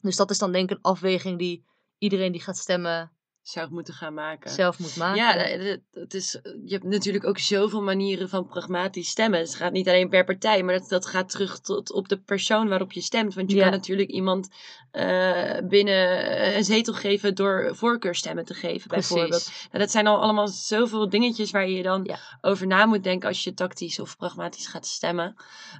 Dus 0.00 0.16
dat 0.16 0.30
is 0.30 0.38
dan 0.38 0.52
denk 0.52 0.70
ik 0.70 0.76
een 0.76 0.82
afweging 0.82 1.38
die 1.38 1.64
iedereen 1.98 2.32
die 2.32 2.40
gaat 2.40 2.56
stemmen 2.58 3.12
Zou 3.42 3.70
moeten 3.72 3.94
gaan 3.94 4.14
maken. 4.14 4.50
zelf 4.50 4.78
moet 4.78 4.96
maken. 4.96 5.16
Ja, 5.16 5.36
eh, 5.36 5.76
het- 5.92 6.14
is, 6.14 6.32
je 6.64 6.72
hebt 6.72 6.84
natuurlijk 6.84 7.24
ook 7.26 7.38
zoveel 7.38 7.82
manieren 7.82 8.28
van 8.28 8.46
pragmatisch 8.46 9.08
stemmen. 9.08 9.40
Het 9.40 9.54
gaat 9.54 9.72
niet 9.72 9.88
alleen 9.88 10.08
per 10.08 10.24
partij, 10.24 10.62
maar 10.62 10.78
dat, 10.78 10.88
dat 10.88 11.06
gaat 11.06 11.28
terug 11.30 11.60
tot 11.60 11.92
op 11.92 12.08
de 12.08 12.20
persoon 12.20 12.68
waarop 12.68 12.92
je 12.92 13.00
stemt. 13.00 13.34
Want 13.34 13.50
je 13.50 13.56
Ja. 13.56 13.62
kan 13.62 13.72
natuurlijk 13.72 14.10
iemand 14.10 14.48
eh, 14.90 15.58
binnen 15.68 16.56
een 16.56 16.64
zetel 16.64 16.94
geven 16.94 17.34
door 17.34 17.70
voorkeurstemmen 17.76 18.44
te 18.44 18.54
geven, 18.54 18.88
bijvoorbeeld. 18.88 19.50
Nou, 19.70 19.78
dat 19.78 19.90
zijn 19.90 20.06
al 20.06 20.20
allemaal 20.22 20.48
zoveel 20.48 21.08
dingetjes 21.08 21.50
waar 21.50 21.68
je 21.68 21.82
dan 21.82 22.04
Ja. 22.04 22.18
over 22.40 22.66
na 22.66 22.86
moet 22.86 23.02
denken 23.04 23.28
als 23.28 23.44
je 23.44 23.54
tactisch 23.54 24.00
of 24.00 24.16
pragmatisch 24.16 24.66
gaat 24.66 24.86
stemmen. 24.86 25.34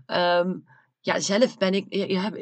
Ehm, 0.07 0.53
ja, 1.01 1.21
zelf 1.21 1.59
ben 1.59 1.75
ik. 1.75 1.87
Ja, 1.89 2.33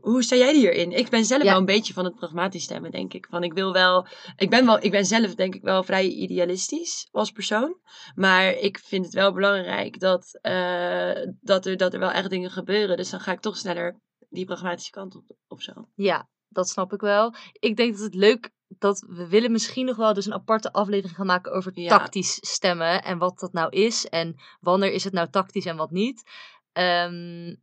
hoe 0.00 0.22
sta 0.22 0.36
jij 0.36 0.54
hierin? 0.54 0.92
Ik 0.92 1.08
ben 1.08 1.24
zelf 1.24 1.42
Ja. 1.42 1.48
wel 1.50 1.58
een 1.58 1.64
beetje 1.64 1.92
van 1.92 2.04
het 2.04 2.14
pragmatisch 2.14 2.62
stemmen, 2.62 2.90
denk 2.90 3.12
ik. 3.14 3.26
Van 3.30 3.42
ik 3.42 3.52
wil 3.52 3.72
wel. 3.72 4.06
Ik 4.36 4.50
ben, 4.50 4.66
wel, 4.66 4.84
ik 4.84 4.90
ben 4.90 5.04
zelf, 5.06 5.34
denk 5.34 5.54
ik, 5.54 5.62
wel 5.62 5.82
vrij 5.82 6.08
idealistisch 6.08 7.08
als 7.10 7.30
persoon. 7.30 7.76
Maar 8.14 8.52
ik 8.52 8.78
vind 8.78 9.04
het 9.04 9.14
wel 9.14 9.32
belangrijk 9.32 10.00
dat, 10.00 10.38
eh, 10.42 11.12
dat, 11.40 11.66
er, 11.66 11.76
dat 11.76 11.92
er 11.92 11.98
wel 12.00 12.10
echt 12.10 12.30
dingen 12.30 12.50
gebeuren. 12.50 12.96
Dus 12.96 13.10
dan 13.10 13.20
ga 13.20 13.32
ik 13.32 13.40
toch 13.40 13.56
sneller 13.56 14.00
die 14.28 14.44
pragmatische 14.44 14.90
kant 14.90 15.14
op 15.16 15.24
of 15.48 15.62
zo. 15.62 15.72
Ja, 15.94 16.28
dat 16.48 16.68
snap 16.68 16.92
ik 16.92 17.00
wel. 17.00 17.34
Ik 17.52 17.76
denk 17.76 17.92
dat 17.92 18.02
het 18.04 18.14
leuk 18.14 18.50
dat 18.68 19.04
we 19.08 19.28
willen 19.28 19.52
misschien 19.52 19.86
nog 19.86 19.96
wel 19.96 20.14
dus 20.14 20.26
een 20.26 20.32
aparte 20.32 20.72
aflevering 20.72 21.16
gaan 21.16 21.26
maken 21.26 21.52
over 21.52 21.72
Ja. 21.80 21.88
tactisch 21.98 22.38
stemmen 22.40 23.02
en 23.02 23.18
wat 23.18 23.38
dat 23.38 23.52
nou 23.52 23.70
is 23.70 24.08
en 24.08 24.34
wanneer 24.60 24.92
is 24.92 25.04
het 25.04 25.12
nou 25.12 25.30
tactisch 25.30 25.66
en 25.66 25.76
wat 25.76 25.90
niet. 25.90 26.22
Ehm, 26.72 27.54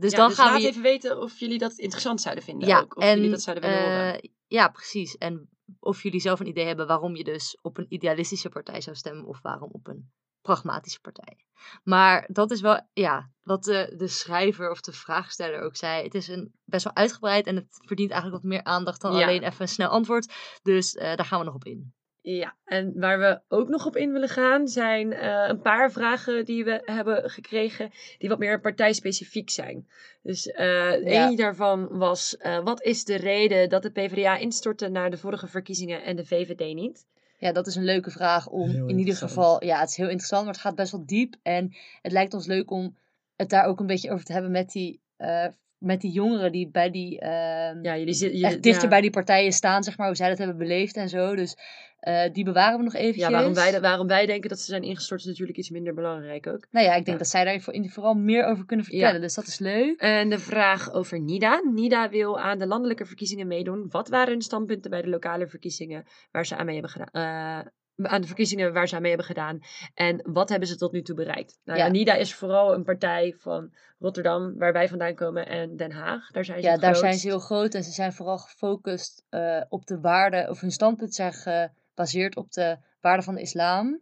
dus 0.00 0.10
Ja, 0.10 0.16
dan 0.16 0.28
dus 0.28 0.36
gaan 0.38 0.52
laat 0.52 0.62
we. 0.62 0.68
even 0.68 0.82
weten 0.82 1.20
of 1.20 1.38
jullie 1.38 1.58
dat 1.58 1.72
interessant 1.72 2.20
zouden 2.20 2.44
vinden. 2.44 2.68
ja, 2.68 2.80
ook, 2.80 2.96
of 2.96 3.02
en 3.02 3.14
jullie 3.16 3.30
dat 3.30 3.42
zouden 3.42 3.70
willen 3.70 3.84
horen. 3.84 4.20
eh, 4.22 4.30
ja, 4.46 4.68
precies. 4.68 5.16
En 5.16 5.48
of 5.80 6.02
jullie 6.02 6.20
zelf 6.20 6.40
een 6.40 6.46
idee 6.46 6.66
hebben 6.66 6.86
waarom 6.86 7.16
je 7.16 7.24
dus 7.24 7.58
op 7.62 7.78
een 7.78 7.86
idealistische 7.88 8.48
partij 8.48 8.80
zou 8.80 8.96
stemmen 8.96 9.24
of 9.26 9.42
waarom 9.42 9.68
op 9.72 9.86
een 9.86 10.10
pragmatische 10.40 11.00
partij. 11.00 11.44
Maar 11.84 12.28
dat 12.32 12.50
is 12.50 12.60
wel, 12.60 12.80
ja, 12.92 13.30
wat 13.42 13.64
de, 13.64 13.94
de 13.96 14.08
schrijver 14.08 14.70
of 14.70 14.80
de 14.80 14.92
vraagsteller 14.92 15.60
ook 15.60 15.76
zei. 15.76 16.02
Het 16.04 16.14
is 16.14 16.28
een, 16.28 16.52
best 16.64 16.84
wel 16.84 16.94
uitgebreid 16.94 17.46
en 17.46 17.56
het 17.56 17.66
verdient 17.86 18.10
eigenlijk 18.10 18.42
wat 18.42 18.52
meer 18.52 18.64
aandacht 18.64 19.00
dan 19.00 19.12
Ja. 19.14 19.22
alleen 19.22 19.42
even 19.42 19.62
een 19.62 19.68
snel 19.68 19.88
antwoord. 19.88 20.32
Dus 20.62 20.94
eh, 20.94 21.16
daar 21.16 21.24
gaan 21.26 21.38
we 21.38 21.44
nog 21.44 21.54
op 21.54 21.64
in. 21.64 21.94
Ja, 22.22 22.56
en 22.64 22.92
waar 23.00 23.18
we 23.18 23.40
ook 23.48 23.68
nog 23.68 23.86
op 23.86 23.96
in 23.96 24.12
willen 24.12 24.28
gaan 24.28 24.68
zijn 24.68 25.12
eh, 25.12 25.44
een 25.48 25.60
paar 25.60 25.92
vragen 25.92 26.44
die 26.44 26.64
we 26.64 26.82
hebben 26.84 27.30
gekregen 27.30 27.90
die 28.18 28.28
wat 28.28 28.38
meer 28.38 28.60
partijspecifiek 28.60 29.50
zijn. 29.50 29.88
Dus 30.22 30.46
eh 30.50 30.66
Ja. 30.66 31.28
één 31.28 31.36
daarvan 31.36 31.88
was, 31.98 32.36
eh, 32.36 32.58
wat 32.58 32.82
is 32.82 33.04
de 33.04 33.16
reden 33.16 33.68
dat 33.68 33.82
de 33.82 33.90
PvdA 33.90 34.36
instortte 34.36 34.88
naar 34.88 35.10
de 35.10 35.18
vorige 35.18 35.46
verkiezingen 35.46 36.04
en 36.04 36.16
de 36.16 36.26
VVD 36.26 36.74
niet? 36.74 37.06
Ja, 37.38 37.52
dat 37.52 37.66
is 37.66 37.74
een 37.74 37.84
leuke 37.84 38.10
vraag 38.10 38.48
om 38.48 38.70
Heel 38.70 38.86
in 38.86 38.98
ieder 38.98 39.16
geval. 39.16 39.64
Ja, 39.64 39.80
het 39.80 39.88
is 39.88 39.96
heel 39.96 40.08
interessant, 40.08 40.44
maar 40.44 40.52
het 40.52 40.62
gaat 40.62 40.74
best 40.74 40.92
wel 40.92 41.06
diep. 41.06 41.34
En 41.42 41.76
het 42.02 42.12
lijkt 42.12 42.34
ons 42.34 42.46
leuk 42.46 42.70
om 42.70 42.96
het 43.36 43.48
daar 43.48 43.64
ook 43.64 43.80
een 43.80 43.86
beetje 43.86 44.10
over 44.10 44.24
te 44.24 44.32
hebben 44.32 44.50
met 44.50 44.70
die, 44.72 45.00
eh, 45.16 45.46
met 45.80 46.00
die 46.00 46.10
jongeren 46.12 46.52
die 46.52 46.68
bij 46.68 46.90
die. 46.90 47.18
ehm, 47.20 47.82
Ja, 47.84 47.96
jullie 47.98 48.14
zitten... 48.14 48.42
echt 48.42 48.62
dichter 48.62 48.88
bij 48.88 49.00
die 49.00 49.10
partijen 49.10 49.52
staan, 49.52 49.82
zeg 49.82 49.96
maar, 49.98 50.06
hoe 50.06 50.16
zij 50.16 50.28
dat 50.28 50.38
hebben 50.38 50.56
beleefd 50.56 50.96
en 50.96 51.08
zo. 51.08 51.34
Dus 51.36 51.56
eh, 52.00 52.32
die 52.32 52.44
bewaren 52.44 52.78
we 52.78 52.84
nog 52.84 52.94
eventjes. 52.94 53.24
Ja, 53.24 53.30
waarom 53.32 53.54
wij, 53.54 53.80
waarom 53.80 54.06
wij 54.06 54.26
denken 54.26 54.48
dat 54.48 54.58
ze 54.58 54.64
zijn 54.64 54.82
ingestort 54.82 55.20
is 55.20 55.26
natuurlijk 55.26 55.58
iets 55.58 55.70
minder 55.70 55.94
belangrijk 55.94 56.46
ook. 56.46 56.66
Nou 56.70 56.86
ja, 56.86 56.90
ik 56.94 57.04
denk 57.04 57.16
Ja. 57.16 57.22
dat 57.22 57.28
zij 57.28 57.44
daar 57.44 57.60
vooral 57.90 58.14
meer 58.14 58.44
over 58.44 58.66
kunnen 58.66 58.84
vertellen. 58.86 59.20
Dus 59.20 59.34
dat 59.34 59.46
is 59.46 59.58
leuk. 59.58 60.00
En 60.00 60.30
de 60.30 60.38
vraag 60.38 60.92
over 60.92 61.20
Nida. 61.20 61.62
Nida 61.72 62.08
wil 62.08 62.40
aan 62.40 62.58
de 62.58 62.66
landelijke 62.66 63.04
verkiezingen 63.06 63.46
meedoen. 63.46 63.86
Wat 63.90 64.08
waren 64.08 64.32
hun 64.32 64.42
standpunten 64.42 64.90
bij 64.90 65.02
de 65.02 65.08
lokale 65.08 65.46
verkiezingen 65.48 66.04
waar 66.30 66.46
ze 66.46 66.56
aan 66.56 66.64
mee 66.66 66.74
hebben 66.80 66.92
gedaan? 66.92 67.60
eh, 67.62 67.66
aan 68.02 68.20
de 68.20 68.26
verkiezingen 68.26 68.72
waar 68.72 68.88
ze 68.88 68.94
aan 68.94 69.00
mee 69.00 69.10
hebben 69.10 69.28
gedaan. 69.28 69.60
En 69.94 70.20
wat 70.32 70.48
hebben 70.48 70.68
ze 70.68 70.76
tot 70.76 70.92
nu 70.92 71.02
toe 71.02 71.14
bereikt? 71.14 71.60
Nou, 71.64 71.78
ja. 71.78 71.84
Ja. 71.84 71.90
Nida 71.90 72.14
is 72.14 72.34
vooral 72.34 72.74
een 72.74 72.84
partij 72.84 73.34
van 73.38 73.72
Rotterdam, 73.98 74.58
waar 74.58 74.72
wij 74.72 74.88
vandaan 74.88 75.14
komen, 75.14 75.46
en 75.46 75.76
Den 75.76 75.92
Haag. 75.92 76.30
Daar 76.30 76.44
zijn 76.44 76.62
ze 76.62 76.68
Ja, 76.68 76.76
daar 76.76 76.96
zijn 76.96 77.14
ze 77.14 77.28
heel 77.28 77.38
groot 77.38 77.74
en 77.74 77.84
ze 77.84 77.90
zijn 77.90 78.12
vooral 78.12 78.38
gefocust 78.38 79.24
eh, 79.28 79.62
op 79.68 79.86
de 79.86 80.00
waarden, 80.00 80.48
of 80.48 80.60
hun 80.60 80.70
standpunt 80.70 81.14
zijn 81.14 81.32
gebaseerd 81.32 82.36
op 82.36 82.52
de 82.52 82.78
waarden 83.00 83.24
van 83.24 83.34
de 83.34 83.40
islam. 83.40 84.00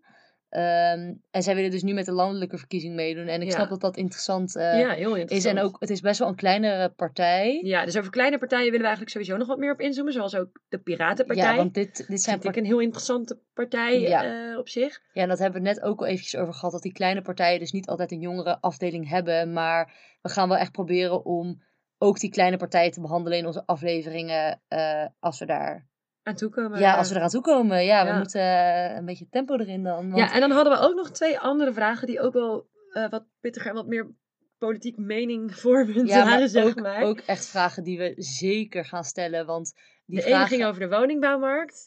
Ehm, 0.49 1.14
en 1.30 1.42
zij 1.42 1.55
willen 1.55 1.70
dus 1.70 1.82
nu 1.82 1.92
met 1.94 2.05
de 2.05 2.12
landelijke 2.12 2.59
verkiezing 2.59 2.94
meedoen. 2.94 3.26
En 3.26 3.40
ik 3.40 3.46
Ja. 3.49 3.55
snap 3.55 3.68
dat 3.68 3.80
dat 3.80 3.96
interessant 3.96 4.57
eh, 4.57 4.78
Ja, 4.78 4.90
heel 4.90 5.14
is. 5.14 5.20
interessant. 5.20 5.57
En 5.59 5.62
ook, 5.64 5.76
het 5.80 5.90
is 5.90 6.01
best 6.01 6.18
wel 6.18 6.28
een 6.28 6.34
kleinere 6.34 6.88
partij. 6.88 7.61
Ja, 7.64 7.84
dus 7.84 7.96
over 7.99 8.11
kleine 8.11 8.38
partijen 8.38 8.64
willen 8.64 8.80
we 8.80 8.86
eigenlijk 8.86 9.12
sowieso 9.12 9.36
nog 9.36 9.46
wat 9.46 9.59
meer 9.59 9.72
op 9.72 9.80
inzoomen. 9.80 10.12
Zoals 10.12 10.34
ook 10.36 10.61
de 10.68 10.78
Piratenpartij. 10.78 11.44
Ja, 11.44 11.57
want 11.57 11.74
dit, 11.74 11.96
dit 12.09 12.22
zijn 12.22 12.40
Vind 12.40 12.57
ik 12.57 12.61
een 12.62 12.68
heel 12.68 12.80
interessante 12.80 13.38
partij 13.55 14.01
Ja. 14.01 14.51
eh, 14.53 14.59
op 14.59 14.68
zich. 14.68 15.01
Ja, 15.12 15.22
en 15.22 15.28
dat 15.28 15.38
hebben 15.38 15.62
we 15.62 15.68
net 15.68 15.80
ook 15.82 16.01
al 16.01 16.07
eventjes 16.07 16.36
over 16.40 16.55
gehad. 16.55 16.72
Dat 16.72 16.82
die 16.82 16.92
kleine 16.92 17.22
partijen 17.22 17.59
dus 17.59 17.72
niet 17.72 17.88
altijd 17.88 18.12
een 18.12 18.20
jongere 18.20 18.61
afdeling 18.61 19.09
hebben. 19.09 19.53
Maar 19.53 19.92
we 20.22 20.28
gaan 20.28 20.49
wel 20.49 20.57
echt 20.59 20.72
proberen 20.72 21.24
om 21.24 21.62
ook 21.99 22.18
die 22.18 22.30
kleine 22.30 22.57
partijen 22.57 22.90
te 22.92 23.01
behandelen 23.01 23.38
in 23.38 23.46
onze 23.46 23.66
afleveringen. 23.66 24.61
eh, 24.68 25.07
als 25.20 25.38
we 25.38 25.46
daar, 25.46 25.86
Aan 26.29 26.35
toekomen. 26.35 26.81
ja, 26.81 26.95
als 26.97 27.09
we 27.11 27.16
eraan 27.16 27.29
toe 27.29 27.41
komen. 27.41 27.85
Ja, 27.85 28.03
we 28.05 28.11
Ja. 28.11 28.16
moeten 28.18 28.41
eh, 28.41 28.97
een 28.97 29.05
beetje 29.05 29.29
tempo 29.31 29.57
erin 29.57 29.83
dan. 29.83 30.11
Want, 30.11 30.16
Ja, 30.16 30.33
en 30.35 30.41
dan 30.41 30.51
hadden 30.51 30.72
we 30.72 30.79
ook 30.79 30.95
nog 30.95 31.11
twee 31.11 31.39
andere 31.39 31.72
vragen 31.72 32.07
die 32.07 32.20
ook 32.20 32.33
wel 32.33 32.66
eh, 32.93 33.09
wat 33.11 33.24
pittiger 33.41 33.68
en 33.70 33.74
wat 33.76 33.87
meer 33.87 34.11
politiek 34.59 34.97
meningvormend 34.97 36.09
ja, 36.09 36.16
maar 36.24 36.31
waren, 36.33 36.49
zeg 36.49 36.64
ook, 36.64 36.81
maar. 36.81 37.03
ook 37.03 37.18
echt 37.18 37.47
vragen 37.47 37.83
die 37.85 37.99
we 37.99 38.12
zeker 38.16 38.85
gaan 38.85 39.05
stellen. 39.05 39.47
Want 39.47 39.72
die 40.07 40.16
de 40.20 40.24
ene 40.24 40.47
ging 40.47 40.64
over 40.64 40.81
de 40.81 40.89
woningbouwmarkt. 40.89 41.87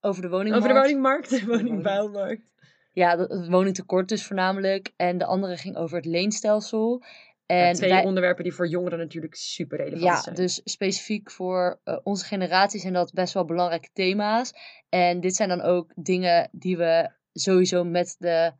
over 0.00 0.22
de 0.22 0.28
woningmarkt. 0.28 0.64
Over 0.64 0.74
de 0.76 0.80
woningmarkt, 0.80 1.30
de 1.30 1.44
woning- 1.46 1.66
woningbouwmarkt. 1.68 2.52
Ja, 2.92 3.18
het 3.18 3.48
woningtekort 3.48 4.08
dus 4.08 4.26
voornamelijk. 4.26 4.92
En 4.96 5.18
de 5.18 5.24
andere 5.24 5.56
ging 5.56 5.76
over 5.76 5.96
het 5.96 6.06
leenstelsel. 6.06 7.02
En 7.50 7.66
Ja, 7.66 7.72
twee 7.72 7.90
wij- 7.90 8.04
onderwerpen 8.04 8.44
die 8.44 8.54
voor 8.54 8.68
jongeren 8.68 8.98
natuurlijk 8.98 9.34
super 9.34 9.76
relevant 9.78 10.02
Ja, 10.02 10.20
zijn. 10.20 10.34
dus 10.34 10.60
specifiek 10.64 11.30
voor 11.30 11.80
eh, 11.84 11.98
onze 12.02 12.24
generatie 12.24 12.80
zijn 12.80 12.92
dat 12.92 13.12
best 13.12 13.34
wel 13.34 13.44
belangrijke 13.44 13.88
thema's. 13.92 14.52
En 14.88 15.20
dit 15.20 15.34
zijn 15.36 15.48
dan 15.48 15.60
ook 15.60 15.92
dingen 15.94 16.48
die 16.52 16.76
we 16.76 17.10
sowieso 17.32 17.84
met 17.84 18.16
de 18.18 18.52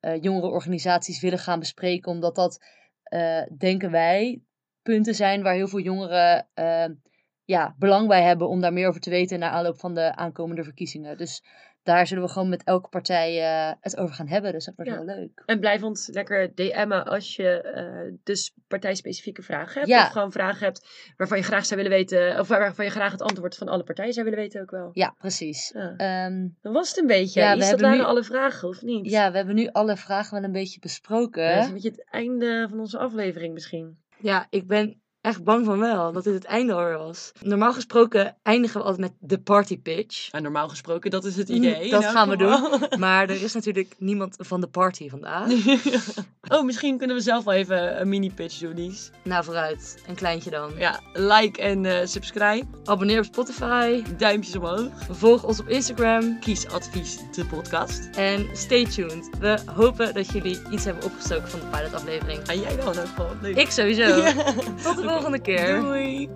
eh 0.00 0.22
jongere 0.22 0.46
organisaties 0.46 1.20
willen 1.20 1.38
gaan 1.38 1.58
bespreken. 1.58 2.10
Omdat 2.12 2.34
dat, 2.34 2.64
eh, 3.02 3.42
denken 3.58 3.90
wij, 3.90 4.42
punten 4.82 5.14
zijn 5.14 5.42
waar 5.42 5.54
heel 5.54 5.68
veel 5.68 5.80
jongeren 5.80 6.48
ja, 7.44 7.74
belang 7.78 8.08
bij 8.08 8.22
hebben 8.22 8.48
om 8.48 8.60
daar 8.60 8.72
meer 8.72 8.88
over 8.88 9.00
te 9.00 9.10
weten 9.10 9.38
naar 9.38 9.50
aanloop 9.50 9.78
van 9.78 9.94
de 9.94 10.14
aankomende 10.16 10.64
verkiezingen. 10.64 11.16
Dus 11.18 11.42
daar 11.84 12.06
zullen 12.06 12.22
we 12.24 12.28
gewoon 12.30 12.48
met 12.48 12.64
elke 12.64 12.88
partij 12.88 13.42
eh, 13.42 13.72
het 13.80 13.96
over 13.96 14.14
gaan 14.14 14.28
hebben. 14.28 14.52
Dus 14.52 14.64
dat 14.64 14.74
wordt 14.74 14.90
Ja. 14.90 14.96
heel 14.96 15.06
leuk. 15.06 15.42
En 15.46 15.60
blijf 15.60 15.82
ons 15.82 16.08
lekker 16.12 16.54
DM'en 16.54 17.04
als 17.04 17.36
je 17.36 17.60
eh, 17.60 18.14
dus 18.22 18.54
partijspecifieke 18.68 19.42
vragen 19.42 19.74
hebt. 19.74 19.88
Ja. 19.88 20.02
Of 20.06 20.12
gewoon 20.12 20.32
vragen 20.32 20.64
hebt 20.64 21.12
waarvan 21.16 21.38
je 21.38 21.44
graag 21.44 21.66
zou 21.66 21.80
willen 21.82 21.96
weten. 21.96 22.40
Of 22.40 22.48
waarvan 22.48 22.84
je 22.84 22.90
graag 22.90 23.12
het 23.12 23.22
antwoord 23.22 23.56
van 23.56 23.68
alle 23.68 23.82
partijen 23.84 24.12
zou 24.12 24.24
willen 24.24 24.40
weten 24.40 24.60
ook 24.60 24.70
wel. 24.70 24.90
Ja, 24.92 25.14
precies. 25.18 25.70
Ja. 25.74 25.94
Ehm, 25.96 26.48
Dan 26.62 26.72
was 26.72 26.88
het 26.88 26.98
een 26.98 27.06
beetje. 27.06 27.40
Ja, 27.40 27.52
we 27.56 27.70
dat 27.70 27.80
waren 27.80 27.98
nu- 27.98 28.04
alle 28.04 28.24
vragen, 28.24 28.68
of 28.68 28.82
niet? 28.82 29.10
ja, 29.10 29.30
we 29.30 29.36
hebben 29.36 29.54
nu 29.54 29.68
alle 29.72 29.96
vragen 29.96 30.34
wel 30.34 30.44
een 30.44 30.52
beetje 30.52 30.80
besproken. 30.80 31.42
Ja, 31.42 31.54
dat 31.54 31.60
is 31.62 31.66
een 31.68 31.74
beetje 31.74 31.90
het 31.90 32.04
einde 32.10 32.66
van 32.70 32.80
onze 32.80 32.98
aflevering 32.98 33.52
misschien. 33.54 33.98
Ja, 34.18 34.46
ik 34.50 34.66
ben 34.66 35.02
echt 35.24 35.44
bang 35.44 35.64
van 35.64 35.78
wel 35.78 36.12
dat 36.12 36.24
dit 36.24 36.34
het 36.34 36.44
einde 36.44 36.72
alweer 36.72 36.98
was. 36.98 37.32
Normaal 37.40 37.72
gesproken 37.72 38.36
eindigen 38.42 38.80
we 38.80 38.86
altijd 38.86 39.10
met 39.10 39.30
de 39.30 39.38
party 39.38 39.78
pitch. 39.78 40.30
En 40.30 40.42
normaal 40.42 40.68
gesproken, 40.68 41.10
dat 41.10 41.24
is 41.24 41.36
het 41.36 41.48
Mm, 41.48 41.54
idee. 41.54 41.90
dat 41.90 42.04
gaan 42.04 42.28
we 42.28 42.36
geval. 42.38 42.88
Maar 42.98 43.22
er 43.28 43.42
is 43.42 43.52
natuurlijk 43.52 43.94
niemand 43.98 44.36
van 44.38 44.60
de 44.60 44.66
party 44.66 45.08
vandaag. 45.08 45.48
oh, 46.54 46.64
misschien 46.64 46.98
kunnen 46.98 47.16
we 47.16 47.22
zelf 47.22 47.44
wel 47.44 47.54
even 47.54 48.00
een 48.00 48.08
mini-pitch 48.08 48.58
doen, 48.58 48.74
Lies. 48.74 49.10
Nou, 49.22 49.44
vooruit. 49.44 50.02
Een 50.08 50.14
kleintje 50.14 50.50
dan. 50.50 50.72
Ja, 50.78 51.00
like 51.12 51.60
en 51.60 51.84
eh, 51.86 52.06
subscribe. 52.06 52.66
Abonneer 52.84 53.18
op 53.18 53.24
Spotify. 53.24 54.02
Duimpjes 54.16 54.56
omhoog. 54.56 54.90
Volg 55.10 55.44
ons 55.44 55.60
op 55.60 55.68
Instagram. 55.68 56.38
Kies 56.40 56.68
advies 56.68 57.18
de 57.34 57.44
podcast. 57.44 58.08
En 58.16 58.46
stay 58.52 58.84
tuned. 58.84 59.30
We 59.38 59.58
hopen 59.74 60.14
dat 60.14 60.30
jullie 60.32 60.60
iets 60.70 60.84
hebben 60.84 61.04
opgestoken 61.04 61.48
van 61.48 61.60
de 61.60 61.66
pilotaflevering. 61.66 62.42
En 62.46 62.60
jij 62.60 62.76
wel, 62.76 62.88
ook 62.88 63.06
gewoon 63.14 63.38
leuk. 63.42 63.56
Ik 63.56 63.70
sowieso. 63.70 64.02
Ja. 64.02 64.32
Tot 64.82 64.96
de 64.96 65.13
volgende 65.14 65.38
keer. 65.38 65.80
Doei. 65.80 66.28